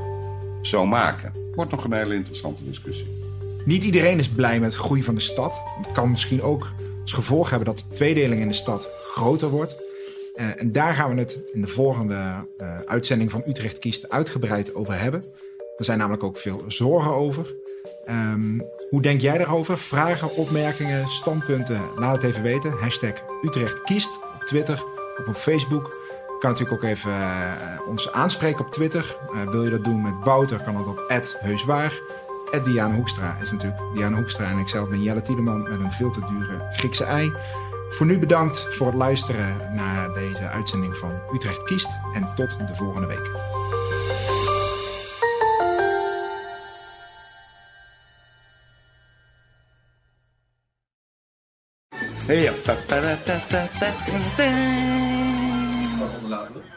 zo 0.62 0.86
maken? 0.86 1.32
Wordt 1.54 1.70
nog 1.70 1.84
een 1.84 1.92
hele 1.92 2.14
interessante 2.14 2.64
discussie. 2.64 3.13
Niet 3.64 3.84
iedereen 3.84 4.18
is 4.18 4.28
blij 4.28 4.60
met 4.60 4.70
de 4.70 4.78
groei 4.78 5.02
van 5.02 5.14
de 5.14 5.20
stad. 5.20 5.60
Het 5.82 5.92
kan 5.92 6.10
misschien 6.10 6.42
ook 6.42 6.72
als 7.02 7.12
gevolg 7.12 7.50
hebben 7.50 7.66
dat 7.74 7.84
de 7.88 7.94
tweedeling 7.94 8.40
in 8.40 8.48
de 8.48 8.54
stad 8.54 8.90
groter 9.02 9.48
wordt. 9.48 9.76
Eh, 10.34 10.60
en 10.60 10.72
daar 10.72 10.94
gaan 10.94 11.14
we 11.14 11.20
het 11.20 11.40
in 11.52 11.60
de 11.60 11.66
volgende 11.66 12.46
eh, 12.56 12.78
uitzending 12.84 13.30
van 13.30 13.42
Utrecht 13.46 13.78
Kiest 13.78 14.08
uitgebreid 14.08 14.74
over 14.74 15.00
hebben. 15.00 15.24
Er 15.76 15.84
zijn 15.84 15.98
namelijk 15.98 16.22
ook 16.22 16.38
veel 16.38 16.64
zorgen 16.66 17.14
over. 17.14 17.54
Ehm, 18.04 18.58
hoe 18.90 19.02
denk 19.02 19.20
jij 19.20 19.38
daarover? 19.38 19.78
Vragen, 19.78 20.36
opmerkingen, 20.36 21.08
standpunten? 21.08 21.80
Laat 21.96 22.22
het 22.22 22.24
even 22.24 22.42
weten. 22.42 22.72
Hashtag 22.72 23.12
Utrecht 23.42 23.82
Kiest 23.82 24.10
op 24.34 24.44
Twitter 24.44 24.84
of 25.20 25.26
op 25.26 25.36
Facebook. 25.36 25.84
Je 26.26 26.36
kan 26.40 26.50
natuurlijk 26.50 26.82
ook 26.82 26.90
even 26.90 27.12
eh, 27.12 27.88
ons 27.88 28.12
aanspreken 28.12 28.64
op 28.64 28.72
Twitter. 28.72 29.16
Wil 29.50 29.64
je 29.64 29.70
dat 29.70 29.84
doen 29.84 30.02
met 30.02 30.14
Wouter, 30.24 30.62
kan 30.62 30.74
dat 30.74 30.86
op 30.86 31.04
@heuswaar. 31.40 32.02
Ed 32.54 32.64
Diana 32.64 32.94
Hoekstra 32.94 33.36
is 33.42 33.50
natuurlijk 33.50 33.82
Diana 33.94 34.16
Hoekstra 34.16 34.50
en 34.50 34.58
ikzelf 34.58 34.88
ben 34.88 35.02
Jelle 35.02 35.22
Tiedeman 35.22 35.62
met 35.62 35.80
een 35.80 35.92
veel 35.92 36.10
te 36.10 36.20
dure 36.20 36.68
Griekse 36.70 37.04
ei. 37.04 37.32
Voor 37.90 38.06
nu 38.06 38.18
bedankt 38.18 38.74
voor 38.74 38.86
het 38.86 38.96
luisteren 38.96 39.74
naar 39.74 40.12
deze 40.12 40.48
uitzending 40.48 40.96
van 40.96 41.12
Utrecht 41.32 41.62
Kiest 41.62 41.88
en 42.14 42.28
tot 42.34 42.58
de 42.66 42.74
volgende 42.74 43.06
week. 43.06 43.30
Hey, 52.26 52.42
ja. 56.28 56.73